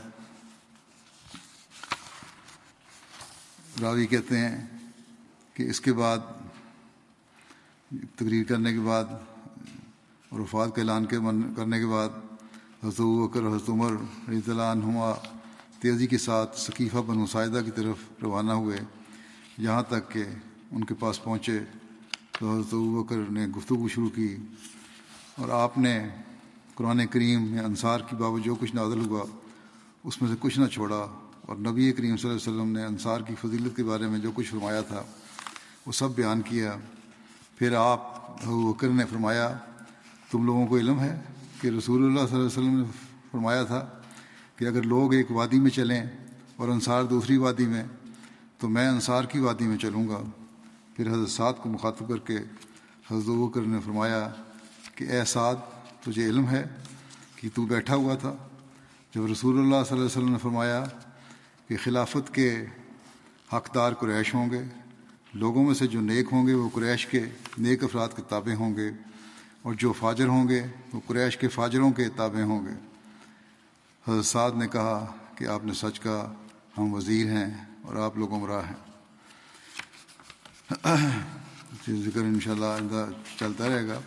راوی 3.81 4.05
کہتے 4.07 4.37
ہیں 4.37 4.65
کہ 5.53 5.63
اس 5.63 5.81
کے 5.81 5.93
بعد 5.93 6.17
تقریر 7.91 8.43
کرنے 8.43 8.73
کے 8.73 8.79
بعد 8.79 9.03
اور 10.29 10.39
وفات 10.39 10.75
کا 10.75 10.81
اعلان 10.81 11.05
کے 11.05 11.17
کرنے 11.55 11.79
کے 11.79 11.85
بعد، 11.85 12.09
حضرت 12.83 13.01
بکر، 13.01 13.47
حضرت 13.47 13.69
عمر 13.69 13.91
رضی 14.29 14.51
اللہ 14.51 14.61
عنہما 14.61 15.11
تیزی 15.79 16.07
کے 16.07 16.17
ساتھ 16.17 16.59
ثقیفہ 16.59 16.97
بن 16.97 17.17
مساعدہ 17.17 17.61
کی 17.65 17.71
طرف 17.71 17.95
روانہ 18.21 18.51
ہوئے۔ 18.51 18.77
یہاں 19.57 19.83
تک 19.83 20.11
کہ 20.11 20.23
ان 20.71 20.83
کے 20.83 20.93
پاس 20.93 21.23
پہنچے 21.23 21.59
تو 22.39 22.51
حضرت 22.51 22.73
بکر 22.73 23.31
نے 23.31 23.47
گفتگو 23.47 23.87
شروع 23.87 24.09
کی 24.09 24.37
اور 25.37 25.49
آپ 25.49 25.77
نے 25.77 26.09
قرآن 26.75 27.07
کریم 27.07 27.43
میں 27.43 27.59
انصار 27.59 27.99
کی 27.99 28.15
بابت 28.15 28.45
جو 28.45 28.55
کچھ 28.55 28.75
نازل 28.75 29.05
ہوا، 29.05 29.23
اس 30.03 30.21
میں 30.21 30.29
سے 30.29 30.35
کچھ 30.39 30.59
نہ 30.59 30.65
چھوڑا 30.65 31.05
اور 31.41 31.55
نبی 31.57 31.91
کریم 31.91 32.17
صلی 32.17 32.29
اللہ 32.29 32.41
علیہ 32.41 32.53
وسلم 32.53 32.71
نے 32.71 32.85
انصار 32.85 33.21
کی 33.21 33.35
فضیلت 33.41 33.75
کے 33.75 33.83
بارے 33.83 34.07
میں 34.07 34.19
جو 34.19 34.31
کچھ 34.35 34.49
فرمایا 34.49 34.81
تھا، 34.81 35.03
وہ 35.85 35.91
سب 35.91 36.15
بیان 36.15 36.41
کیا۔ 36.41 36.77
پھر 37.61 37.73
آپ 37.75 38.41
بکر 38.45 38.87
نے 38.87 39.05
فرمایا، 39.05 39.57
تم 40.31 40.45
لوگوں 40.45 40.67
کو 40.67 40.77
علم 40.77 40.99
ہے 40.99 41.21
کہ 41.61 41.67
رسول 41.67 42.03
اللہ 42.03 42.19
صلی 42.19 42.25
اللہ 42.25 42.35
علیہ 42.35 42.45
وسلم 42.45 42.77
نے 42.77 42.83
فرمایا 43.31 43.63
تھا 43.63 43.89
کہ 44.55 44.65
اگر 44.65 44.81
لوگ 44.81 45.13
ایک 45.13 45.31
وادی 45.31 45.59
میں 45.59 45.69
چلیں 45.69 46.03
اور 46.55 46.69
انصار 46.69 47.03
دوسری 47.03 47.37
وادی 47.37 47.65
میں، 47.65 47.83
تو 48.57 48.69
میں 48.69 48.87
انصار 48.87 49.23
کی 49.23 49.39
وادی 49.39 49.65
میں 49.65 49.77
چلوں 49.77 50.07
گا۔ 50.07 50.21
پھر 50.95 51.07
حضرت 51.07 51.29
سعد 51.29 51.53
کو 51.57 51.69
مخاطب 51.69 52.09
کر 52.09 52.17
کے 52.17 52.37
حضرت 53.11 53.25
بکر 53.25 53.61
نے 53.61 53.79
فرمایا 53.85 54.29
کہ، 54.95 55.03
اے 55.03 55.25
سعد، 55.25 55.55
تجھے 56.03 56.25
علم 56.25 56.49
ہے 56.49 56.63
کہ 57.35 57.49
تو 57.53 57.65
بیٹھا 57.65 57.95
ہوا 57.95 58.15
تھا 58.15 58.35
جب 59.15 59.25
رسول 59.25 59.53
اللہ 59.53 59.75
صلی 59.75 59.75
اللہ 59.75 59.93
علیہ 59.93 60.03
وسلم 60.03 60.31
نے 60.31 60.37
فرمایا 60.37 60.83
کہ 61.67 61.77
خلافت 61.83 62.35
کے 62.35 62.65
حقدار 63.53 63.93
قریش 63.93 64.33
ہوں 64.33 64.49
گے۔ 64.51 64.80
لوگوں 65.33 65.65
میں 65.65 65.73
سے 65.73 65.87
جو 65.87 66.01
نیک 66.01 66.27
ہوں 66.31 66.47
گے 66.47 66.53
وہ 66.53 66.69
قریش 66.73 67.07
کے 67.07 67.25
نیک 67.57 67.83
افراد 67.83 68.09
کے 68.15 68.21
تابع 68.29 68.53
ہوں 68.53 68.75
گے 68.75 68.91
اور 69.61 69.73
جو 69.73 69.93
فاجر 69.93 70.27
ہوں 70.27 70.47
گے 70.47 70.63
وہ 70.93 70.99
قریش 71.07 71.37
کے 71.37 71.47
فاجروں 71.47 71.91
کے 71.91 72.09
تابع 72.09 72.41
ہوں 72.41 72.65
گے۔ 72.65 72.71
حضرت 74.07 74.25
سعد 74.25 74.51
نے 74.55 74.67
کہا 74.67 75.15
کہ 75.35 75.45
آپ 75.45 75.65
نے 75.65 75.73
سچ 75.73 75.99
کہا، 75.99 76.33
ہم 76.77 76.93
وزیر 76.93 77.25
ہیں 77.25 77.65
اور 77.81 77.95
آپ 77.95 78.17
لوگ 78.17 78.33
عمرہ 78.33 78.61
ہیں۔ 78.61 78.91
ذکر 81.89 82.19
انشاءاللہ 82.19 82.65
آئندہ 82.65 83.09
چلتا 83.39 83.67
رہے 83.67 83.87
گا۔ 83.87 83.99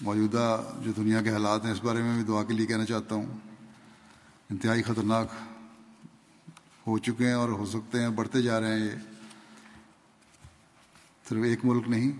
موجودہ 0.00 0.72
جو 0.84 0.92
دنیا 0.92 1.22
کے 1.22 1.30
حالات 1.30 1.64
ہیں 1.64 1.72
اس 1.72 1.84
بارے 1.84 2.02
میں 2.02 2.14
بھی 2.14 2.24
دعا 2.24 2.42
کے 2.42 2.54
لیے 2.54 2.66
کہنا 2.66 2.84
چاہتا 2.84 3.14
ہوں۔ 3.14 3.26
انتہائی 4.50 4.82
خطرناک 4.82 5.28
ہو 6.86 6.98
چکے 6.98 7.26
ہیں 7.26 7.34
اور 7.34 7.48
ہو 7.48 7.66
سکتے 7.66 8.00
ہیں، 8.00 8.08
بڑھتے 8.08 8.42
جا 8.42 8.60
رہے 8.60 8.78
ہیں 8.78 8.86
یہ۔ 8.86 9.15
صرف 11.28 11.44
ایک 11.44 11.64
ملک 11.64 11.88
نہیں، 11.88 12.12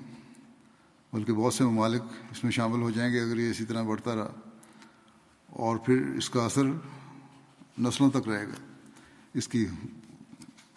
بلکہ 1.12 1.32
بہت 1.32 1.54
سے 1.54 1.64
ممالک 1.64 2.02
اس 2.30 2.44
میں 2.44 2.52
شامل 2.52 2.82
ہو 2.82 2.90
جائیں 2.90 3.12
گے 3.12 3.20
اگر 3.20 3.36
یہ 3.36 3.50
اسی 3.50 3.64
طرح 3.64 3.82
بڑھتا 3.82 4.14
رہا۔ 4.14 4.32
اور 5.46 5.76
پھر 5.76 6.06
اس 6.16 6.30
کا 6.30 6.44
اثر 6.44 6.62
نسلوں 7.78 8.10
تک 8.10 8.28
رہے 8.28 8.48
گا، 8.48 8.74
اس 9.34 9.48
کی 9.48 9.66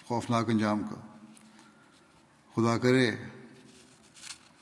خوفناک 0.06 0.50
انجام 0.50 0.80
کا۔ 0.80 1.18
خدا 2.56 2.78
کرے 2.78 3.12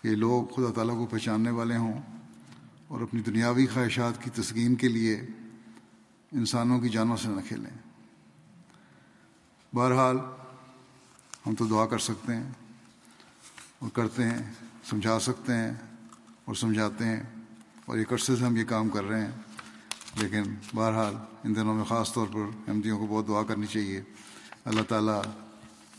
کہ 0.02 0.16
لوگ 0.16 0.46
خدا 0.46 0.74
تعالیٰ 0.74 0.96
کو 0.96 1.06
پہچاننے 1.06 1.50
والے 1.50 1.78
ہوں 1.78 2.02
اور 2.88 3.02
اپنی 3.02 3.22
دنیاوی 3.22 3.66
خواہشات 3.66 4.24
کی 4.24 4.30
تسکین 4.30 4.76
کے 4.76 4.88
لیے 4.88 5.22
انسانوں 6.32 6.80
کی 6.80 6.90
جانوں 6.90 7.18
سے 7.18 7.28
نہ 7.28 7.42
کھیلیں۔ 7.48 7.78
بہرحال 9.76 10.18
ہم 11.48 11.56
تو 11.56 11.66
دعا 11.66 11.86
کر 11.86 11.98
سکتے 11.98 12.36
ہیں۔ 12.36 12.50
اور 13.80 13.90
کرتے 13.90 14.24
ہیں، 14.24 14.54
سمجھا 14.90 15.20
سکتے 15.20 15.54
ہیں 15.54 15.74
اور 16.46 16.56
سمجھاتے 16.56 17.06
ہیں 17.06 17.24
اور 17.86 17.98
ایک 17.98 18.14
عرصے 18.14 18.36
سے 18.36 18.46
ہم 18.46 18.58
یہ 18.58 18.64
کام 18.64 18.90
کر 18.90 19.04
رہے 19.04 19.22
ہیں۔ 19.22 19.32
لیکن 20.16 20.44
بہرحال 20.76 21.16
ان 21.44 21.56
دنوں 21.56 21.76
میں 21.76 21.84
خاص 21.84 22.14
طور 22.14 22.28
پر 22.28 22.40
احمدیوں 22.68 23.00
کو 23.00 23.08
بہت 23.08 23.28
دعا 23.28 23.44
کرنی 23.44 23.68
چاہیے۔ 23.68 24.02
اللہ 24.66 24.82
تعالیٰ 24.82 25.22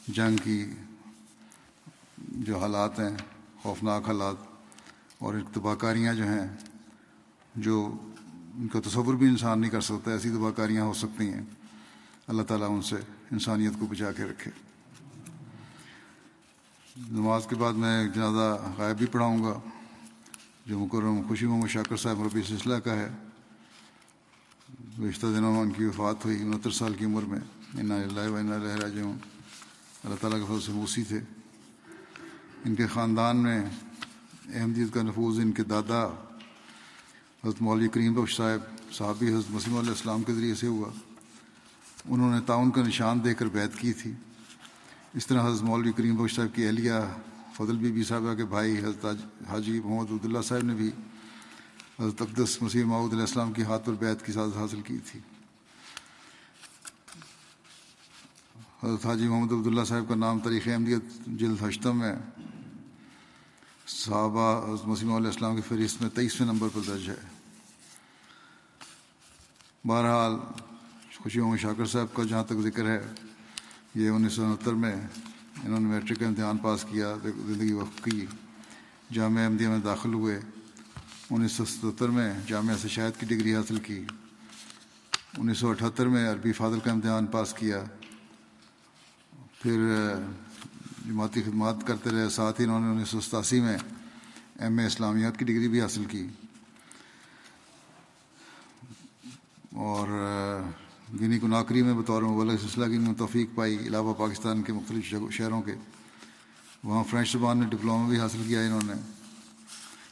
جنگ 0.09 0.37
کی 0.37 0.67
جو 2.19 2.59
حالات 2.59 2.99
ہیں، 2.99 3.17
خوفناک 3.63 4.07
حالات 4.07 4.37
اور 5.19 5.35
اقتبا 5.35 5.75
کاریاں 5.75 6.15
جو 6.15 6.25
ہیں، 6.25 6.49
جو 7.57 7.93
ان 8.55 8.69
کا 8.69 8.81
تصور 8.89 9.15
بھی 9.15 9.27
انسان 9.27 9.61
نہیں 9.61 9.71
کر 9.71 9.81
سکتا، 9.81 10.11
ایسی 10.11 10.29
دبا 10.29 10.51
کاریاں 10.51 10.85
ہو 10.85 10.95
سکتی 10.95 11.33
ہیں۔ 11.33 11.43
اللہ 12.27 12.43
تعالیٰ 12.43 12.71
ان 12.71 12.83
سے 12.83 12.97
انسانیت 13.33 13.73
کو 13.81 13.87
بچا 13.87 14.13
کے 14.13 14.25
رکھے۔ 14.25 14.68
نماز 16.99 17.47
کے 17.51 17.57
بعد 17.57 17.73
میں 17.73 18.09
جنازہ 18.09 18.75
غائب 18.79 18.99
بھی 18.99 19.07
پڑھاؤں 19.07 19.45
گا۔ 19.45 19.61
جو 20.67 20.79
مکرم 20.79 21.21
خوشی 21.29 21.47
محمد 21.47 21.69
شاکر 21.69 21.97
صاحب 21.97 22.23
ربی 22.23 22.43
سلسلہ 22.43 22.75
کا 22.75 22.97
ہے۔ 22.97 23.09
گزشتہ 24.99 25.27
دنوں 25.27 25.53
میں 25.53 25.61
ان 25.61 25.71
کی 25.71 25.85
وفات 25.85 26.25
ہوئی، 26.25 26.43
انہتر 26.43 26.71
سال 26.71 26.95
کی 26.95 27.05
عمر 27.05 27.23
میں۔ 27.23 27.41
انا 27.79 27.95
اللہ 27.95 28.31
و 28.31 28.37
انا 28.37 28.59
راج 28.59 28.99
اللہ 30.05 30.15
تعالیٰ 30.21 30.39
کے 30.41 30.45
فضل 30.47 30.61
سے 30.61 30.73
موسی 30.73 31.03
تھے۔ 31.03 31.21
ان 32.65 32.75
کے 32.75 32.87
خاندان 32.87 33.37
میں 33.37 33.67
احمدیت 34.55 34.95
کا 34.95 35.03
نفوذ، 35.03 35.39
ان 35.39 35.53
کے 35.53 35.63
دادا 35.63 36.07
حضرت 37.45 37.63
مولوی 37.63 37.89
کریم 37.89 38.15
بخش 38.15 38.37
صاحب، 38.37 38.93
صحابی 38.93 39.29
حضرت 39.29 39.51
مسیم 39.51 39.77
علیہ 39.77 39.91
السلام 39.91 40.23
کے 40.23 40.35
ذریعے 40.35 40.55
سے 40.55 40.67
ہوا۔ 40.67 40.91
انہوں 42.05 42.35
نے 42.35 42.41
تعاون 42.47 42.71
کا 42.71 42.83
نشان 42.83 43.25
دے 43.25 43.35
کر 43.35 43.47
بیت 43.47 43.79
کی 43.79 43.93
تھی۔ 43.93 44.13
اس 45.15 45.27
طرح 45.27 45.47
حضرت 45.47 45.63
مولوی 45.63 45.93
کریم 45.93 46.17
بخش 46.17 46.37
صاحب 46.37 46.55
کی 46.55 46.67
اہلیہ 46.67 46.93
فضل 47.57 47.77
بی 47.77 47.93
بی 47.93 48.03
صاحبہ 48.03 48.35
کے 48.35 48.45
بھائی 48.45 48.79
حضرت 48.79 49.05
حاجی 49.49 49.81
محمد 49.85 50.11
عبداللہ 50.11 50.39
صاحب 50.45 50.63
نے 50.63 50.75
بھی 50.75 50.91
حضرت 52.01 52.23
اقدس 52.23 52.63
مسیح 52.63 52.85
محمود 52.85 53.13
علیہ 53.13 53.23
السلام 53.23 53.53
کی 53.53 53.63
ہاتھ 53.63 53.87
پر 53.87 53.93
بیت 53.93 54.27
کی 54.27 54.33
سازت 54.33 54.57
حاصل 54.57 54.81
کی 54.81 54.99
تھی۔ 54.99 55.21
حضرت 58.83 59.07
حاجی 59.07 59.29
محمد 59.29 59.53
عبداللہ 59.53 59.85
صاحب 59.85 60.09
کا 60.09 60.15
نام 60.15 60.41
تاریخ 60.41 60.69
احمدیت 60.69 61.03
جلد 61.27 61.63
ہشتم 61.69 61.99
میں 61.99 62.15
صحابہ 63.87 64.69
حضرت 64.69 64.87
مسیم 64.87 65.13
علیہ 65.13 65.27
السلام 65.27 65.57
کی 65.57 65.63
فہرست 65.69 66.03
میں 66.03 66.11
تیئیسویں 66.11 66.49
نمبر 66.53 66.69
پر 66.73 66.81
درج 66.87 67.09
ہے۔ 67.11 67.21
بہرحال 69.85 70.33
خوشی 71.17 71.41
محمد 71.41 71.57
شاکر 71.57 71.85
صاحب 71.85 72.15
کا 72.15 72.23
جہاں 72.25 72.45
تک 72.45 72.61
ذکر 72.63 72.87
ہے 72.87 73.28
یہ 73.95 74.11
انیس 74.11 74.33
سو 74.33 74.45
انہتر 74.45 74.73
میں 74.73 74.97
انہوں 75.65 75.81
نے 75.81 75.89
میٹرک 75.89 76.21
کا 76.21 76.27
امتحان 76.27 76.57
پاس 76.57 76.85
کیا، 76.91 77.15
زندگی 77.47 77.73
وقت 77.73 78.05
کی، 78.05 78.27
جامعہ 79.13 79.45
احمدیہ 79.45 79.69
میں 79.69 79.79
داخل 79.79 80.15
ہوئے۔ 80.15 80.41
انیس 81.31 81.53
سو 81.53 81.65
ستہتر 81.65 82.09
میں 82.09 82.35
جامعہ 82.47 82.77
سے 82.83 82.89
شاید 82.89 83.21
کی 83.21 83.27
ڈگری 83.27 83.55
حاصل 83.55 83.79
کی۔ 83.79 84.05
انیس 85.39 85.59
سو 85.59 85.71
اٹھہتر 85.71 86.07
میں 86.07 86.33
عربی 86.33 86.53
فاضل 86.53 86.81
کا 86.81 86.91
امتحان 86.91 87.27
پاس 87.27 87.55
کیا۔ 87.55 87.85
پھر، 89.63 89.81
جماعتی 91.07 91.43
خدمات 91.43 91.77
کرتے 91.87 92.11
رہے، 92.11 92.29
ساتھ 92.29 92.61
ہی 92.61 92.67
انہوں 92.67 92.81
نے 92.81 92.91
انیس 92.91 93.09
سو 93.09 93.21
ستاسی 93.21 93.61
میں 93.61 93.79
ایم 94.61 94.79
اے 94.79 94.87
اسلامیات 94.87 95.39
کی 95.39 95.45
ڈگری 95.45 95.69
بھی 95.69 95.81
حاصل 95.81 96.05
کی۔ 96.05 96.27
اور 99.73 100.09
گنی 101.15 101.39
کو 101.39 101.49
ناکری 101.49 101.83
میں 101.83 101.95
بطور 101.95 102.23
مبلغ 102.23 102.57
سلسلہ 102.57 102.87
کی 102.87 102.99
میں 102.99 103.15
توفیق 103.15 103.49
پائی، 103.55 103.77
علاوہ 103.77 104.15
پاکستان 104.15 104.63
کے 104.63 104.73
مختلف 104.73 105.15
شہروں 105.31 105.63
کے۔ 105.63 105.75
وہاں 106.85 107.05
فرینچ 107.05 107.33
زبان 107.33 107.59
میں 107.59 107.67
ڈپلوما 107.67 108.09
بھی 108.09 108.21
حاصل 108.21 108.43
کیا 108.47 108.61
انہوں 108.61 108.81
نے۔ 108.85 108.93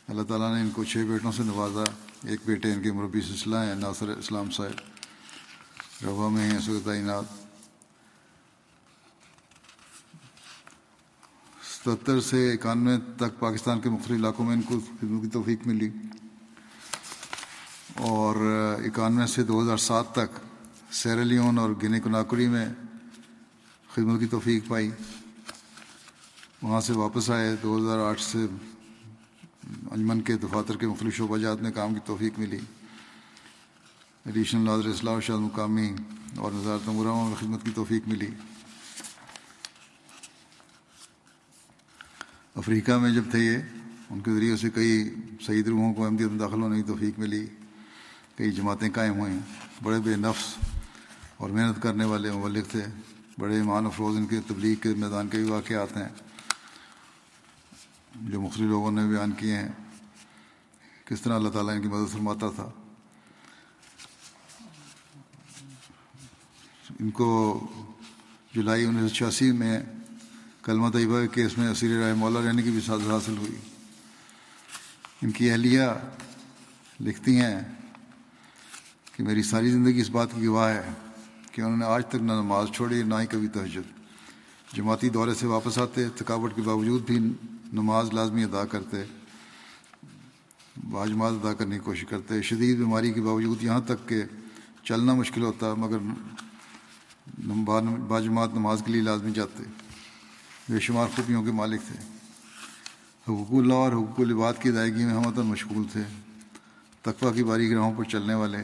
اللہ 0.09 0.23
تعالیٰ 0.23 0.55
نے 0.55 0.61
ان 0.61 0.71
کو 0.71 0.85
چھ 0.85 0.99
بیٹوں 0.99 1.33
سے 1.33 1.43
نوازا۔ 1.43 1.85
ایک 2.25 2.41
بیٹے 2.47 2.73
ان 2.73 2.83
کے 2.83 2.93
مربی 2.93 3.21
سلسلہ 3.21 3.57
ہیں، 3.57 3.75
ناصر 3.75 4.09
اسلام 4.09 4.51
صاحب۔ 4.51 4.81
روا 6.05 6.29
میں 6.29 6.51
ہیں 6.51 6.59
سر 6.59 6.73
تعینات 6.85 7.25
ستر 11.85 12.21
سے 12.21 12.53
اکانوے 12.53 12.97
تک 13.17 13.39
پاکستان 13.39 13.81
کے 13.81 13.89
مختلف 13.89 14.19
علاقوں 14.19 14.47
میں 14.47 14.53
ان 14.53 14.63
کو 14.63 14.81
خدمت 14.81 15.23
کی 15.23 15.29
توفیق 15.29 15.67
ملی۔ 15.67 15.91
اور 17.97 18.37
اکانوے 18.85 19.27
سے 19.27 19.43
دو 19.43 19.63
ہزار 19.63 19.77
سات 19.77 20.13
تک 20.13 20.46
سیرلیون 20.97 21.59
اور 21.59 21.71
گنے 21.83 22.01
کناکری 22.01 22.49
میں 22.49 22.69
خدمت 23.95 24.21
کی 24.21 24.27
توفیق 24.27 24.69
پائی۔ 24.69 24.91
وہاں 26.63 26.81
سے 26.81 26.93
واپس 26.93 27.31
آئے۔ 27.31 27.57
دو 27.63 27.79
ہزار 27.79 27.99
آٹھ 27.99 28.21
سے 28.21 28.39
انجمن 29.91 30.21
کے 30.21 30.37
دفاتر 30.37 30.77
کے 30.77 30.87
مختلف 30.87 31.17
شعبہ 31.17 31.39
جات 31.39 31.63
میں 31.63 31.71
کام 31.71 31.95
کی 31.95 32.01
توفیق 32.05 32.39
ملی۔ 32.39 32.59
ایڈیشنل 34.25 34.65
ناظر 34.65 34.89
اصلاح 34.89 35.21
شاہ 35.21 35.37
مقامی 35.37 35.93
اور 36.37 36.53
نظارت 36.55 36.89
مرامہ 36.89 37.29
میں 37.29 37.37
خدمت 37.41 37.65
کی 37.65 37.71
توفیق 37.75 38.09
ملی۔ 38.09 38.27
افریقہ 42.55 42.93
میں 42.93 43.11
جب 43.11 43.25
تھے 43.31 43.39
یہ، 43.39 43.59
ان 44.11 44.21
کے 44.21 44.31
ذریعے 44.35 44.57
سے 44.57 44.71
کئی 44.71 45.15
سعید 45.47 45.69
روحوں 45.69 45.95
کو 45.95 46.05
احمدیت 46.05 46.29
میں 46.29 46.39
داخل 46.39 46.63
ہونے 46.63 46.77
کی 46.77 46.83
توفیق 46.83 47.19
ملی۔ 47.19 47.47
کئی 48.37 48.51
جماعتیں 48.51 48.91
قائم 48.91 49.19
ہوئیں۔ 49.19 49.39
بڑے 49.83 49.99
بے 49.99 50.17
نفس 50.17 50.76
اور 51.37 51.51
محنت 51.51 51.83
کرنے 51.83 52.05
والے 52.05 52.33
مبلک 52.33 52.69
تھے۔ 52.69 52.85
بڑے 53.39 53.57
ایمان 53.57 53.87
افروز 53.87 54.17
ان 54.17 54.27
کے 54.27 54.41
تبلیغ 54.47 54.75
کے 54.75 54.89
میدان 54.89 55.29
کے 55.29 55.37
بھی 55.37 55.51
واقعات 55.51 55.97
ہیں۔ 55.97 56.09
جو 58.15 58.41
مختلف 58.41 58.67
لوگوں 58.67 58.91
نے 58.91 59.07
بیان 59.07 59.33
کیے 59.33 59.57
ہیں، 59.57 59.69
کس 61.05 61.21
طرح 61.21 61.35
اللہ 61.35 61.49
تعالیٰ 61.49 61.77
ان 61.77 61.83
کی 61.83 61.89
مدد 61.89 62.13
فرماتا 62.13 62.51
تھا۔ 62.51 62.71
ان 67.01 67.11
کو 67.11 67.61
جولائی 68.55 68.85
انیس 68.85 69.11
سو 69.11 69.17
چھیاسی 69.17 69.53
میں 69.53 69.81
کلمہ 70.63 70.91
طیبہ 70.91 71.21
کے 71.21 71.29
کیس 71.29 71.59
میں 71.59 71.69
اسیر 71.69 72.01
رائے 72.01 72.15
مولا 72.15 72.41
رہنے 72.41 72.63
کی 72.63 72.71
بھی 72.71 72.81
سازش 72.81 73.07
حاصل 73.07 73.37
ہوئی۔ 73.37 73.57
ان 75.23 75.31
کی 75.31 75.51
اہلیہ 75.51 75.83
لکھتی 77.01 77.41
ہیں 77.41 77.61
کہ 79.13 79.23
میری 79.23 79.43
ساری 79.43 79.71
زندگی 79.71 80.01
اس 80.01 80.11
بات 80.11 80.29
کی 80.35 80.47
گواہ 80.47 80.75
ہے۔ 80.75 81.06
کہ 81.57 81.61
انہوں 81.61 81.77
نے 81.77 81.85
آج 81.85 82.07
تک 82.07 82.15
نہ 82.15 82.33
نماز 82.33 82.69
چھوڑی 82.73 83.03
نہ 83.03 83.15
ہی 83.15 83.27
کبھی 83.27 83.49
تہجد۔ 83.49 83.99
جماعتی 84.75 85.09
دورے 85.09 85.35
سے 85.35 85.47
واپس 85.47 85.79
آتے، 85.79 86.09
تھکاوٹ 86.09 86.57
کے 86.57 86.63
باوجود 86.63 87.03
بھی 87.07 87.19
نماز 87.73 88.13
لازمی 88.13 88.45
ادا 88.45 88.65
کرتے 88.65 89.05
باجماعت 90.91 91.33
ادا 91.33 91.53
کرنے 91.53 91.75
کی 91.75 91.85
کوشش 91.85 92.05
کرتے۔ 92.05 92.43
شدید 92.43 92.79
بیماری 92.79 93.13
کے 93.13 93.21
باوجود 93.21 93.63
یہاں 93.63 93.81
تک 93.81 94.09
کہ 94.09 94.23
چلنا 94.85 95.15
مشکل 95.15 95.43
ہوتا، 95.43 95.75
مگر 95.75 95.99
باجماعت 98.09 98.55
نماز 98.55 98.83
کے 98.87 98.93
لیے 98.93 99.03
لازمی 99.03 99.31
جاتے۔ 99.31 99.63
بے 100.69 100.81
شمار 100.81 101.07
خوبیوں 101.17 101.45
کے 101.45 101.51
مالک 101.51 101.81
تھے۔ 101.81 102.09
حقوق 103.29 103.53
اللہ 103.53 103.75
اور 103.75 103.93
حقوق 103.93 104.21
العباد 104.21 104.55
کی 104.61 104.69
ادائیگی 104.69 105.05
میں 105.05 105.15
ہم 105.15 105.47
مشغول 105.47 105.85
تھے۔ 105.93 106.03
تقوی 107.03 107.33
کی 107.35 107.45
باری 107.45 107.71
گراہوں 107.71 107.95
پر 107.97 108.05
چلنے 108.05 108.35
والے، 108.35 108.59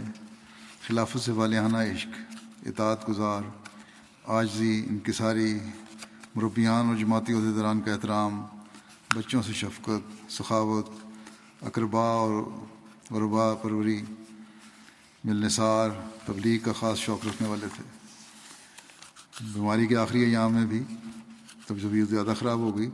خلافت 0.86 1.20
سے 1.20 1.32
والانہ 1.32 1.76
عشق۔ 1.76 2.32
اطاعت 2.67 3.09
گزار۔ 3.09 3.43
آجزی 4.25 4.87
انکساری 4.91 5.59
مربیان 6.35 6.87
اور 6.87 6.97
جماعتی 6.97 7.33
عہدیداران 7.33 7.81
کا 7.81 7.93
احترام، 7.93 8.43
بچوں 9.17 9.43
سے 9.43 9.53
شفقت، 9.53 10.33
سخاوت 10.33 10.89
اقربا 11.63 12.05
اور 12.05 12.43
غربا 13.11 13.55
پروری 13.55 14.03
ملنسار 15.25 15.91
تبلیغ 16.27 16.59
کا 16.65 16.73
خاص 16.73 16.99
شوق 16.99 17.27
رکھنے 17.27 17.49
والے 17.49 17.67
تھے۔ 17.75 17.83
بیماری 19.55 19.87
کے 19.87 19.97
آخری 19.97 20.23
ایام 20.23 20.53
میں 20.53 20.67
بھی 20.67 20.83
تب 21.67 21.75
طبیعت 21.83 22.09
زیادہ 22.09 22.35
خراب 22.39 22.59
ہو 22.59 22.79
گئی، 22.79 22.91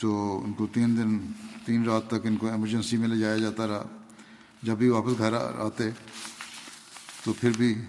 تو 0.00 0.42
ان 0.44 0.52
کو 0.52 0.66
تین 0.66 0.96
دن، 0.96 1.18
تین 1.64 1.84
رات 1.84 2.06
تک 2.06 2.26
ان 2.26 2.36
کو 2.36 2.46
ایمرجنسی 2.46 2.96
میں 2.96 3.08
لے 3.08 3.16
جایا 3.16 3.38
جاتا 3.38 3.66
رہا۔ 3.66 3.84
جب 4.62 4.76
بھی 4.78 4.88
واپس 4.88 5.18
گھر 5.18 5.34
آتے 5.34 5.90
تو 7.24 7.32
پھر 7.32 7.50
بھی 7.50 7.80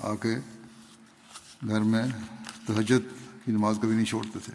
آ 0.00 0.14
کے 0.14 0.36
گھر 1.68 1.80
میں 1.80 2.02
تہجد 2.66 3.24
کی 3.44 3.52
نماز 3.52 3.78
کبھی 3.82 3.94
نہیں 3.94 4.04
چھوڑتے 4.04 4.38
تھے۔ 4.44 4.52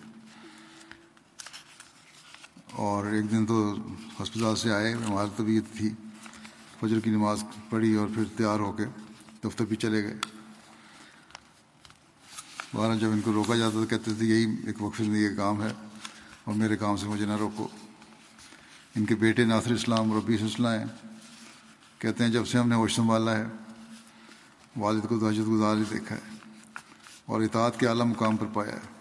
اور 2.71 3.05
ایک 3.05 3.31
دن 3.31 3.45
تو 3.45 3.75
ہسپتال 4.23 4.55
سے 4.55 4.71
آئے، 4.71 4.93
ہماری 4.93 5.29
طبیعت 5.38 5.77
تھی۔ 5.77 5.93
فجر 6.79 6.99
کی 6.99 7.09
نماز 7.09 7.43
پڑھی 7.69 7.95
اور 7.95 8.07
پھر 8.15 8.23
تیار 8.38 8.59
ہو 8.59 8.71
کے 8.71 8.83
دفتر 9.43 9.65
بھی 9.65 9.75
چلے 9.75 10.03
گئے۔ 10.03 10.17
بارہ 12.73 12.95
جب 12.95 13.11
ان 13.11 13.21
کو 13.21 13.33
روکا 13.33 13.55
جاتا 13.55 13.73
تو 13.73 13.85
کہتے 13.85 14.13
تھے، 14.13 14.25
یہی 14.25 14.55
ایک 14.65 14.81
وقف 14.81 14.97
زندگی 14.97 15.29
کا 15.29 15.35
کام 15.35 15.63
ہے 15.63 15.73
اور 16.43 16.55
میرے 16.55 16.77
کام 16.77 16.97
سے 16.97 17.05
مجھے 17.05 17.25
نہ 17.25 17.35
روکو۔ 17.35 17.67
ان 18.95 19.05
کے 19.05 19.15
بیٹے 19.15 19.45
ناصر 19.45 19.71
اسلام 19.71 20.13
ربی 20.13 20.35
اسلام 20.35 20.79
ہیں۔ 20.79 20.85
کہتے 21.99 22.23
ہیں، 22.23 22.31
جب 22.31 22.47
سے 22.47 22.57
ہم 22.57 22.69
نے 22.69 22.75
ہوش 22.75 22.95
سنبھالا 22.95 23.38
ہے 23.38 23.43
والد 24.78 25.01
کو 25.09 25.19
دہشت 25.19 25.47
گزار 25.47 25.78
ہی 25.78 25.84
دیکھا 25.93 26.15
ہے 26.15 26.38
اور 27.25 27.41
اطاعت 27.41 27.80
کے 27.80 27.88
اعلیٰ 27.88 28.05
مقام 28.05 28.38
پر 28.38 28.45
پایا 28.53 28.73
ہے۔ 28.73 28.97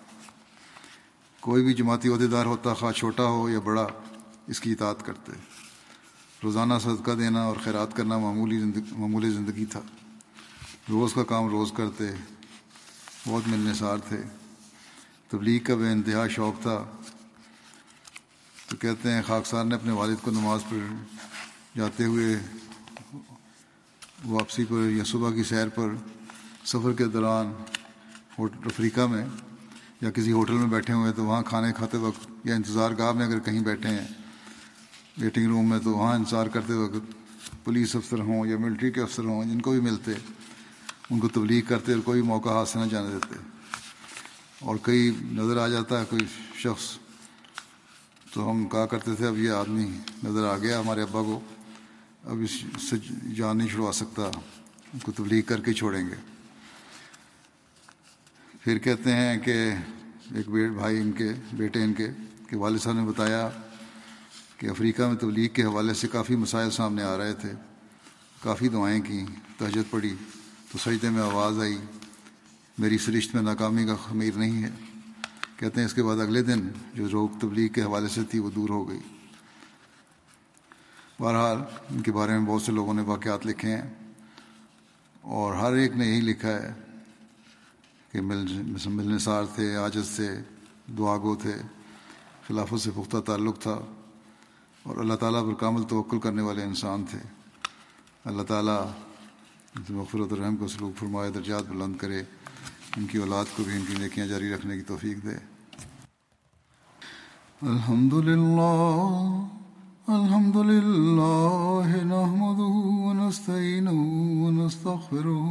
کوئی 1.41 1.65
بھی 1.65 1.75
جماعتی 1.75 2.09
عہدیدار 2.09 2.47
ہوتا، 2.47 2.75
خواہ 2.75 2.93
چھوٹا 2.93 3.25
ہو 3.25 3.51
یا 3.51 3.59
بڑا، 3.59 3.87
اس 4.47 4.61
کی 4.61 4.73
اطاعت 4.73 5.07
کرتے 5.07 5.33
روزانہ 6.43 6.75
صدقہ 6.83 7.11
دینا 7.11 7.43
اور 7.43 7.57
خیرات 7.65 7.97
کرنا 7.97 8.19
معمولی 8.19 8.59
زندگی 8.59 8.83
معمولی 8.93 9.31
زندگی 9.31 9.67
تھا۔ 9.67 9.81
روز 10.91 11.15
کا 11.15 11.25
کام 11.25 11.49
روز 11.49 11.73
کرتے، 11.77 12.05
بہت 13.27 13.49
ملنے 13.49 13.75
سار 13.75 13.99
تھے۔ 13.99 14.23
تبلیغ 15.29 15.63
کا 15.63 15.75
بے 15.75 15.93
انتہا 15.93 16.29
شوق 16.29 16.63
تھا۔ 16.63 16.85
تو 18.69 18.77
کہتے 18.77 19.13
ہیں، 19.13 19.23
خاکسار 19.27 19.65
نے 19.65 19.75
اپنے 19.75 19.93
والد 19.93 20.17
کو 20.23 20.31
نماز 20.31 20.61
پر 20.71 20.95
جاتے 21.77 22.05
ہوئے 22.05 22.37
واپسی 24.27 24.65
پر 24.65 24.91
یا 24.91 25.05
صبح 25.05 25.31
کی 25.31 25.43
سیر 25.43 25.69
پر 25.69 25.95
سفر 26.65 26.93
کے 26.93 27.05
دوران 27.05 27.53
افریقہ 28.39 29.01
میں 29.01 29.27
یا 30.01 30.11
کسی 30.11 30.33
ہوٹل 30.33 30.53
میں 30.53 30.67
بیٹھے 30.67 30.93
ہوئے 30.93 31.13
تو 31.13 31.25
وہاں 31.25 31.43
کھانے 31.43 31.73
کھاتے 31.73 31.97
وقت 31.97 32.47
یا 32.47 32.55
انتظار 32.55 32.91
گاہ 32.99 33.13
میں 33.13 33.27
اگر 33.27 33.39
کہیں 33.39 33.61
بیٹھے 33.61 33.89
ہیں 33.89 34.07
ویٹنگ 35.19 35.47
روم 35.47 35.69
میں 35.69 35.79
تو 35.79 35.91
وہاں 35.91 36.15
انتظار 36.15 36.47
کرتے 36.47 36.73
وقت 36.73 37.13
پولیس 37.65 37.97
افسر 37.97 38.21
ہوں 38.21 38.47
یا 38.47 38.59
ملٹری 38.59 38.91
کے 38.91 39.01
افسر 39.01 39.25
ہوں، 39.25 39.45
جن 39.45 39.61
کو 39.61 39.71
بھی 39.71 39.81
ملتے، 39.81 40.13
ان 41.11 41.21
کو 41.21 41.29
تبلیغ 41.29 41.63
کرتے 41.69 41.93
اور 41.93 42.01
کوئی 42.01 42.23
موقع 42.23 42.49
ہاتھ 42.49 42.69
سے 42.69 42.79
نہ 42.79 42.85
جانے 42.85 43.09
دیتے۔ 43.13 43.35
اور 44.61 44.77
کئی 44.83 45.13
نظر 45.33 45.57
آ 45.57 45.69
جاتا 45.69 46.01
ہے 46.01 46.05
کوئی 46.11 46.23
شخص، 46.55 46.99
تو 48.35 48.51
ہم 48.51 48.69
کہا 48.69 48.87
کرتے 48.87 49.15
تھے، 49.15 49.27
اب 49.27 49.39
یہ 49.39 49.51
آدمی 49.51 49.89
نظر 50.25 50.47
آ 50.47 50.59
گیا 50.59 50.81
ہمارے 50.81 51.03
ابا 51.03 51.23
کو۔ 51.23 51.41
اب 52.27 52.37
اس 52.43 52.83
سے 52.83 52.97
جان 53.35 53.59
نہیں 53.59 53.69
چھڑوا 53.69 53.93
سکتا، 53.93 54.23
ان 54.93 54.99
کو 54.99 55.13
تبلیغ 55.13 55.43
کر 55.43 55.61
کے 55.61 55.73
چھوڑیں 55.73 56.07
گے۔ 56.07 56.15
پھر 58.61 58.79
کہتے 58.79 59.13
ہیں 59.13 59.39
کہ 59.39 59.75
ایک 60.35 60.49
بیٹ 60.49 60.71
بھائی 60.71 61.01
ان 61.01 61.13
کے، 61.13 61.33
بیٹے 61.53 61.83
ان 61.83 61.95
کے، 61.95 62.09
کہ 62.49 62.57
والد 62.57 62.79
صاحب 62.79 63.01
نے 63.01 63.07
بتایا 63.07 63.51
کہ 64.57 64.67
افریقہ 64.67 65.03
میں 65.03 65.15
تبلیغ 65.15 65.49
کے 65.49 65.63
حوالے 65.63 65.95
سے 65.95 66.09
کافی 66.09 66.37
مسائل 66.37 66.71
سامنے 66.71 67.03
آ 67.03 67.19
رہے 67.19 67.33
تھے۔ 67.33 67.53
کافی 68.43 68.69
دعائیں 68.69 69.01
کیں، 69.01 69.27
تہجد 69.59 69.91
پڑی 69.91 70.15
تو 70.73 70.79
سجدے 70.79 71.11
میں 71.11 71.23
آواز 71.23 71.61
آئی، 71.61 71.79
میری 72.79 72.99
سرشت 72.99 73.35
میں 73.35 73.43
ناکامی 73.43 73.87
کا 73.87 73.97
خمیر 73.97 74.35
نہیں 74.37 74.63
ہے۔ 74.63 74.71
کہتے 75.57 75.81
ہیں 75.81 75.87
اس 75.87 75.95
کے 75.95 76.03
بعد 76.03 76.21
اگلے 76.21 76.43
دن 76.43 76.69
جو 76.95 77.09
روک 77.13 77.41
تبلیغ 77.41 77.69
کے 77.69 77.83
حوالے 77.83 78.09
سے 78.09 78.23
تھی 78.31 78.39
وہ 78.39 78.51
دور 78.51 78.69
ہو 78.69 78.89
گئی۔ 78.89 79.01
بہرحال 81.21 81.59
ان 81.91 82.03
کے 82.03 82.13
بارے 82.13 82.33
میں 82.33 82.47
بہت 82.47 82.63
سے 82.63 82.73
لوگوں 82.73 82.95
نے 82.95 83.03
واقعات 83.03 83.47
لکھے 83.47 83.77
ہیں 83.77 83.95
اور 85.23 85.55
ہر 85.55 85.73
ایک 85.73 85.93
نے 85.93 86.07
یہی 86.07 86.21
لکھا 86.21 86.49
ہے 86.49 86.73
کہ 88.13 88.21
مل 88.21 88.63
مل 88.87 89.15
نثار 89.15 89.45
تھے، 89.55 89.75
عاجز 89.75 90.17
تھے 90.17 90.29
دعا 90.99 91.17
گو 91.17 91.35
تھے، 91.35 91.55
خلافت 92.47 92.81
سے 92.81 92.91
پختہ 92.95 93.17
تعلق 93.17 93.59
تھا 93.59 93.79
اور 94.83 94.97
اللہ 94.97 95.15
تعالیٰ 95.15 95.47
پر 95.47 95.55
کامل 95.55 95.83
توقل 95.83 96.19
کرنے 96.19 96.43
والے 96.43 96.63
انسان 96.63 97.05
تھے۔ 97.11 97.19
اللہ 98.25 98.43
تعالیٰ 98.43 98.91
مغفرت 99.89 100.33
الرحم 100.33 100.57
کو 100.57 100.69
سلوک 100.69 100.99
فرمائے، 100.99 101.31
درجات 101.31 101.67
بلند 101.69 101.97
کرے، 101.97 102.23
ان 102.97 103.07
کی 103.07 103.19
اولاد 103.19 103.45
کو 103.57 103.63
بھی 103.65 103.77
ان 103.77 103.85
کی 103.89 103.95
نیکیاں 103.99 104.27
جاری 104.27 104.55
رکھنے 104.55 104.77
کی 104.77 104.83
توفیق 104.83 105.25
دے۔ 105.25 105.37
الحمد 107.63 108.13
للہ 108.13 109.47
الحمد 110.15 110.57
للہ 110.57 111.87
نحمده 112.09 112.75
ونستعینه 113.05 113.95
ونستغفره 114.43 115.47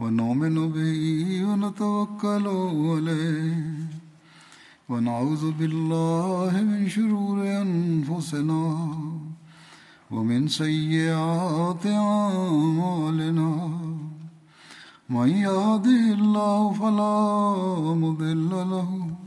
ونؤمن 0.00 0.56
به 0.76 1.44
ونتوکل 1.50 2.48
علیه 2.94 3.52
ونعوذ 4.88 5.44
بالله 5.58 6.62
من 6.70 6.88
شرور 6.88 7.38
أنفسنا 7.50 8.64
ومن 10.10 10.48
سيئات 10.48 11.86
أعمالنا. 11.86 13.52
من 15.10 15.28
يهده 15.28 16.02
الله 16.18 16.72
فلا 16.72 17.18
مضل 18.02 18.50
له 18.50 19.25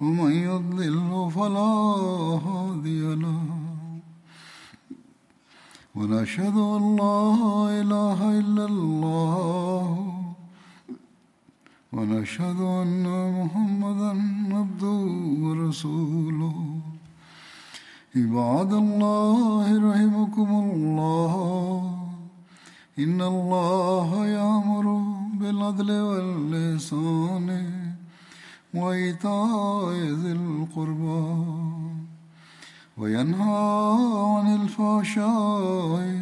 ومن 0.00 0.32
يضلل 0.32 1.30
فلا 1.30 1.72
هادي 2.46 3.14
له. 3.14 3.42
ونشهد 5.94 6.56
أن 6.56 6.96
لا 6.96 7.36
إله 7.80 8.38
إلا 8.40 8.64
الله. 8.64 10.14
ونشهد 11.92 12.60
أن 12.60 13.04
محمدا 13.40 14.10
عبده 14.56 15.00
ورسوله. 15.44 16.80
عباد 18.16 18.72
الله، 18.72 19.90
رحمكم 19.90 20.48
الله. 20.72 21.34
إن 22.98 23.20
الله 23.22 24.26
يأمر 24.26 24.86
بالعدل 25.38 25.90
واللسان 26.00 27.83
وإيتاء 28.74 29.92
ذي 29.94 30.32
القربى 30.32 31.24
وينهى 32.98 33.96
عن 34.34 34.46
الفحشاء 34.60 36.20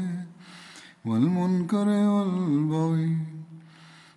والمنكر 1.05 1.89
والبغي 1.89 3.17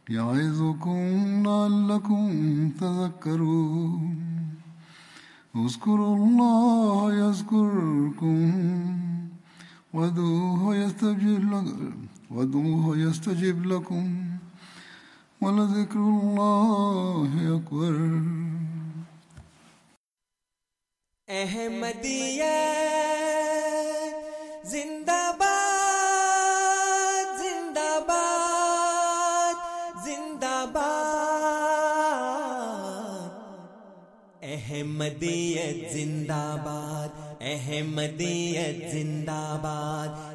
يعظكم 0.09 1.43
لعلكم 1.47 2.29
تذكرون 2.69 4.15
اذكروا 5.55 6.15
الله 6.15 7.13
يذكركم 7.13 8.51
ودوه 9.93 10.75
يستجب 10.75 11.53
لكم 11.53 11.93
ودوه 12.31 12.97
يستجب 12.97 13.65
لكم 13.65 14.34
ولذكر 15.41 15.99
الله 15.99 17.31
أكبر 17.55 17.95
احمدیہ 21.27 22.53
زندہ 24.71 25.19
باد 25.39 27.27
زندہ 27.39 27.87
باد 28.07 29.57
زندہ 30.05 30.65
باد 30.73 31.03
احمدیت 34.43 35.91
زندہ 35.93 36.43
باد 36.65 37.41
احمدیت 37.43 38.91
زندہ 38.91 39.43
باد 39.63 40.34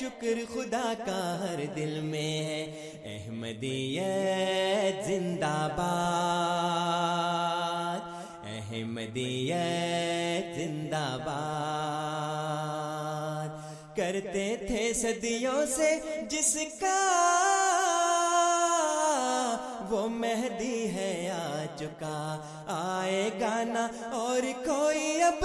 شکر 0.00 0.54
خدا 0.54 0.92
کا 1.06 1.40
ہر 1.40 1.60
دل 1.76 2.00
میں 2.00 2.20
ہے۔ 2.20 2.90
احمدیت 3.04 5.06
زندہ 5.06 5.68
باد۔ 5.76 8.00
احمدیت 8.46 10.56
زندہ 10.56 11.18
باد۔ 11.24 13.96
کرتے 13.96 14.56
تھے 14.66 14.92
صدیوں 14.92 15.66
سے 15.66 16.00
جس 16.30 16.58
کا 16.80 16.96
وہ 19.90 20.08
مہدی 20.08 20.90
ہے 20.90 21.30
آ 21.30 21.64
چکا۔ 21.76 22.40
آئے 22.66 23.30
گانا 23.40 23.88
اور 24.12 24.66
کوئی 24.66 25.22
اب 25.22 25.44